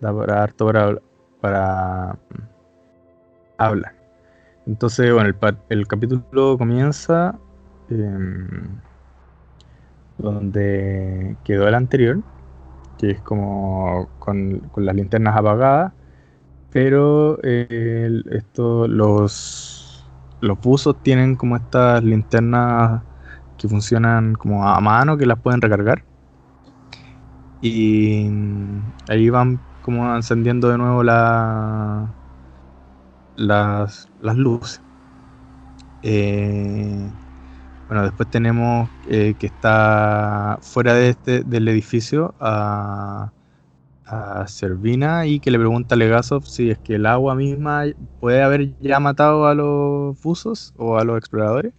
[0.00, 0.98] da para harto para,
[1.40, 2.42] para mm,
[3.58, 3.94] hablar.
[4.66, 5.34] Entonces, bueno,
[5.68, 7.38] el, capítulo comienza
[7.90, 8.80] em,
[10.22, 12.20] donde quedó el anterior,
[12.98, 15.92] que es como con, las linternas apagadas
[16.72, 20.04] pero eh, esto, los,
[20.40, 23.02] los buzos tienen como estas linternas
[23.58, 26.02] que funcionan como a mano, que las pueden recargar.
[27.60, 28.28] Y
[29.08, 32.08] ahí van como encendiendo de nuevo la,
[33.36, 34.80] las, las luces.
[36.02, 37.10] Eh,
[37.92, 43.32] bueno, después tenemos eh, que está fuera de este, del edificio a
[44.12, 47.84] a Servina y que le pregunta a Legasov si es que el agua misma
[48.20, 51.72] puede haber ya matado a los buzos o a los exploradores.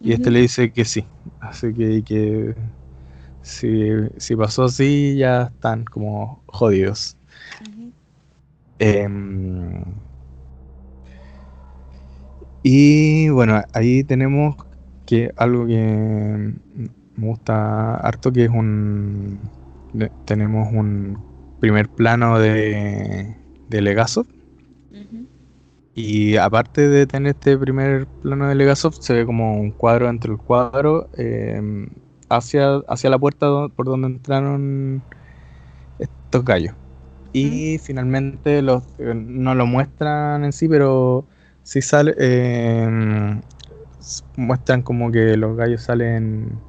[0.00, 1.06] Y este le dice que sí.
[1.40, 2.54] Así que, que
[3.42, 7.16] si, pasó así, ya están como jodidos.
[8.78, 9.82] Em,
[12.62, 14.56] y bueno, ahí tenemos
[15.06, 16.54] que algo que
[17.16, 19.38] me gusta harto, que es un...
[20.24, 21.18] Tenemos un
[21.60, 23.36] primer plano de,
[23.68, 24.26] de Legasov.
[25.96, 30.32] Y aparte de tener este primer plano de Legasov, se ve como un cuadro entre
[30.32, 31.88] el cuadro em,
[32.28, 35.04] hacia, hacia la puerta por donde entraron
[35.98, 36.74] estos gallos.
[37.32, 41.28] Y finalmente los, eh, no lo muestran en sí, pero
[41.62, 43.40] sí sale, em,
[44.36, 46.62] muestran como que los gallos salen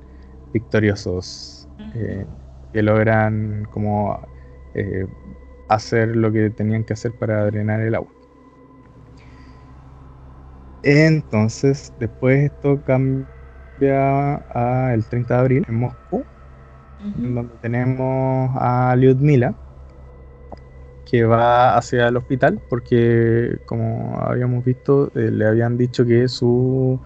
[0.53, 2.25] victoriosos, eh,
[2.73, 4.19] que logran como
[4.73, 5.07] eh,
[5.67, 8.13] hacer lo que tenían que hacer para drenar el agua.
[10.83, 13.27] Entonces, después esto cambia
[14.49, 16.25] a el 30 de abril en Moscú,
[16.99, 19.55] donde tenemos a Lyudmila,
[21.05, 27.01] que va hacia el hospital, porque como habíamos visto, eh, le habían dicho que su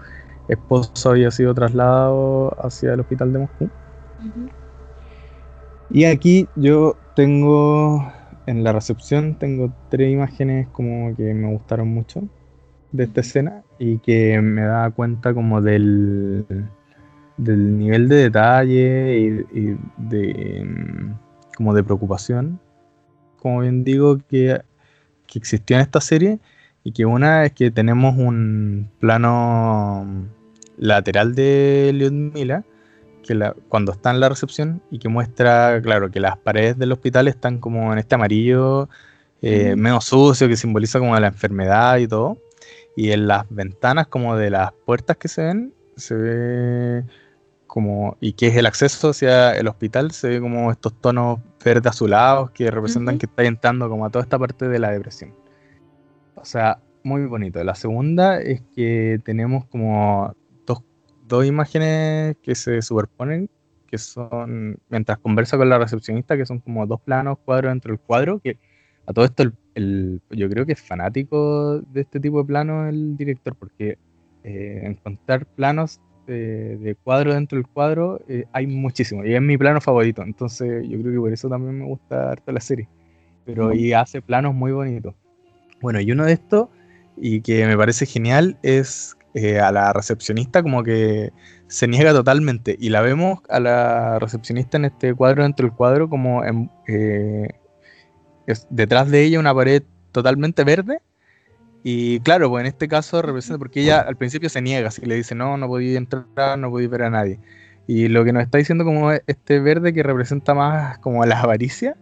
[0.49, 3.69] esposo había sido trasladado hacia el hospital de Moscú.
[5.91, 8.11] Y aquí yo tengo,
[8.45, 12.27] en la recepción, tengo tres imágenes como que me gustaron mucho
[12.91, 16.45] de esta escena y que me da cuenta como del,
[17.37, 21.13] del nivel de detalle y, de mm,
[21.55, 22.59] como de preocupación,
[23.37, 24.61] como bien digo, que,
[25.27, 26.39] que existió en esta serie
[26.83, 30.05] y que una es que tenemos un plano
[30.79, 32.63] lateral de Lyudmila
[33.23, 36.91] que la, cuando está en la recepción y que muestra, claro, que las paredes del
[36.91, 38.89] hospital están como en este amarillo
[39.41, 42.37] eh, medio sucio que simboliza como la enfermedad y todo.
[42.95, 47.03] Y en las ventanas como de las puertas que se ven, se ve
[47.67, 51.89] como, y que es el acceso hacia el hospital, se ve como estos tonos verde
[51.89, 55.33] azulados que representan que está entrando como a toda esta parte de la depresión.
[56.35, 57.63] O sea, muy bonito.
[57.63, 60.33] La segunda es que tenemos como
[61.29, 63.49] dos imágenes que se superponen,
[63.87, 67.99] que son, mientras conversa con la recepcionista, que son como dos planos, cuadros dentro del
[67.99, 68.57] cuadro, que
[69.05, 69.43] a todo esto
[69.75, 73.97] el, yo creo que es fanático de este tipo de planos el director, porque
[74.43, 79.81] eh, encontrar planos de, cuadro dentro del cuadro eh, hay muchísimo, y es mi plano
[79.81, 82.87] favorito, entonces yo creo que por eso también me gusta harto la serie,
[83.45, 85.15] pero y hace planos muy bonitos.
[85.81, 86.67] Bueno, y uno de estos,
[87.17, 91.31] y que me parece genial, es eh, a la recepcionista como que
[91.67, 92.75] se niega totalmente.
[92.79, 96.43] Y la vemos a la recepcionista en este cuadro dentro del cuadro como
[96.87, 97.49] eh,
[98.69, 101.01] detrás de ella una pared totalmente verde.
[101.83, 105.15] Y claro, pues en este caso representa porque ella al principio se niega, así le
[105.15, 107.39] dice no, no podía entrar, no podía ver a nadie
[107.89, 111.97] y lo que nos está diciendo como este verde que representa más como la avaricia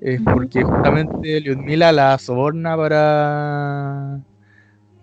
[0.00, 4.18] es porque justamente Lyudmila la soborna para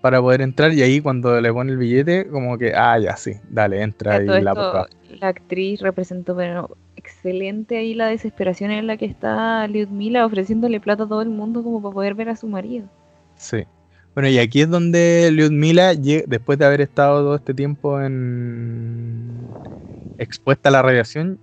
[0.06, 3.32] para poder entrar y ahí cuando le pone el billete, como que, ah, ya, sí,
[3.50, 4.88] dale, entra y la
[5.20, 11.06] La actriz representó, pero excelente ahí la desesperación en la que está Lyudmila ofreciéndole plata
[11.06, 12.88] a todo el mundo como para poder ver a su marido.
[13.36, 13.64] Sí.
[14.14, 19.40] Bueno, y aquí es donde Lyudmila, después de haber estado todo este tiempo en
[20.20, 21.40] expuesta a la radiación,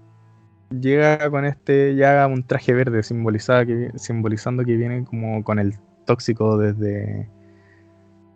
[0.71, 5.75] llega con este, ya un traje verde simbolizado que, simbolizando que viene como con el
[6.07, 7.29] tóxico desde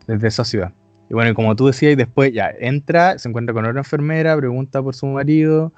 [0.06, 0.72] desde esa ciudad.
[1.08, 4.82] Y bueno, como tú decías, y después ya entra, se encuentra con otra enfermera, pregunta
[4.82, 5.72] por su marido,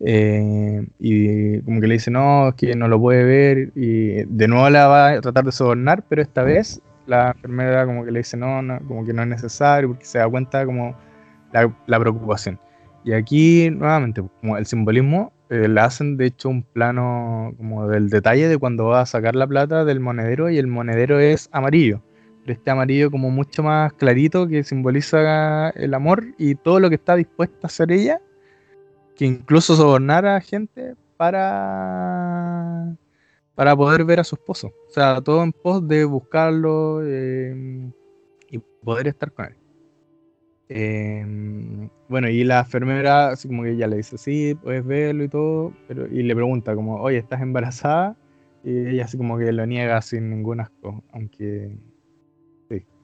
[0.00, 4.48] eh, y como que le dice, no, es que no lo puede ver, y de
[4.48, 8.20] nuevo la va a tratar de sobornar, pero esta vez la enfermera como que le
[8.20, 10.96] dice, no, no como que no es necesario, porque se da cuenta como
[11.52, 12.60] la, la preocupación.
[13.04, 18.10] Y aquí, nuevamente, como el simbolismo, eh, le hacen de hecho un plano como del
[18.10, 22.02] detalle de cuando va a sacar la plata del monedero y el monedero es amarillo
[22.52, 27.16] este amarillo como mucho más clarito que simboliza el amor y todo lo que está
[27.16, 28.20] dispuesta a hacer ella,
[29.16, 32.96] que incluso sobornar a gente para,
[33.54, 34.68] para poder ver a su esposo.
[34.88, 37.90] O sea, todo en pos de buscarlo eh,
[38.50, 39.56] y poder estar con él.
[40.70, 41.24] Eh,
[42.08, 45.72] bueno, y la enfermera, así como que ella le dice, sí, puedes verlo y todo,
[45.86, 48.16] pero, y le pregunta como, oye, ¿estás embarazada?
[48.64, 51.76] Y ella así como que lo niega sin ningún asco, aunque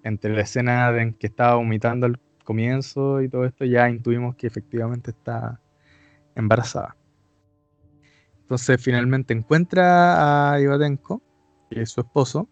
[0.04, 4.46] entre la escena en que estaba vomitando al comienzo y todo esto, ya intuimos que
[4.46, 5.60] efectivamente está
[6.36, 6.96] embarazada.
[8.42, 11.22] Entonces finalmente encuentra a Ivatenko,
[11.70, 12.48] que es su esposo,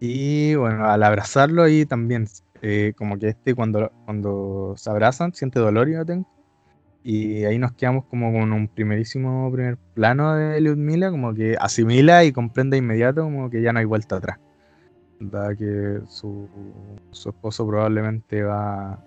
[0.00, 2.26] y bueno, al abrazarlo ahí también,
[2.60, 6.28] eh, como que este cuando, cuando se abrazan siente dolor Ivatenko,
[7.04, 12.24] y ahí nos quedamos como con un primerísimo primer plano de Lyudmila, como que asimila
[12.24, 14.40] y comprende inmediato como que ya no hay vuelta atrás.
[15.18, 16.48] Da que su,
[17.10, 19.02] su esposo probablemente va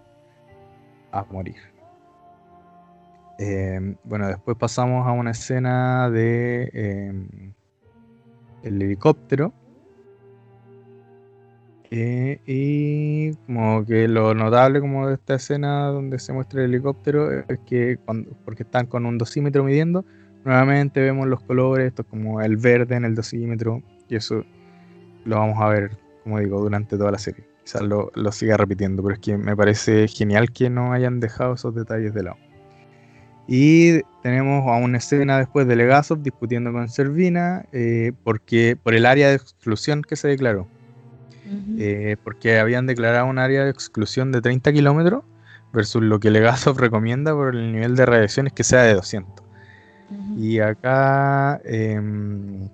[1.12, 1.58] a morir.
[3.38, 7.54] Em, bueno, después pasamos a una escena de em,
[8.64, 9.54] el helicóptero.
[11.92, 17.32] Eh, y como que lo notable como de esta escena donde se muestra el helicóptero
[17.32, 20.06] es que cuando, porque están con un dosímetro midiendo,
[20.44, 24.44] nuevamente vemos los colores, esto es como el verde en el dosímetro, y eso
[25.26, 27.46] lo vamos a ver, como digo, durante toda la serie.
[27.64, 31.54] Quizás lo, lo siga repitiendo, pero es que me parece genial que no hayan dejado
[31.54, 32.38] esos detalles de lado.
[33.52, 39.08] Y tenemos a una escena después de Legasov discutiendo con Servina eh, porque, por el
[39.08, 40.68] área de exclusión que se declaró.
[41.80, 45.24] Eh, porque habían declarado un área de exclusión de 30 kilómetros
[45.74, 49.44] versus lo que Legasov recomienda por el nivel de radiación es que sea de 200.
[50.38, 52.70] Y acá em,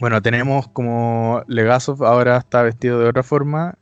[0.00, 3.76] bueno, tenemos como Legasov ahora está vestido de otra forma,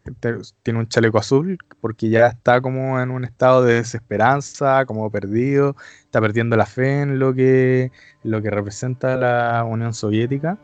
[0.64, 5.76] tiene un chaleco azul porque ya está como en un estado de desesperanza, como perdido,
[6.02, 7.92] está perdiendo la fe en lo que,
[8.24, 10.58] lo que representa la Unión Soviética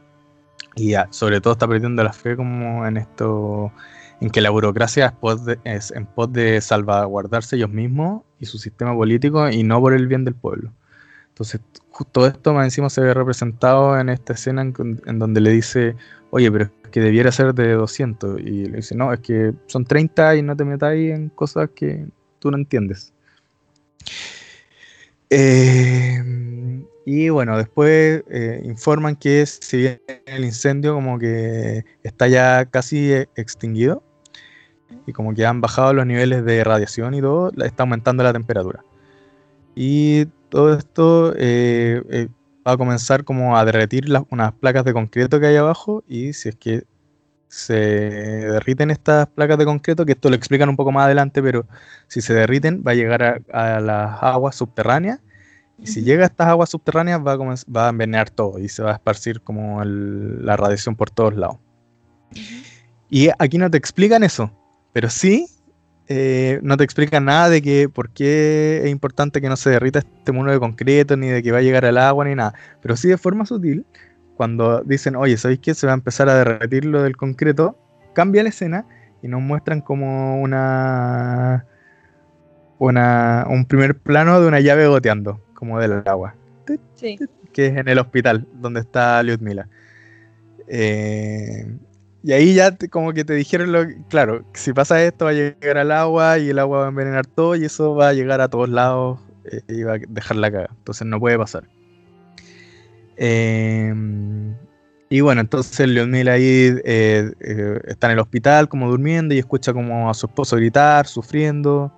[0.74, 3.72] y sobre todo está perdiendo la fe como en esto,
[4.20, 5.14] en que la burocracia
[5.62, 10.08] es en pos de salvaguardarse ellos mismos y su sistema político y no por el
[10.08, 10.72] bien del pueblo.
[11.28, 11.60] Entonces,
[12.10, 15.94] todo esto más encima se ve representado en esta escena en, donde le dice,
[16.30, 18.40] oye, pero es que debiera ser de 200.
[18.40, 22.06] Y le dice, no, es que son 30 y no te metáis en cosas que
[22.40, 23.12] tú no entiendes.
[25.30, 26.22] Eh,
[27.06, 33.12] y bueno, después eh, informan que si bien el incendio como que está ya casi
[33.36, 34.02] extinguido
[35.06, 38.84] y como que han bajado los niveles de radiación y todo, está aumentando la temperatura.
[39.74, 42.28] Y todo esto eh, eh,
[42.64, 46.50] va a comenzar como a derretir unas placas de concreto que hay abajo y si
[46.50, 46.84] es que
[47.48, 51.66] se derriten estas placas de concreto, que esto lo explican un poco más adelante, pero
[52.06, 55.18] si se derriten va a llegar a, las aguas subterráneas
[55.76, 58.84] y si llega a estas aguas subterráneas va a, va a envenenar todo y se
[58.84, 61.56] va a esparcir como la radiación por todos lados.
[63.10, 64.52] Y aquí no te explican eso,
[64.92, 65.48] pero sí
[66.08, 70.00] eh, no te explica nada de que por qué es importante que no se derrita
[70.00, 72.54] este muro de concreto, ni de que va a llegar al agua, ni nada.
[72.82, 73.86] Pero sí de forma sutil,
[74.36, 75.74] cuando dicen, oye, ¿sabéis qué?
[75.74, 77.78] Se va a empezar a derretir lo del concreto,
[78.14, 78.86] cambia la escena
[79.22, 81.64] y nos muestran como una,
[82.78, 86.34] una un primer plano de una llave goteando, como del agua.
[87.52, 89.68] Que es en el hospital donde está Lyudmila.
[90.66, 91.66] Eh,
[92.24, 95.76] y ahí ya como que te dijeron, lo, claro, si pasa esto va a llegar
[95.76, 98.48] al agua y el agua va a envenenar todo y eso va a llegar a
[98.48, 100.70] todos lados eh, y va a dejar la caga.
[100.74, 101.64] Entonces no puede pasar.
[103.18, 104.56] Em,
[105.10, 109.74] y bueno, entonces Leonel ahí eh, eh, está en el hospital como durmiendo y escucha
[109.74, 111.92] como a su esposo gritar, sufriendo.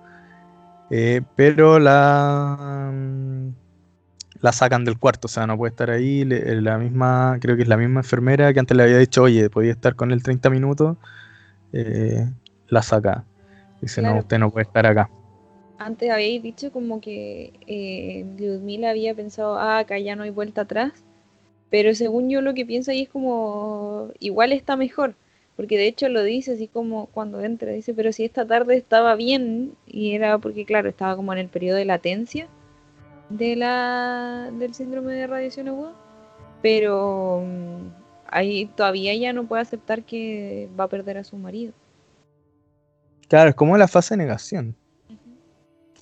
[1.37, 2.91] pero la
[4.41, 6.21] la sacan del cuarto, o sea, no puede estar ahí.
[6.21, 9.49] Eh, la misma, creo que es la misma enfermera que antes le había dicho, oye,
[9.49, 10.97] podía estar con él 30 minutos,
[11.73, 12.29] eh,
[12.67, 13.23] la saca.
[13.81, 15.09] Dice, no, usted no puede estar acá.
[15.77, 20.61] Antes habéis dicho como que eh, Ludmila había pensado, ah, acá ya no hay vuelta
[20.61, 20.91] atrás.
[21.69, 25.15] Pero según yo lo que pienso ahí es como, igual está mejor.
[25.55, 29.15] Porque de hecho lo dice así como cuando entra, dice, pero si esta tarde estaba
[29.15, 32.47] bien, y era porque, claro, estaba como en el periodo de latencia
[33.29, 35.93] de la, del síndrome de radiación aguda,
[36.61, 37.87] pero mm,
[38.27, 41.73] ahí todavía ella no puede aceptar que va a perder a su marido.
[43.27, 44.75] Claro, es como la fase de negación.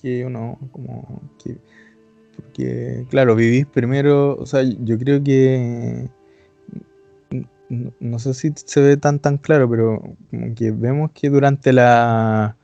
[0.00, 1.56] Que uno, como que,
[2.36, 6.08] porque, claro, vivís primero, o sea, yo creo que,
[7.68, 12.56] no, sé si se ve tan tan claro, pero como que vemos que durante la,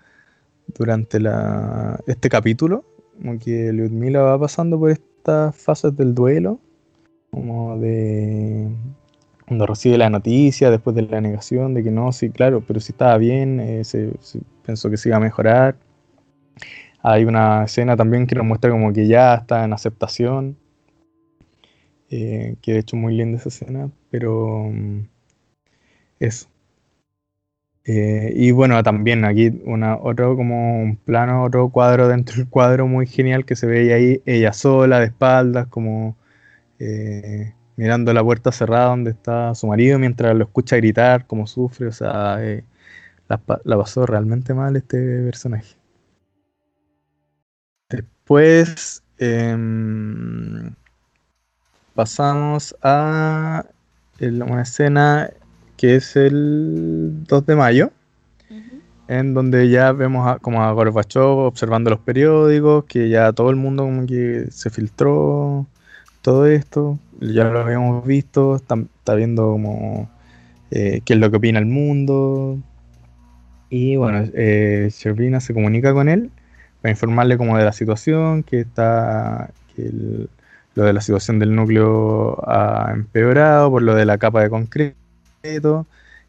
[0.69, 2.85] durante la, este capítulo,
[3.23, 6.59] como que Lyudmila va pasando por estas fases del duelo,
[7.31, 8.69] como de
[9.47, 12.93] cuando recibe la noticia, después de la negación de que no, sí, claro, pero si
[12.93, 13.82] estaba bien, eh,
[14.65, 15.77] pensó que se iba a mejorar.
[17.03, 20.57] Hay una escena también que nos muestra como que ya está en aceptación,
[22.11, 25.07] eh, que de hecho muy linda esa escena, pero mm,
[26.20, 26.52] eso.
[27.85, 32.87] Eh, y bueno, también aquí una, otro como un plano, otro cuadro dentro del cuadro
[32.87, 36.17] muy genial que se ve ahí ella sola, de espaldas, como
[36.79, 41.89] eh, mirando la puerta cerrada donde está su marido mientras lo escucha gritar, como sufre,
[41.89, 42.65] o sea, eh,
[43.29, 43.39] la,
[43.77, 45.77] pasó realmente mal este personaje.
[47.89, 50.75] Después em,
[51.95, 53.65] pasamos a
[54.21, 55.31] una escena
[55.83, 57.91] que es el 2 de mayo,
[59.09, 63.57] en donde ya vemos a, como a Gorbachev observando los periódicos, que ya todo el
[63.57, 65.67] mundo como que se filtró
[66.21, 68.77] todo esto, ya lo habíamos visto, está,
[69.17, 70.09] viendo como
[70.71, 72.61] eh, qué es lo que opina el mundo.
[73.69, 76.31] Y bueno, eh, se comunica con él
[76.81, 79.91] para informarle como de la situación, que está que
[80.77, 85.02] lo de la situación del núcleo ha empeorado por lo de la capa de concreto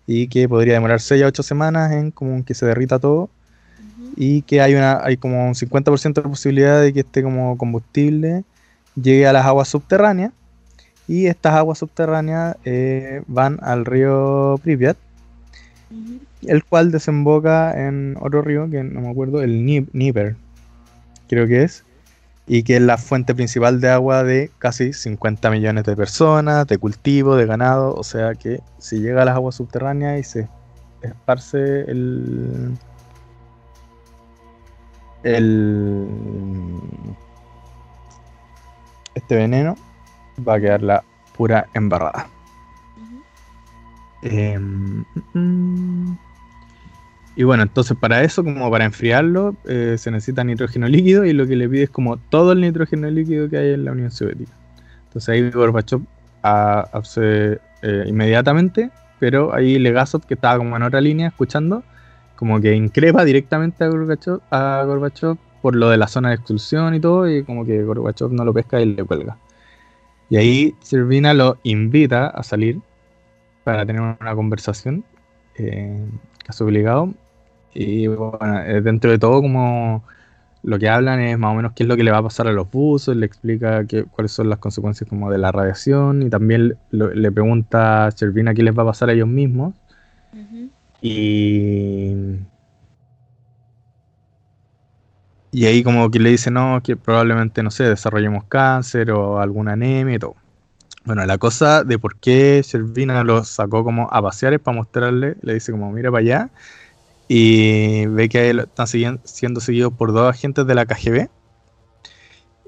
[0.07, 3.29] y que podría demorar 6 a 8 semanas en como que se derrita todo
[4.15, 8.43] y que hay una hay como un 50% de posibilidad de que este como combustible
[8.95, 10.31] llegue a las aguas subterráneas
[11.07, 14.97] y estas aguas subterráneas eh, van al río Pripyat,
[16.43, 20.35] el cual desemboca en otro río que no me acuerdo, el Níper,
[21.27, 21.83] creo que es,
[22.45, 26.77] y que es la fuente principal de agua de casi 50 millones de personas, de
[26.77, 30.49] cultivo, de ganado, o sea que si llega a las aguas subterráneas y se
[31.01, 32.77] esparce el
[35.23, 36.07] el
[39.15, 39.75] este veneno
[40.45, 41.03] va a quedar la
[41.37, 42.27] pura embarrada.
[44.21, 45.03] Em,
[45.33, 46.17] mm,
[47.35, 51.47] y bueno, entonces para eso, como para enfriarlo, eh, se necesita nitrógeno líquido y lo
[51.47, 54.51] que le pide es como todo el nitrógeno líquido que hay en la Unión Soviética.
[55.05, 56.01] Entonces ahí Gorbachev
[56.43, 61.83] hace eh, inmediatamente, pero ahí Legasov, que estaba como en otra línea escuchando,
[62.35, 66.93] como que increpa directamente a Gorbachev, a Gorbachev por lo de la zona de exclusión
[66.93, 69.37] y todo, y como que Gorbachev no lo pesca y le cuelga.
[70.29, 72.79] Y ahí Servina lo invita a salir
[73.63, 75.03] para tener una conversación,
[75.55, 76.05] eh,
[76.43, 77.13] caso obligado.
[77.73, 80.03] Y bueno, eh, dentro de todo, como
[80.63, 82.47] lo que hablan es más o menos qué es lo que le va a pasar
[82.47, 86.77] a los buzos, le explica cuáles son las consecuencias como de la radiación y también
[86.91, 89.73] le pregunta a Servina qué les va a pasar a ellos mismos.
[91.01, 92.15] Y
[95.53, 99.73] y ahí como que le dice, no, que probablemente, no sé, desarrollemos cáncer o alguna
[99.73, 100.35] anemia y todo.
[101.05, 105.35] Bueno, la cosa de por qué Servina lo sacó como a pasear es para mostrarle,
[105.41, 106.49] le dice como, mira para allá,
[107.27, 108.87] y ve que están
[109.23, 111.29] siendo seguidos por dos agentes de la KGB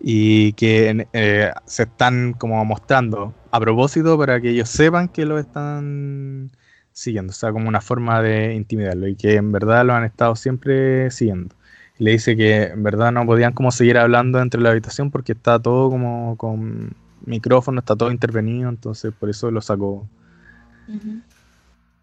[0.02, 5.40] y que eh, se están como mostrando a propósito para que ellos sepan que lo
[5.40, 6.52] están
[6.92, 10.36] siguiendo, o sea, como una forma de intimidarlo y que en verdad lo han estado
[10.36, 11.56] siempre siguiendo.
[11.98, 15.60] Le dice que en verdad no podían como seguir hablando entre la habitación porque está
[15.60, 16.96] todo como con
[17.26, 20.08] micrófono, está todo intervenido, entonces por eso lo sacó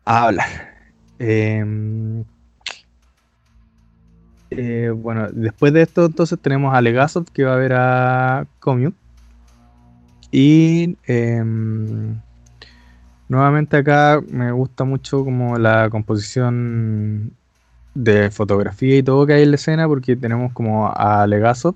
[0.04, 0.48] a hablar.
[1.18, 2.24] Em,
[4.56, 8.96] eh, bueno, después de esto entonces tenemos a Legasov que va a ver a Commute.
[10.30, 12.18] Y em,
[13.28, 17.32] nuevamente acá me gusta mucho como la composición
[17.94, 21.74] de fotografía y todo que hay en la escena, porque tenemos como a Legasov,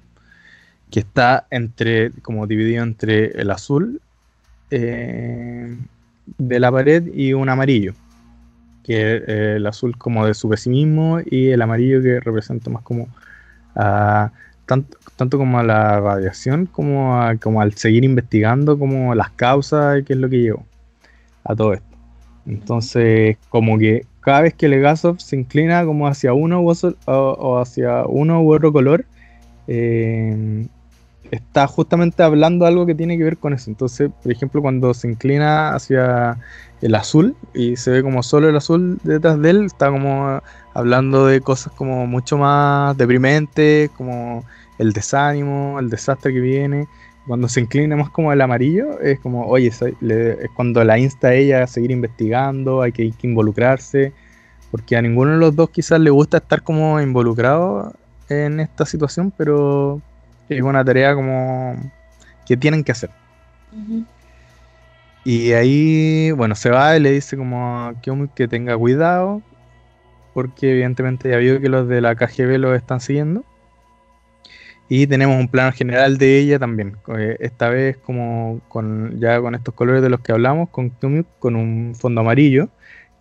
[0.90, 4.01] que está entre, como dividido entre el azul
[4.70, 5.77] eh,
[6.39, 7.94] de la pared y un amarillo,
[8.87, 13.09] que es el azul como de su pesimismo y el amarillo que representa más como
[14.65, 20.05] tanto, tanto como a la radiación como, como al seguir investigando como las causas y
[20.05, 20.65] qué es lo que llevó
[21.45, 21.87] a todo esto.
[22.47, 27.59] Entonces, como que cada vez que Legasov se inclina como hacia uno u otro, o,
[27.59, 29.05] hacia uno u otro color,
[29.67, 30.67] eh,
[31.31, 33.71] está justamente hablando algo que tiene que ver con eso.
[33.71, 36.39] Entonces, por ejemplo, cuando se inclina hacia
[36.82, 40.40] el azul y se ve como solo el azul detrás de él, está como
[40.74, 44.44] hablando de cosas como mucho más deprimentes, como
[44.78, 46.86] el desánimo, el desastre que viene.
[47.27, 51.35] Cuando se inclina más como el amarillo, es como, oye, es cuando la insta a
[51.35, 54.12] ella a seguir investigando, hay que, involucrarse,
[54.70, 57.94] porque a ninguno de los dos quizás le gusta estar como involucrado
[58.28, 60.01] en esta situación, pero
[60.48, 61.74] es una tarea como
[62.47, 63.11] que tienen que hacer.
[65.27, 69.43] Y ahí, bueno, se va y le dice como que, que tenga cuidado,
[70.35, 73.44] porque evidentemente ya vio que los de la KGB lo están siguiendo.
[74.89, 76.97] Y tenemos un plano general de ella también.
[77.19, 80.90] Eh, esta vez como con ya con estos colores de los que hablamos, con,
[81.40, 82.69] con un fondo amarillo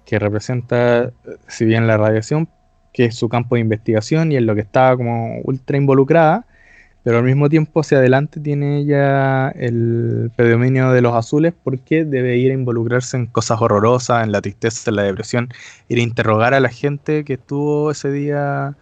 [0.06, 1.12] que representa,
[1.48, 2.48] si bien la radiación,
[2.94, 6.46] que es su campo de investigación y en lo que estaba como ultra involucrada,
[7.06, 12.36] pero al mismo tiempo hacia adelante tiene ella el predominio de los azules porque debe
[12.38, 15.50] ir a involucrarse en cosas horrorosas, en la tristeza, en la depresión,
[15.88, 18.76] ir a interrogar a la gente que estuvo ese día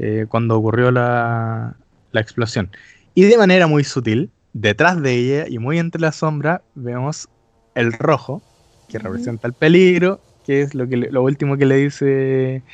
[0.00, 1.76] eh, cuando ocurrió la,
[2.10, 2.72] la explosión.
[3.14, 7.28] Y de manera muy sutil, detrás de ella y muy entre la sombra, vemos
[7.76, 8.42] el rojo,
[8.88, 12.64] que representa el peligro, que es lo, que lo último que le dice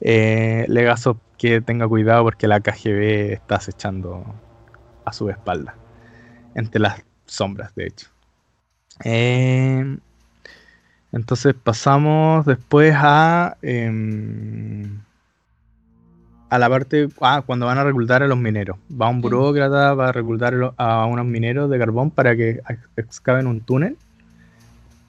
[0.00, 4.26] eh, Legasov que tenga cuidado porque la KGB está acechando
[5.06, 5.74] a su espalda,
[6.54, 8.08] entre las sombras, de hecho.
[9.04, 9.96] Eh,
[11.12, 15.00] entonces pasamos después a em,
[16.50, 18.76] a la parte ah, cuando van a reclutar a los mineros.
[18.90, 22.60] Va un burócrata va a reclutar a unos mineros de carbón para que
[22.96, 23.96] excaven un túnel.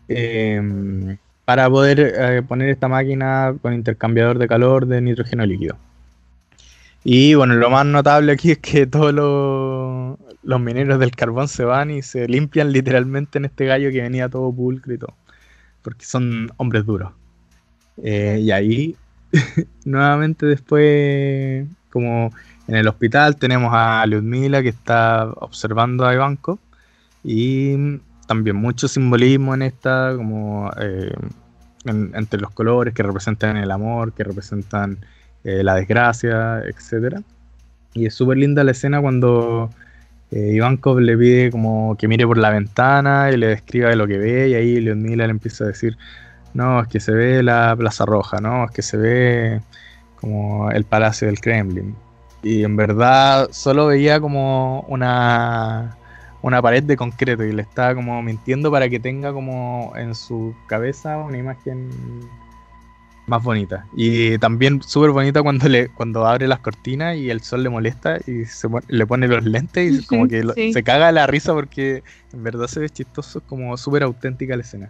[0.08, 5.76] Em, para poder eh, poner esta máquina con intercambiador de calor de nitrógeno líquido.
[7.04, 9.14] Y bueno, lo más notable aquí es que todos
[10.44, 14.30] los, mineros del carbón se van y se limpian literalmente en este gallo que venía
[14.30, 15.08] todo todo.
[15.82, 17.12] Porque son hombres duros.
[18.04, 18.96] Eh, y ahí,
[19.86, 22.32] nuevamente después, como
[22.68, 26.60] en el hospital, tenemos a Lyudmila que está observando a Ivanko.
[27.24, 31.14] Y también mucho simbolismo en esta, como eh,
[31.86, 35.00] entre los colores que representan el amor, que representan
[35.44, 37.22] eh, la desgracia, etcétera.
[37.94, 39.70] Y es súper linda la escena cuando
[40.32, 44.18] eh, Ivankov le pide como que mire por la ventana y le describa lo que
[44.18, 45.98] ve y ahí Leonila le empieza a decir,
[46.54, 49.62] no, es que se ve la Plaza Roja, no, es que se ve
[50.20, 51.96] como el Palacio del Kremlin.
[52.44, 55.98] Y en verdad solo veía como una,
[56.42, 60.56] una pared de concreto y le estaba como mintiendo para que tenga como en su
[60.68, 61.90] cabeza una imagen
[63.28, 63.86] más bonita.
[63.96, 68.18] Y también súper bonita cuando le cuando abre las cortinas y el sol le molesta
[68.28, 70.44] y se le pone los lentes y como que
[70.74, 72.04] se caga la risa porque
[72.34, 74.90] en verdad se ve chistoso, como súper auténtica la escena.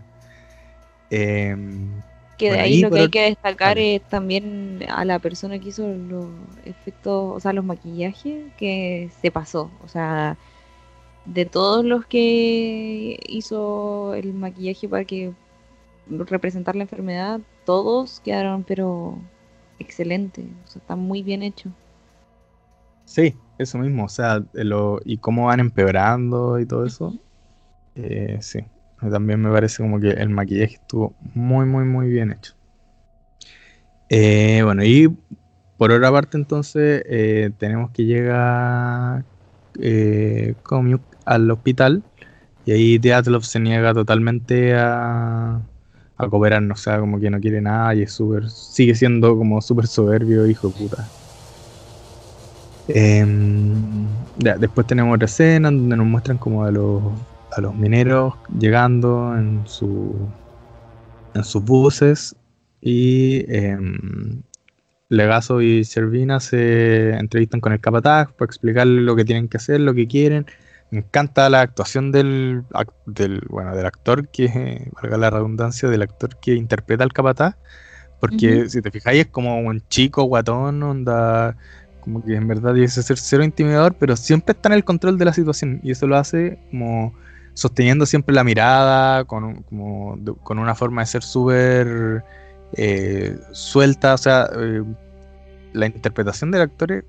[1.10, 1.90] Em,
[2.38, 5.88] que de ahí lo que hay que destacar es también a la persona que hizo
[5.88, 6.26] los
[6.66, 9.70] efectos, o sea, los maquillajes, que se pasó.
[9.84, 10.38] O sea,
[11.26, 15.34] de todos los que hizo el maquillaje para que
[16.10, 19.18] representar la enfermedad, todos quedaron pero
[19.80, 21.70] excelentes, o sea, está muy bien hecho.
[23.06, 27.14] Sí, eso mismo, o sea, lo, y cómo van empeorando y todo eso.
[27.96, 28.60] Eh, sí,
[29.10, 32.54] también me parece como que el maquillaje estuvo muy, muy, muy bien hecho.
[34.10, 35.10] Eh, bueno, y
[35.78, 39.24] por otra parte entonces eh, tenemos que llegar
[39.80, 40.54] eh,
[41.26, 42.04] al hospital
[42.66, 45.62] y ahí Teatlov se niega totalmente a,
[46.26, 49.62] a cooperar, o sea, como que no quiere nada y es súper, sigue siendo como
[49.62, 51.08] súper soberbio, hijo de puta.
[52.88, 54.08] Em,
[54.38, 57.02] después tenemos otra escena donde nos muestran como a los,
[57.56, 60.16] a los mineros llegando en, su,
[61.34, 62.36] en sus buses
[62.82, 63.78] y eh,
[65.10, 69.80] Legazo y Servina se entrevistan con el capataz para explicarle lo que tienen que hacer,
[69.82, 70.46] lo que quieren
[70.92, 72.64] me encanta la actuación del,
[73.06, 77.56] del, bueno, del actor que, valga la redundancia, del actor que interpreta al capataz,
[78.20, 81.56] porque si te fijáis es como un chico guatón, onda,
[82.02, 85.26] como que en verdad dice ser cero intimidador, pero siempre está en el control de
[85.26, 87.14] la situación y eso lo hace como
[87.54, 92.24] sosteniendo siempre la mirada, con, como, con una forma de ser súper
[92.74, 94.84] eh, suelta, o sea, eh,
[95.74, 97.04] la interpretación del actor es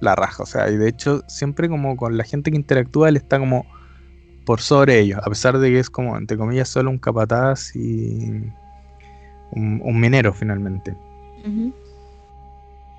[0.00, 0.42] la raja.
[0.42, 3.66] O sea, y de hecho, siempre como con la gente que interactúa, él está como
[4.44, 8.42] por sobre ellos, a pesar de que es como, entre comillas, solo un capataz y
[9.52, 10.96] un, minero finalmente.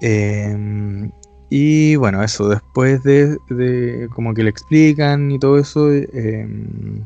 [0.01, 1.11] Em,
[1.49, 3.37] y bueno, eso, después de,
[4.15, 7.03] como que le explican y todo eso, em,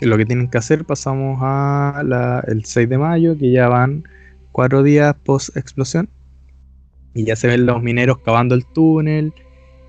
[0.00, 4.04] lo que tienen que hacer, pasamos a el 6 de mayo, que ya van
[4.52, 6.08] cuatro días post explosión.
[7.14, 9.32] Y ya se ven los mineros cavando el túnel,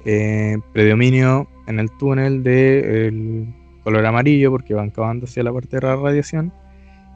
[0.05, 3.47] eh, predominio en el túnel del
[3.83, 6.53] color amarillo porque van cavando hacia la parte de la radiación.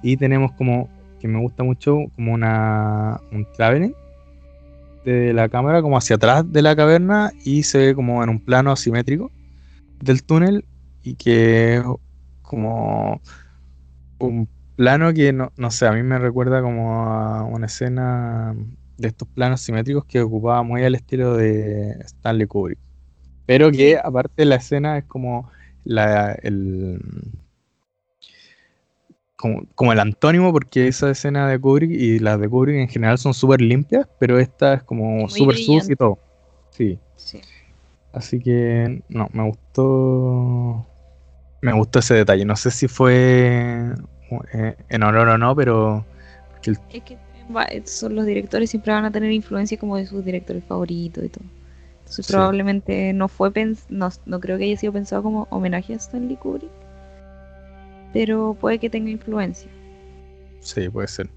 [0.02, 3.94] Y tenemos como, que me gusta mucho, como una, un traveling
[5.06, 8.40] de la cámara como hacia atrás de la caverna y se ve como en un
[8.40, 9.32] plano asimétrico
[10.02, 10.66] del túnel
[11.04, 11.82] y que
[12.42, 13.22] como
[14.18, 18.56] un plano que no, no sé, a mí me recuerda como a una escena
[19.00, 22.80] de estos planos simétricos que ocupaba muy al estilo de Stanley Kubrick.
[23.46, 25.50] Pero que aparte la escena es como
[25.84, 27.02] la, el
[29.36, 33.34] como, el antónimo, porque esa escena de Kubrick y las de Kubrick en general son
[33.34, 36.20] súper limpias, pero esta es como súper sucia y todo.
[36.72, 37.00] Sí.
[38.12, 40.86] Así que no, me gustó.
[41.62, 42.44] Me gustó ese detalle.
[42.44, 43.94] No sé si fue
[44.54, 46.06] eh, en honor o no, pero.
[46.62, 47.18] Es que
[47.86, 51.46] son los directores siempre van a tener influencia como de sus directores favoritos y todo.
[52.00, 53.52] Entonces probablemente no fue
[53.90, 56.72] no, no creo que haya sido pensado como homenaje a Stanley Kubrick.
[58.14, 59.70] Pero puede que tenga influencia.
[60.62, 61.30] Sí, puede ser.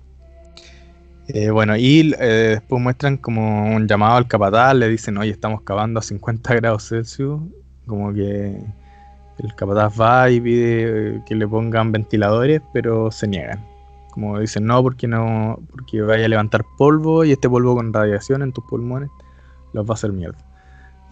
[1.28, 5.62] Eh, bueno, y eh, después muestran como un llamado al capataz, le dicen, oye, estamos
[5.62, 7.40] cavando a 50 grados Celsius,
[7.86, 8.58] como que
[9.38, 13.71] el capataz va y pide eh, que le pongan ventiladores, pero se niegan.
[14.12, 18.42] Como dicen, no, porque no, porque vaya a levantar polvo y este polvo con radiación
[18.42, 19.08] en tus pulmones
[19.72, 20.38] los va a hacer mierda.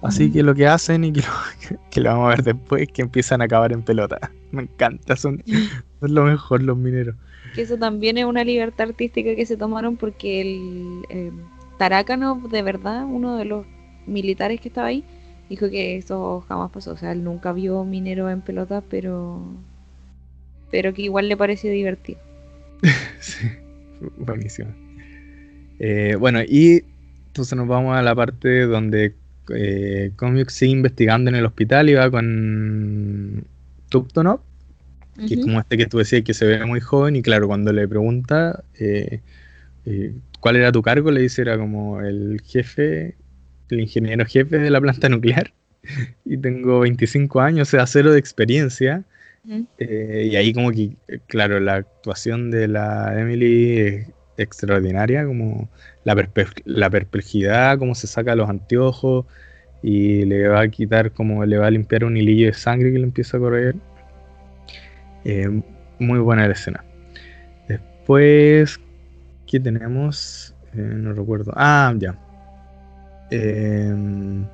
[0.02, 2.88] Así que lo que hacen y que lo, que lo vamos a ver después es
[2.88, 4.30] que empiezan a acabar en pelota.
[4.52, 5.42] Me encanta, son,
[6.00, 7.16] son lo mejor los mineros.
[7.54, 11.32] Que eso también es una libertad artística que se tomaron porque el eh,
[11.78, 13.64] Tarácano, de verdad, uno de los
[14.06, 15.02] militares que estaba ahí,
[15.48, 16.92] dijo que eso jamás pasó.
[16.92, 19.42] O sea, él nunca vio minero en pelota, pero,
[20.70, 22.20] pero que igual le pareció divertido.
[23.20, 23.48] sí,
[24.18, 24.70] buenísimo.
[25.78, 26.84] Eh, bueno, y
[27.28, 29.14] entonces nos vamos a la parte donde
[29.54, 30.12] eh,
[30.48, 33.44] sigue investigando en el hospital y va con
[33.88, 34.40] Tuptonov
[35.26, 37.72] que es como este que tú decías que se ve muy joven y claro, cuando
[37.72, 39.20] le pregunta eh,
[39.86, 43.16] eh, cuál era tu cargo, le dice era como el jefe,
[43.68, 45.52] el ingeniero jefe de la planta nuclear
[46.24, 49.04] y tengo 25 años, o sea, cero de experiencia.
[49.78, 50.96] Eh, y ahí como que,
[51.26, 55.68] claro, la actuación de la Emily es extraordinaria, como
[56.04, 56.14] la,
[56.90, 59.26] perplejidad, cómo se saca los anteojos
[59.82, 62.98] y le va a quitar, como le va a limpiar un hilillo de sangre que
[62.98, 63.76] le empieza a correr.
[65.24, 65.62] Eh,
[65.98, 66.84] muy buena la escena.
[67.68, 68.78] Después,
[69.46, 70.54] ¿qué tenemos?
[70.74, 71.52] Eh, no recuerdo.
[71.56, 72.16] Ah, ya.
[73.30, 74.44] Em,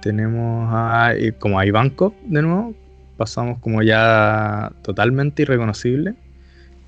[0.00, 2.83] tenemos a, como a Ivankov de nuevo.
[3.16, 6.14] Pasamos como ya totalmente irreconocible.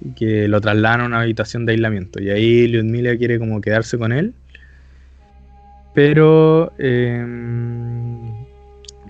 [0.00, 2.22] Y que lo trasladan a una habitación de aislamiento.
[2.22, 4.34] Y ahí Lyudmila quiere como quedarse con él.
[5.94, 8.34] Pero em,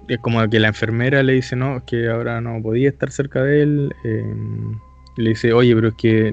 [0.06, 3.42] es como que la enfermera le dice, no, es que ahora no podía estar cerca
[3.42, 3.92] de él.
[4.04, 4.78] Em,
[5.16, 6.32] le dice, oye, pero es que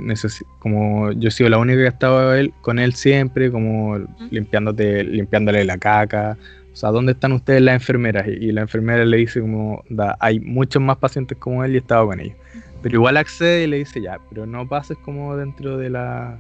[0.59, 3.97] como yo he sido la única que ha estado él, con él siempre, como
[4.29, 6.37] limpiándote, limpiándole la caca.
[6.73, 8.27] O sea, ¿dónde están ustedes las enfermeras?
[8.27, 11.79] Y, la enfermera le dice como, da, hay muchos más pacientes como él y he
[11.79, 12.35] estado con ellos.
[12.81, 16.37] Pero igual accede y le dice, ya, pero no pases como dentro de la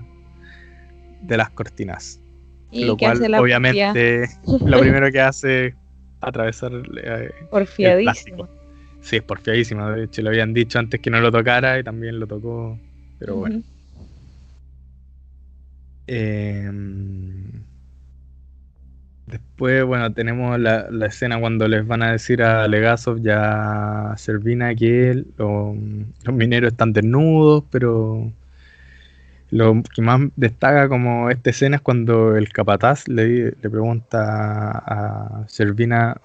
[1.21, 2.19] de las cortinas.
[2.71, 4.27] ¿Y lo cual, obviamente,
[4.65, 5.75] lo primero que hace
[6.19, 6.71] atravesar
[7.03, 8.49] eh, porfiadísimo.
[9.01, 9.87] sí, es porfiadísimo.
[9.91, 12.79] De hecho, le habían dicho antes que no lo tocara y también lo tocó.
[13.19, 13.61] Pero bueno.
[16.07, 17.62] Em,
[19.27, 24.75] después, bueno, tenemos la, escena cuando les van a decir a Legasov ya a Servina
[24.75, 25.75] que los
[26.33, 28.31] mineros están desnudos, pero
[29.49, 35.47] lo que más destaca como esta escena es cuando el capataz le, le pregunta a
[35.47, 36.19] Servina,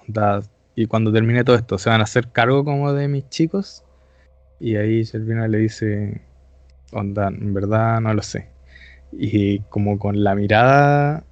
[0.75, 3.83] y cuando termine todo esto, ¿se van a hacer cargo como de mis chicos?
[4.59, 6.21] Y ahí Servina le dice,
[6.91, 8.49] onda, en verdad no lo sé.
[9.11, 11.23] Y como con la mirada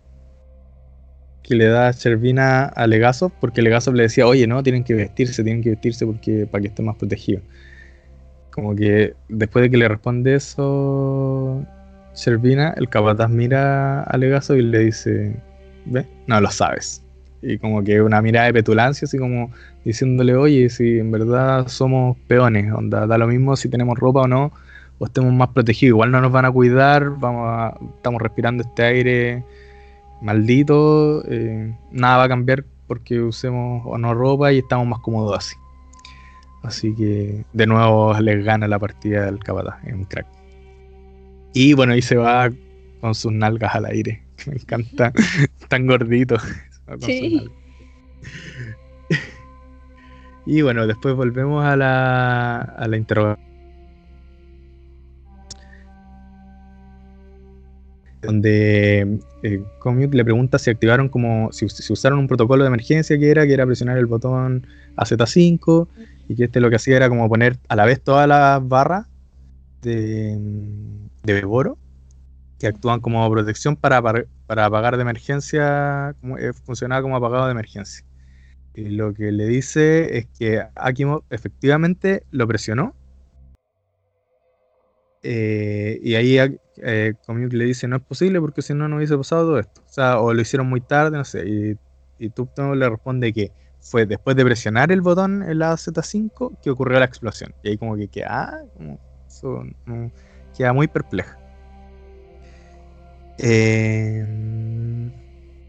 [1.48, 5.44] que le da Servina a Legasov, porque Legasov le decía, oye, no, tienen que vestirse,
[5.44, 7.42] tienen que vestirse porque para que estén más protegidos.
[8.52, 11.66] Como que después de que le responde eso,
[12.14, 15.36] Servina, el capataz mira a Legazo y le dice,
[15.86, 16.06] ¿ve?
[16.28, 17.02] No lo sabes.
[17.42, 19.52] Y como que una mirada de petulancia, así como
[19.86, 24.28] diciéndole, oye, si en verdad somos peones, onda, da lo mismo si tenemos ropa o
[24.28, 24.52] no,
[24.98, 29.44] o estemos más protegidos, igual no nos van a cuidar, vamos estamos respirando este aire
[30.22, 35.38] maldito, eh, nada va a cambiar porque usemos o no ropa y estamos más cómodos
[35.38, 35.56] así.
[36.64, 40.28] Así que de nuevo les gana la partida del capataz, es un crack.
[41.54, 42.52] Y bueno, ahí se va
[43.02, 44.24] con sus nalgas al aire.
[44.48, 45.12] Me encanta.
[45.68, 46.38] Tan gordito.
[47.02, 47.46] Sí.
[50.46, 53.47] Y bueno, después volvemos a la, a la interrogación.
[58.28, 59.64] Donde eh,
[60.12, 61.52] le pregunta si activaron como.
[61.52, 64.68] Si, usaron un protocolo de emergencia que era, que era presionar el botón
[64.98, 65.88] AZ5
[66.28, 69.08] y que este lo que hacía era como poner a la vez todas las barras
[69.82, 70.38] de
[71.28, 71.78] de Beboro,
[72.58, 77.52] que actúan como protección para, para apagar de emergencia, como, eh, funcionaba como apagado de
[77.52, 78.04] emergencia.
[78.74, 82.96] Y lo que le dice es que Akimov efectivamente lo presionó.
[85.30, 86.38] Eh, y ahí
[86.78, 89.82] eh, le dice no es posible porque si no no hubiese pasado todo esto.
[89.82, 91.46] O sea, o lo hicieron muy tarde, no sé.
[91.46, 91.78] Y,
[92.18, 92.32] y
[92.76, 93.52] le responde que
[93.82, 97.54] fue después de presionar el botón en la Z5 que ocurrió la explosión.
[97.62, 99.64] Y ahí como que queda, ah, como, eso,
[100.56, 101.38] queda muy perpleja.
[103.38, 104.26] Eh,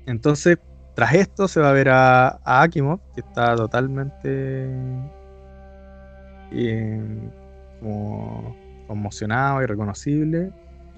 [0.07, 0.59] entonces,
[0.95, 4.69] tras esto se va a ver a, Akimov, que está totalmente
[6.53, 7.31] eh,
[7.81, 10.51] como conmocionado y reconocible.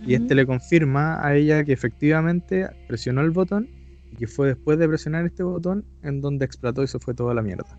[0.02, 3.68] Y este le confirma a ella que efectivamente presionó el botón
[4.12, 7.34] y que fue después de presionar este botón en donde explotó y se fue toda
[7.34, 7.78] la mierda.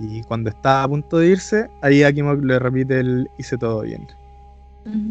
[0.00, 4.06] Y cuando está a punto de irse, ahí Akimov le repite el hice todo bien.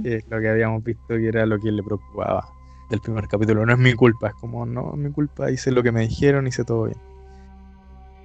[0.04, 2.46] es lo que habíamos visto que era lo que le preocupaba
[2.90, 3.66] del primer capítulo.
[3.66, 6.48] No es mi culpa, es como, no es mi culpa, hice lo que me dijeron,
[6.48, 6.98] hice todo bien.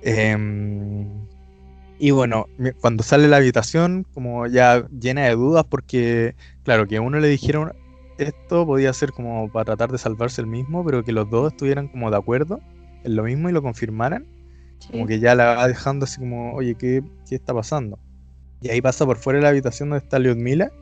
[0.02, 1.08] Em,
[1.98, 2.46] y bueno,
[2.80, 6.34] cuando sale la habitación, como ya llena de dudas, porque,
[6.64, 7.72] claro, que a uno le dijeron
[8.18, 11.88] esto podía ser como para tratar de salvarse el mismo, pero que los dos estuvieran
[11.88, 12.60] como de acuerdo
[13.02, 14.26] en lo mismo y lo confirmaran,
[14.90, 17.98] como que ya la va dejando así como, oye, ¿qué, ¿qué, está pasando?
[18.60, 20.72] Y ahí pasa por fuera de la habitación donde está Lyudmila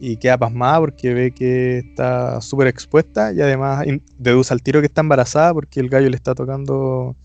[0.00, 3.86] y queda pasmada porque ve que está súper expuesta y además
[4.18, 7.16] deduce al tiro que está embarazada porque el gallo le está tocando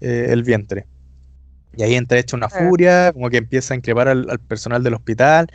[0.00, 0.86] eh, el vientre.
[1.76, 5.48] Y ahí entra hecha una furia, como que empieza a increpar al, personal del hospital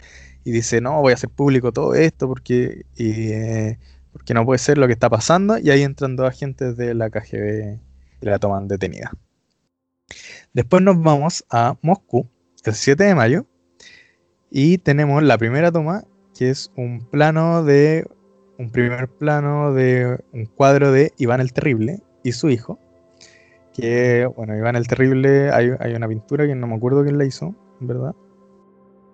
[0.44, 3.78] y dice, no, voy a hacer público todo esto porque, eh,
[4.12, 5.58] porque no puede ser lo que está pasando.
[5.58, 7.80] Y ahí entran dos agentes de la KGB
[8.22, 9.12] y la toman detenida.
[10.54, 12.28] Después nos vamos a Moscú,
[12.64, 13.46] el 7 de mayo,
[14.50, 16.04] y tenemos la primera toma
[16.40, 18.08] que es un plano de
[18.58, 22.80] un primer plano de un cuadro de Iván el Terrible y su hijo.
[23.80, 27.56] Que, bueno, Iván el Terrible, hay, una pintura que no me acuerdo quién la hizo,
[27.80, 28.16] ¿verdad?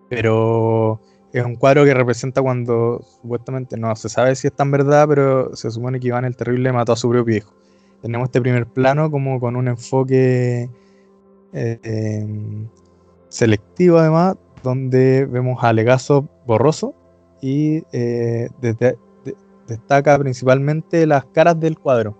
[0.10, 1.00] Pero
[1.34, 5.56] es un cuadro que representa cuando supuestamente no se sabe si es tan verdad, pero
[5.56, 7.54] se supone que Iván el Terrible mató a su propio hijo.
[8.02, 10.70] Tenemos este primer plano como con un enfoque
[11.54, 12.68] eh, em,
[13.30, 16.94] selectivo además, donde vemos a Legazo borroso
[17.42, 18.50] y eh,
[19.68, 22.18] destaca principalmente las caras del cuadro,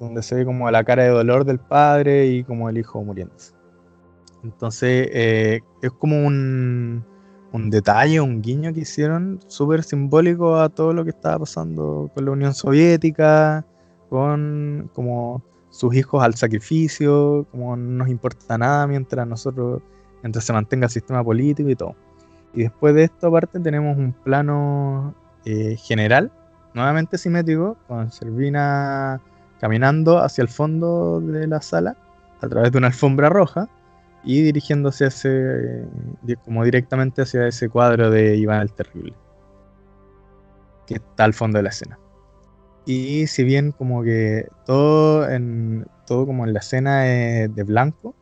[0.00, 3.52] donde se ve como la cara de dolor del padre y como el hijo muriéndose.
[4.44, 7.04] Entonces eh, es como un,
[7.52, 12.24] un, detalle, un guiño que hicieron súper simbólico a todo lo que estaba pasando con
[12.24, 13.66] la Unión Soviética,
[14.08, 19.82] con como sus hijos al sacrificio, como no nos importa nada mientras nosotros,
[20.22, 21.94] mientras se mantenga el sistema político y todo.
[22.54, 25.14] Y después de esto, aparte, tenemos un plano
[25.44, 26.32] eh, general,
[26.74, 29.20] nuevamente simétrico, con Servina
[29.60, 31.96] caminando hacia el fondo de la sala
[32.40, 33.68] a través de una alfombra roja
[34.24, 35.84] y dirigiéndose ese,
[36.44, 39.14] como directamente hacia ese cuadro de Iván el Terrible,
[40.86, 41.98] que está al fondo de la escena.
[42.84, 48.14] Y si bien como que todo en todo como en la escena es de blanco,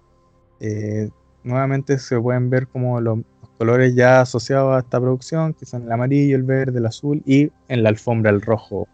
[0.61, 1.09] eh,
[1.45, 3.21] nuevamente se pueden ver como los
[3.59, 7.51] colores ya asociados a esta producción, que son el amarillo, el verde, el azul y
[7.69, 8.89] en la alfombra el rojo,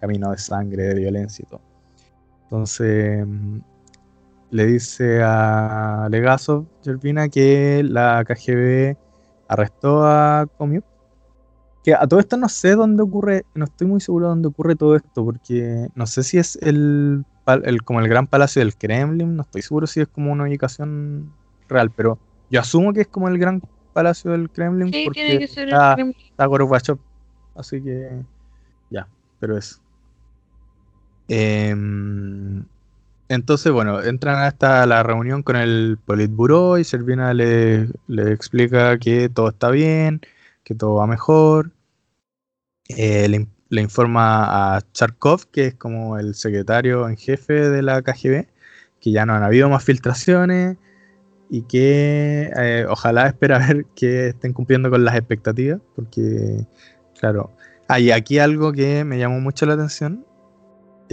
[0.00, 1.73] camino de sangre, de violencia y todo.
[2.54, 3.58] Entonces mm,
[4.50, 8.96] le dice a Legazo, Jervina, que la KGB
[9.48, 10.84] arrestó a Comiuk.
[11.82, 14.94] Que a todo esto no sé dónde ocurre, no estoy muy seguro dónde ocurre todo
[14.94, 17.24] esto, porque no sé si es el,
[17.64, 21.32] el como el gran palacio del Kremlin, no estoy seguro si es como una ubicación
[21.68, 22.20] real, pero
[22.50, 23.60] yo asumo que es como el gran
[23.92, 24.92] Palacio del Kremlin.
[25.04, 26.16] porque tiene que ser está, el Kremlin.
[26.30, 26.98] Está Gorbachev.
[27.54, 28.22] Así que.
[28.90, 29.08] Ya,
[29.40, 29.80] pero es.
[31.28, 32.64] Em,
[33.28, 39.48] entonces, bueno, entran hasta la reunión con el Politburo y Servina le, explica que todo
[39.48, 40.20] está bien,
[40.64, 41.70] que todo va mejor.
[42.88, 48.02] Eh, le, le, informa a Charkov, que es como el secretario en jefe de la
[48.02, 48.46] KGB,
[49.00, 50.76] que ya no han habido más filtraciones,
[51.50, 56.66] y que eh, ojalá espera ver que estén cumpliendo con las expectativas, porque,
[57.18, 57.50] claro,
[57.88, 60.24] hay aquí algo que me llamó mucho la atención,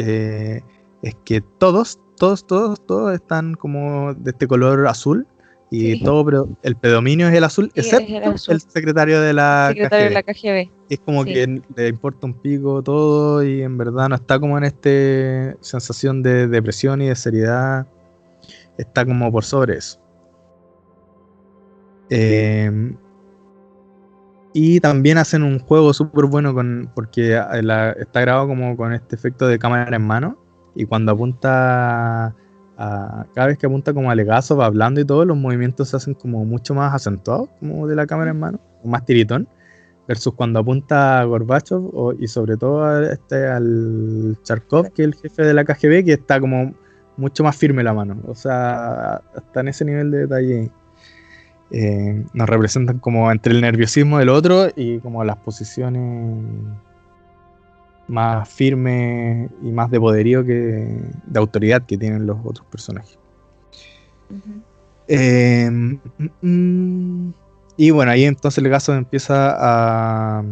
[0.05, 0.61] eh,
[1.01, 5.27] es que todos, todos, todos, todos están como de este color azul,
[5.73, 10.69] y todo, pero el predominio es el azul, excepto el, secretario de la KGB.
[10.89, 14.65] Es como que le importa un pico todo y en verdad no está como en
[14.65, 17.87] esta sensación de depresión y de seriedad.
[18.77, 19.97] Está como por sobre eso.
[22.09, 22.97] Em,
[24.53, 27.41] y también hacen un juego súper bueno con, porque
[27.99, 30.37] está grabado como con este efecto de cámara en mano.
[30.75, 32.35] Y cuando apunta,
[32.77, 35.97] a, cada vez que apunta como a Legazo, va hablando y todo, los movimientos se
[35.97, 39.47] hacen como mucho más acentuados, como de la cámara en mano, más tiritón.
[40.07, 41.81] Versus cuando apunta a Gorbachev
[42.19, 46.39] y sobre todo este, al Charkov, que es el jefe de la KGB, que está
[46.39, 46.73] como
[47.15, 48.17] mucho más firme la mano.
[48.27, 50.71] O sea, hasta en ese nivel de detalle
[51.71, 56.43] eh, nos representan como entre el nerviosismo del otro y como las posiciones
[58.07, 63.17] más firmes y más de poderío que de autoridad que tienen los otros personajes.
[66.41, 67.31] Mm,
[67.77, 70.43] y bueno, ahí entonces el caso empieza a,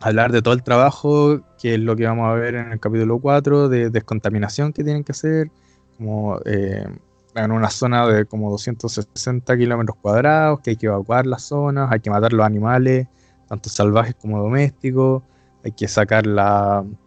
[0.00, 3.18] hablar de todo el trabajo, que es lo que vamos a ver en el capítulo
[3.18, 5.50] 4, de descontaminación que tienen que hacer,
[5.96, 6.86] como eh,
[7.34, 12.00] en una zona de como 260 kilómetros cuadrados, que hay que evacuar las zonas, hay
[12.00, 13.08] que matar los animales,
[13.48, 15.22] tanto salvajes como domésticos,
[15.64, 16.24] hay que sacar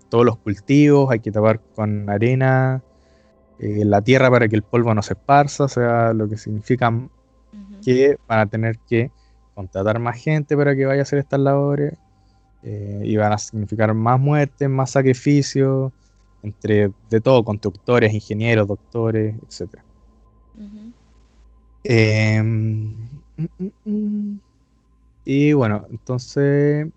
[0.09, 2.81] todos los cultivos, hay que tapar con arena
[3.59, 6.91] eh, la tierra para que el polvo no se esparza, o sea, lo que significa
[7.83, 9.11] que van a tener que
[9.53, 11.93] contratar más gente para que vaya a hacer estas labores
[12.63, 15.91] eh, y van a significar más muertes, más sacrificios,
[16.43, 19.35] entre de todo, constructores, ingenieros, doctores,
[21.83, 22.93] Em,
[25.23, 26.87] y bueno, entonces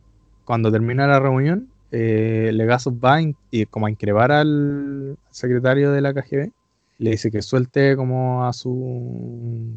[0.45, 3.21] cuando termina la reunión, eh, Legazo va
[3.51, 6.53] y como a increvar al secretario de la KGB,
[6.99, 9.77] le dice que suelte como a su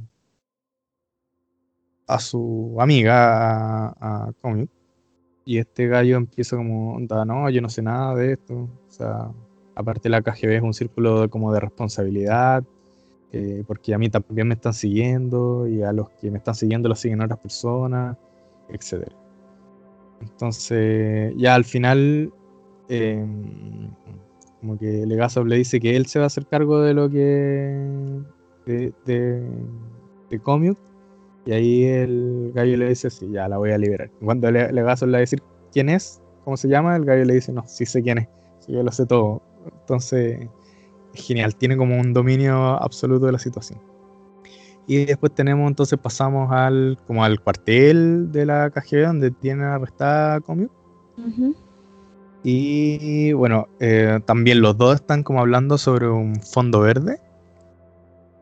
[2.07, 4.31] a su amiga, a, a
[5.45, 9.31] y este gallo empieza como, no, yo no sé nada de esto, o sea,
[9.75, 12.63] aparte la KGB es un círculo como de responsabilidad,
[13.33, 16.89] eh, porque a mí también me están siguiendo y a los que me están siguiendo
[16.89, 18.17] los siguen otras personas,
[18.69, 19.15] etcétera.
[20.21, 22.31] Entonces, ya al final,
[22.89, 23.89] em,
[24.59, 28.19] como que Legasov le dice que él se va a hacer cargo de lo que.
[28.65, 29.41] de, de,
[30.29, 30.73] de
[31.45, 34.11] Y ahí el gallo le dice: Sí, ya la voy a liberar.
[34.21, 35.41] Cuando Legasov le va a decir
[35.71, 38.27] quién es, cómo se llama, el gallo le dice: No, sí sé quién es,
[38.67, 39.41] yo lo sé todo.
[39.81, 40.60] Entonces, es
[41.13, 43.79] genial, tiene como un dominio absoluto de la situación.
[44.87, 50.41] Y después tenemos, entonces pasamos al como al cuartel de la KGB donde tiene arrestada
[50.41, 50.69] Comio.
[52.43, 57.19] Y bueno, eh, también los dos están como hablando sobre un fondo verde.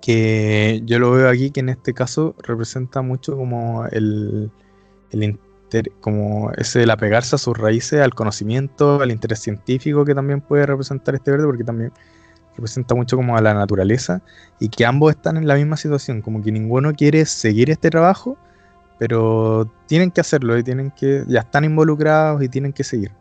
[0.01, 4.49] Que yo lo veo aquí que en este caso representa mucho como el,
[5.11, 5.39] el
[5.99, 10.65] como ese el apegarse a sus raíces, al conocimiento, al interés científico que también puede
[10.65, 11.91] representar este verde, porque también
[12.55, 14.21] representa mucho como a la naturaleza
[14.59, 18.37] y que ambos están en la misma situación, como que ninguno quiere seguir este trabajo,
[18.97, 23.11] pero tienen que hacerlo y tienen que, ya están involucrados y tienen que seguir.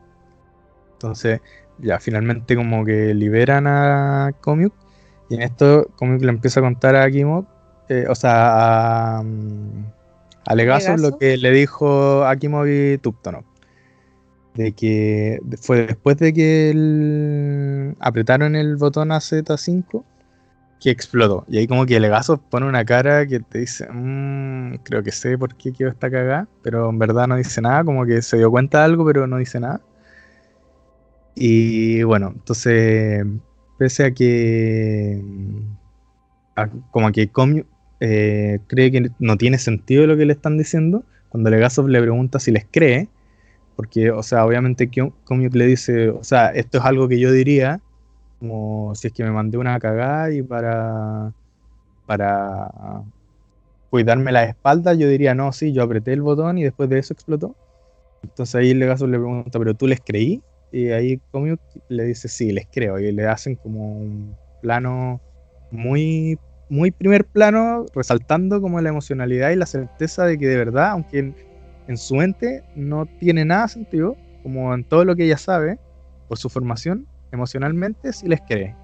[0.95, 1.41] Entonces,
[1.79, 4.73] ya finalmente como que liberan a Comic
[5.31, 7.45] y en esto Comic le empieza a contar a Akimov,
[7.89, 9.85] eh, o sea, a, mm,
[10.47, 13.45] a Legazo, lo que le dijo Akimov y Tuptonov
[14.59, 16.73] de que fue después de que
[18.01, 20.05] apretaron el botón a Z5
[20.81, 21.45] que explotó.
[21.49, 25.37] Y ahí como que Legazo pone una cara que te dice, mmm, creo que sé
[25.37, 28.51] por qué quedó esta cagada, pero en verdad no dice nada, como que se dio
[28.51, 29.81] cuenta de algo, pero no dice nada.
[31.35, 33.25] Y bueno, entonces,
[33.79, 35.23] pese a que,
[36.91, 37.31] como que
[38.01, 42.39] eh, cree que no tiene sentido lo que le están diciendo, cuando Legazo le pregunta
[42.39, 43.09] si les cree,
[43.79, 44.91] porque, o sea, obviamente
[45.23, 47.81] Comic le dice, o sea, esto es algo que yo diría,
[48.41, 51.33] como si es que me mandé una cagada y para,
[52.05, 52.73] para
[53.89, 57.15] cuidarme la espalda, yo diría, no, sí, yo apreté el botón y después de eso
[57.15, 57.55] explotó.
[58.25, 60.43] Entonces ahí Legazo le pregunta, ¿pero tú les creí?
[60.73, 62.99] Y ahí Comic le dice, sí, les creo.
[62.99, 65.21] Y le hacen como un plano
[65.71, 66.37] muy,
[66.69, 71.33] muy primer plano, resaltando como la emocionalidad y la certeza de que de verdad, aunque
[71.89, 75.79] en su mente no tiene nada sentido, como en todo lo que ella sabe,
[76.29, 78.77] por su formación, emocionalmente sí les cree.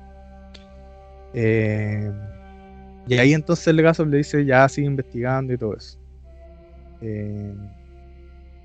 [1.35, 2.11] Eh,
[3.07, 5.99] y ahí entonces el le dice, ya sigue investigando y todo eso.
[7.03, 7.55] Eh,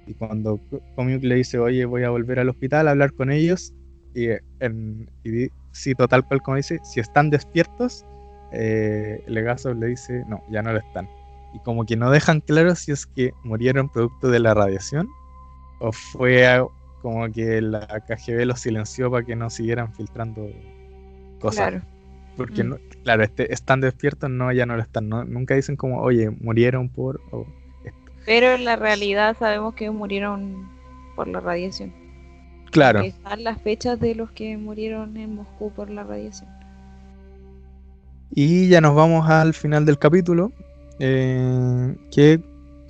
[0.08, 0.60] y cuando
[0.96, 3.74] Comic le dice, oye, voy a volver al hospital a hablar con ellos,
[4.16, 4.30] y,
[4.62, 8.06] en, y cito tal cual como dice, si están despiertos,
[8.54, 11.08] eh, Legasov le dice, no, ya no lo están
[11.54, 15.10] y como que no dejan claro si es que murieron producto de la radiación
[15.80, 16.62] o fue
[17.02, 20.48] como que la KGB los silenció para que no siguieran filtrando
[21.40, 21.70] cosas.
[21.70, 21.86] Claro.
[22.36, 22.76] Porque, mm.
[23.04, 25.10] claro, este, están despiertos, no, ya no lo están.
[25.10, 27.22] nunca dicen como, oye, murieron por...
[28.26, 30.70] Pero en la realidad sabemos que murieron
[31.16, 31.94] por la radiación.
[32.72, 33.02] Claro.
[33.02, 36.50] están las fechas de los que murieron en Moscú por la radiación.
[38.32, 40.52] Y ya nos vamos al final del capítulo,
[41.00, 42.42] eh, que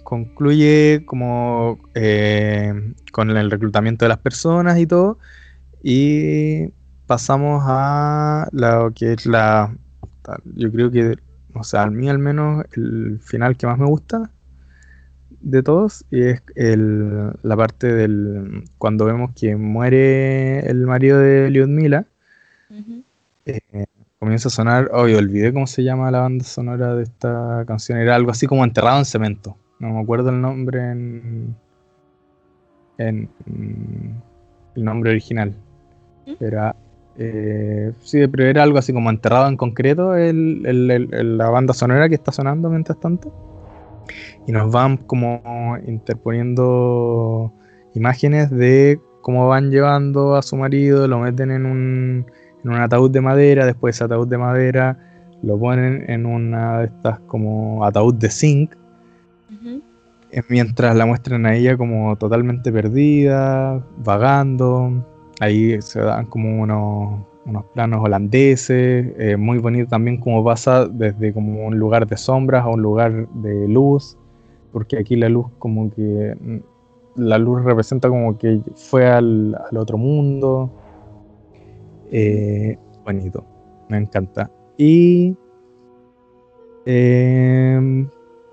[0.03, 2.73] concluye como eh,
[3.11, 5.19] con el reclutamiento de las personas y todo.
[5.83, 6.69] Y
[7.07, 9.75] pasamos a lo que es la
[10.55, 11.15] Yo creo que,
[11.53, 14.31] o sea, a mí al menos el final que más me gusta
[15.41, 22.05] de todos es el, la parte del cuando vemos que muere el marido de Lyudmila.
[23.45, 23.85] eh,
[24.19, 28.15] comienza a sonar, obvio, olvidé cómo se llama la banda sonora de esta canción, era
[28.15, 31.55] algo así como enterrado en cemento, no me acuerdo el nombre en,
[32.97, 33.29] en,
[34.75, 35.55] el nombre original,
[36.27, 36.43] ¿Mm?
[36.43, 36.75] era,
[37.17, 42.09] eh, sí, pero era algo así como enterrado en concreto el, el, la banda sonora
[42.09, 43.33] que está sonando mientras tanto,
[44.45, 47.53] y nos van como interponiendo
[47.93, 52.25] imágenes de cómo van llevando a su marido, lo meten en un
[52.63, 54.97] en un ataúd de madera, después ese ataúd de madera
[55.41, 58.75] lo ponen en una de estas como ataúd de zinc,
[60.31, 65.03] eh, mientras la muestran a ella como totalmente perdida, vagando,
[65.39, 71.33] ahí se dan como unos, unos planos holandeses, eh, muy bonito también como pasa desde
[71.33, 74.17] como un lugar de sombras a un lugar de luz,
[74.71, 76.57] porque aquí la luz como que mm,
[77.15, 80.69] la luz representa como que fue al, al otro mundo
[82.11, 83.45] eh, bonito,
[83.89, 84.49] me encanta.
[84.77, 85.35] Y
[86.85, 88.09] em,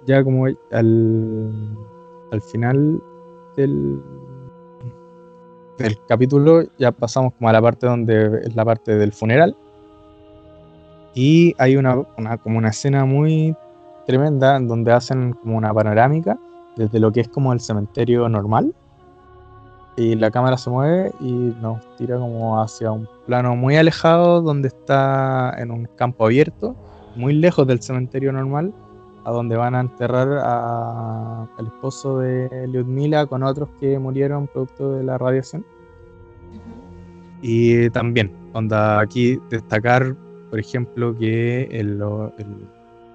[0.06, 1.76] ya como al,
[2.32, 3.02] al final
[3.56, 4.02] del,
[5.78, 9.56] del capítulo ya pasamos como a la parte donde es la parte del funeral.
[11.14, 13.56] Y hay una, una, como una escena muy
[14.06, 16.38] tremenda donde hacen como una panorámica
[16.76, 18.74] desde lo que es como el cementerio normal
[19.96, 24.68] y la cámara se mueve y nos tira como hacia un plano muy alejado donde
[24.68, 26.76] está en un campo abierto,
[27.16, 28.74] muy lejos del cementerio normal,
[29.24, 30.28] a donde van a enterrar
[31.58, 35.64] al esposo de Lyudmila con otros que murieron producto de la radiación.
[37.42, 40.14] Y también, onda aquí destacar,
[40.50, 42.02] por ejemplo, que el,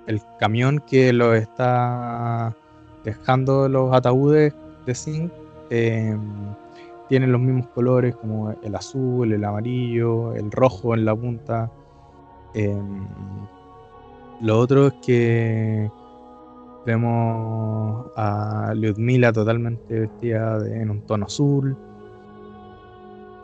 [0.08, 2.56] el, camión que lo está
[3.04, 4.54] dejando los ataúdes
[4.86, 5.32] de zinc
[5.70, 6.18] eh,
[7.12, 11.70] tienen los mismos colores como el azul, el amarillo, el rojo en la punta.
[12.54, 13.06] Em,
[14.40, 15.92] lo otro es que
[16.86, 21.76] vemos a Lyudmila totalmente vestida en un tono azul.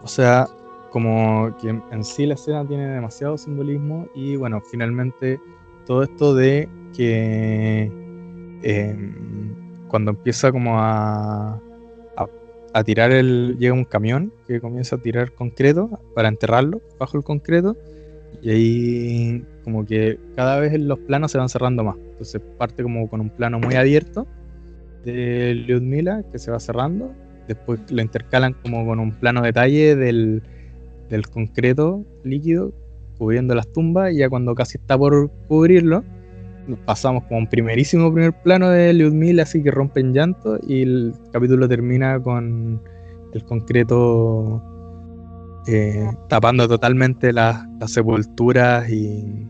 [0.02, 0.48] O sea,
[0.90, 5.42] como que en sí la escena tiene demasiado simbolismo y bueno, finalmente
[5.86, 7.92] todo esto de que
[8.64, 11.62] em, cuando empieza como a,
[12.74, 13.58] a tirar el.
[13.60, 17.76] Llega un camión que comienza a tirar concreto para enterrarlo bajo el concreto.
[18.42, 21.98] Y ahí, como que cada vez los planos se van cerrando más.
[22.12, 24.28] Entonces, parte como con un plano muy abierto
[25.04, 27.14] de Lyudmila que se va cerrando.
[27.48, 30.44] Después lo intercalan como con un plano detalle del,
[31.10, 32.74] del concreto líquido
[33.18, 34.14] cubriendo las tumbas.
[34.14, 36.04] Y ya cuando casi está por cubrirlo,
[36.86, 41.14] pasamos como un primerísimo primer plano de Lyudmila así que rompe en llanto y el
[41.32, 42.82] capítulo termina con
[43.34, 44.62] el concreto
[45.68, 49.46] eh, tapando totalmente las, sepulturas y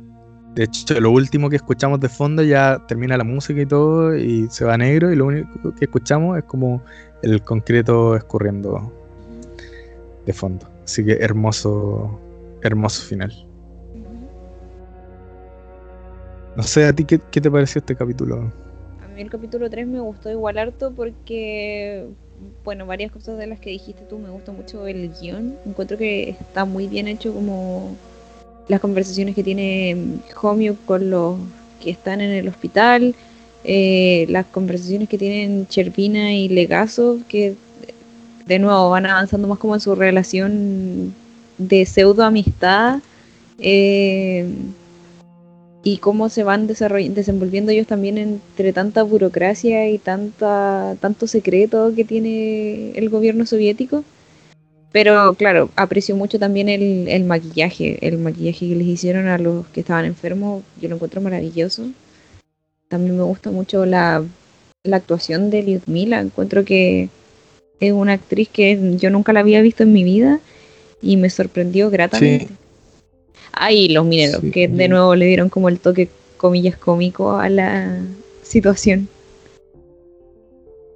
[0.56, 4.48] de hecho lo último que escuchamos de fondo ya termina la música y todo y
[4.50, 6.84] se va negro y lo único que escuchamos es como
[7.22, 8.92] el concreto escurriendo
[10.26, 10.68] de fondo.
[10.84, 12.20] Así que hermoso
[12.62, 13.47] hermoso final
[16.58, 18.52] No sé, ¿a ti qué, te pareció este capítulo?
[19.04, 22.08] A mí el capítulo 3 me gustó igual harto porque,
[22.64, 25.56] bueno, varias cosas de las que dijiste tú, me gustó mucho el guion.
[25.68, 27.96] Encuentro que está muy bien hecho como
[28.68, 31.38] las conversaciones que tiene Homio con los
[31.80, 33.14] que están en el hospital,
[33.64, 37.54] eh, las conversaciones que tienen Chervina y Legazo, que
[38.48, 41.14] de nuevo van avanzando más como en su relación
[41.60, 42.98] de pseudo amistad.
[43.60, 44.50] Eh,
[45.88, 52.04] y cómo se van desenvolviendo ellos también entre tanta burocracia y tanta tanto secreto que
[52.04, 54.04] tiene el gobierno soviético.
[54.92, 59.66] Pero claro, aprecio mucho también el, el, maquillaje, el maquillaje que les hicieron a los
[59.68, 61.84] que estaban enfermos, yo lo encuentro maravilloso.
[62.90, 64.26] También me gusta mucho la,
[64.84, 67.08] la actuación de Lyudmila, encuentro que
[67.80, 70.42] es una actriz que yo nunca la había visto en mi vida
[71.02, 72.50] y me sorprendió gratamente.
[73.52, 78.00] Ay, los mineros, que de nuevo le dieron como el toque, comillas, cómico a la
[78.44, 79.10] situación.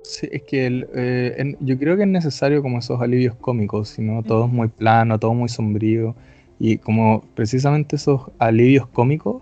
[0.03, 4.45] Sí, es que eh, yo creo que es necesario como esos alivios cómicos, sino todo
[4.45, 6.15] es muy plano, todo muy sombrío.
[6.59, 9.41] Y como precisamente esos alivios cómicos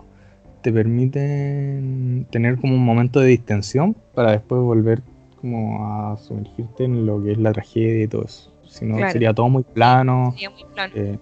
[0.62, 5.02] te permiten tener como un momento de distensión para después volver
[5.40, 8.52] como a sumergirte en lo que es la tragedia y todo eso.
[8.68, 10.30] Si no, sería todo muy plano.
[10.32, 10.92] Sería muy plano.
[10.94, 11.18] Eh,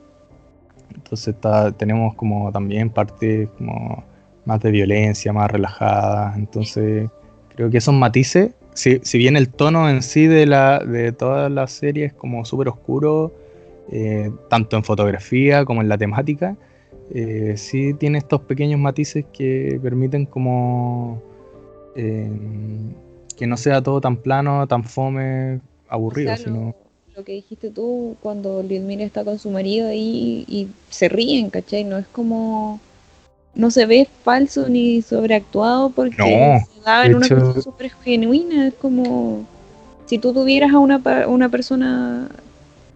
[0.94, 4.04] Entonces está, tenemos como también partes como
[4.44, 6.34] más de violencia, más relajada.
[6.36, 7.08] Entonces
[7.54, 11.48] creo que esos matices, si, si bien el tono en sí de, la, de toda
[11.48, 13.32] la serie es como súper oscuro,
[13.90, 16.56] eh, tanto en fotografía como en la temática,
[17.14, 21.22] eh, sí tiene estos pequeños matices que permiten como
[21.96, 22.30] eh,
[23.36, 26.74] que no sea todo tan plano, tan fome, aburrido, sino
[27.18, 31.82] lo que dijiste tú cuando Ludmila está con su marido ahí y se ríen, ¿cachai?
[31.82, 32.80] No es como.
[33.56, 38.68] No se ve falso ni sobreactuado porque se da en una cosa súper genuina.
[38.68, 39.44] Es como.
[40.06, 42.28] Si tú tuvieras a una, una persona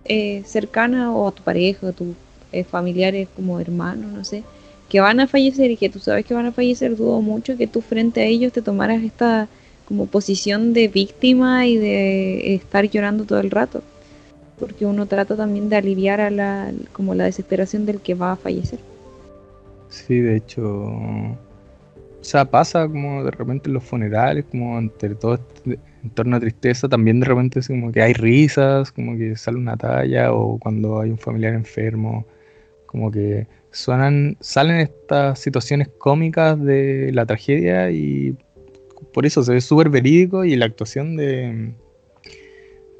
[0.04, 2.14] eh, cercana o a tu pareja, a tus
[2.52, 4.44] eh, familiares como hermanos, no sé,
[4.88, 7.66] que van a fallecer y que tú sabes que van a fallecer, dudo mucho que
[7.66, 9.48] tú frente a ellos te tomaras esta
[9.84, 13.82] como posición de víctima y de estar llorando todo el rato
[14.58, 18.36] porque uno trata también de aliviar a la, como la desesperación del que va a
[18.36, 18.78] fallecer.
[19.88, 21.36] Sí, de hecho, o
[22.24, 26.88] sea, pasa como de repente en los funerales, como entre todo este entorno de tristeza,
[26.88, 31.00] también de repente es como que hay risas, como que sale una talla, o cuando
[31.00, 32.24] hay un familiar enfermo,
[32.86, 38.36] como que suenan, salen estas situaciones cómicas de la tragedia y
[39.12, 41.72] por eso se ve súper verídico y la actuación de,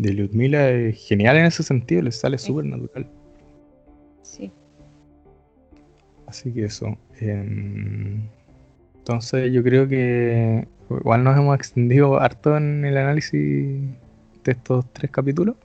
[0.03, 3.07] de Ludmila es genial en ese sentido, le sale súper natural.
[4.23, 4.51] Sí.
[6.27, 6.97] Así que eso.
[7.21, 8.23] Em,
[8.97, 13.81] entonces yo creo que igual nos hemos extendido harto en el análisis
[14.45, 15.57] de estos tres capítulos.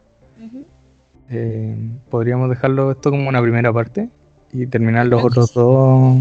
[1.29, 4.07] Em, podríamos dejarlo esto como una primera parte
[4.53, 6.15] y terminar los otros dos.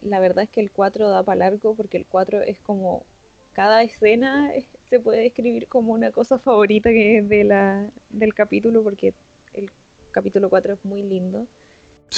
[0.00, 3.04] la verdad es que el 4 da para largo porque el 4 es como
[3.52, 4.50] cada escena
[4.92, 9.14] se puede describir como una cosa favorita que es de la, del capítulo, porque
[9.54, 9.70] el
[10.10, 11.46] capítulo 4 es muy lindo.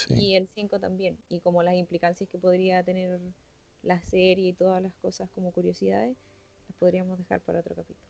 [0.09, 1.17] Y el 5 también.
[1.29, 3.21] Y como las implicancias que podría tener
[3.81, 6.17] la serie y todas las cosas como curiosidades,
[6.67, 8.09] las podríamos dejar para otro capítulo.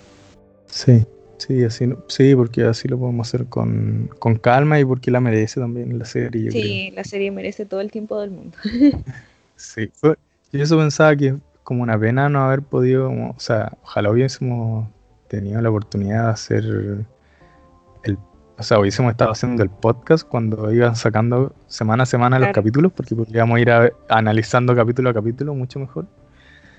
[0.65, 1.05] Sí,
[1.37, 4.09] sí, así, sí porque así lo podemos hacer con,
[4.41, 6.49] calma y porque la merece también la serie.
[6.49, 8.57] sí, la serie merece todo el tiempo del mundo.
[9.57, 10.15] sí, yo
[10.51, 11.35] eso pensaba que
[11.65, 14.87] como una pena no haber podido, o sea, ojalá hubiésemos
[15.27, 16.63] tenido la oportunidad de hacer
[18.03, 18.17] el,
[18.57, 22.91] o sea, hubiésemos estado haciendo el podcast cuando iban sacando semana a semana los capítulos,
[22.93, 23.71] porque podríamos ir
[24.07, 26.05] analizando capítulo a capítulo mucho mejor.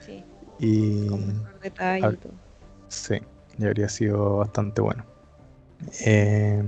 [0.00, 0.24] Sí.
[0.60, 2.32] Y, Con mejor detalle y todo.
[2.86, 3.20] Sí,
[3.58, 5.04] ya habría sido bastante bueno.
[6.06, 6.62] Eh,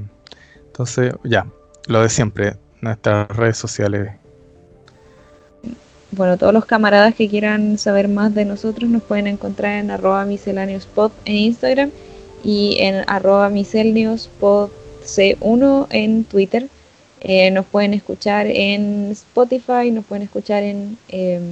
[0.67, 1.47] entonces, ya,
[1.87, 4.11] lo de siempre, nuestras redes sociales
[6.11, 10.25] bueno, todos los camaradas que quieran saber más de nosotros nos pueden encontrar en arroba
[10.25, 11.91] misceláneospod en Instagram
[12.43, 16.69] y en arroba misceláneospodc1 en Twitter.
[17.21, 21.43] Eh, nos pueden escuchar en Spotify, nos pueden escuchar en em,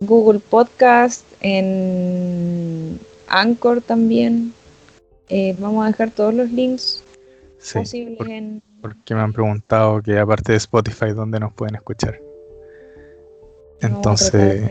[0.00, 2.98] Google Podcast, en
[3.28, 4.52] Anchor también.
[5.28, 7.04] Eh, vamos a dejar todos los links
[7.72, 12.20] posibles en porque me han preguntado que aparte de Spotify, ¿dónde nos pueden escuchar?
[13.80, 14.68] Entonces...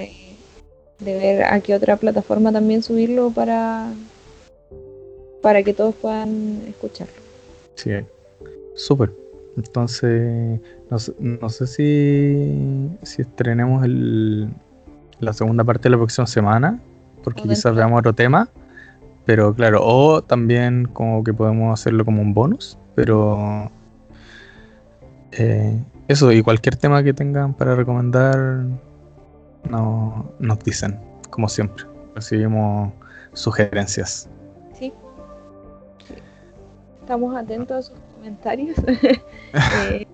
[0.99, 3.89] de, ver a qué otra plataforma también subirlo para,
[5.41, 7.13] para que todos puedan escucharlo.
[7.75, 7.91] Sí,
[8.75, 9.11] súper.
[9.55, 10.59] Entonces,
[11.19, 14.49] no, sé si, si estrenemos el,
[15.19, 16.79] la segunda parte de la próxima semana,
[17.23, 18.49] porque quizás veamos otro tema,
[19.25, 23.71] pero claro, o también como que podemos hacerlo como un bonus, pero
[25.31, 25.77] eh,
[26.07, 28.65] eso, y cualquier tema que tengan para recomendar,
[29.69, 30.99] no, nos dicen,
[31.29, 31.85] como siempre.
[32.15, 32.91] Recibimos
[33.33, 34.27] sugerencias.
[34.77, 34.91] Sí.
[37.01, 38.77] Estamos atentos a sus comentarios.
[39.89, 40.05] Eh,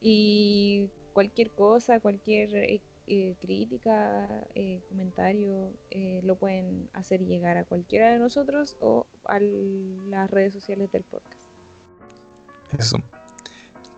[0.00, 4.44] y cualquier cosa, cualquier eh, crítica,
[4.88, 5.72] comentario,
[6.24, 11.40] lo pueden hacer llegar a cualquiera de nosotros o a las redes sociales del podcast.
[12.76, 12.98] Eso.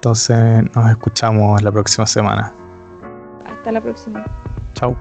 [0.07, 2.53] Entonces nos escuchamos la próxima semana.
[3.45, 4.25] Hasta la próxima.
[4.75, 4.97] Chao.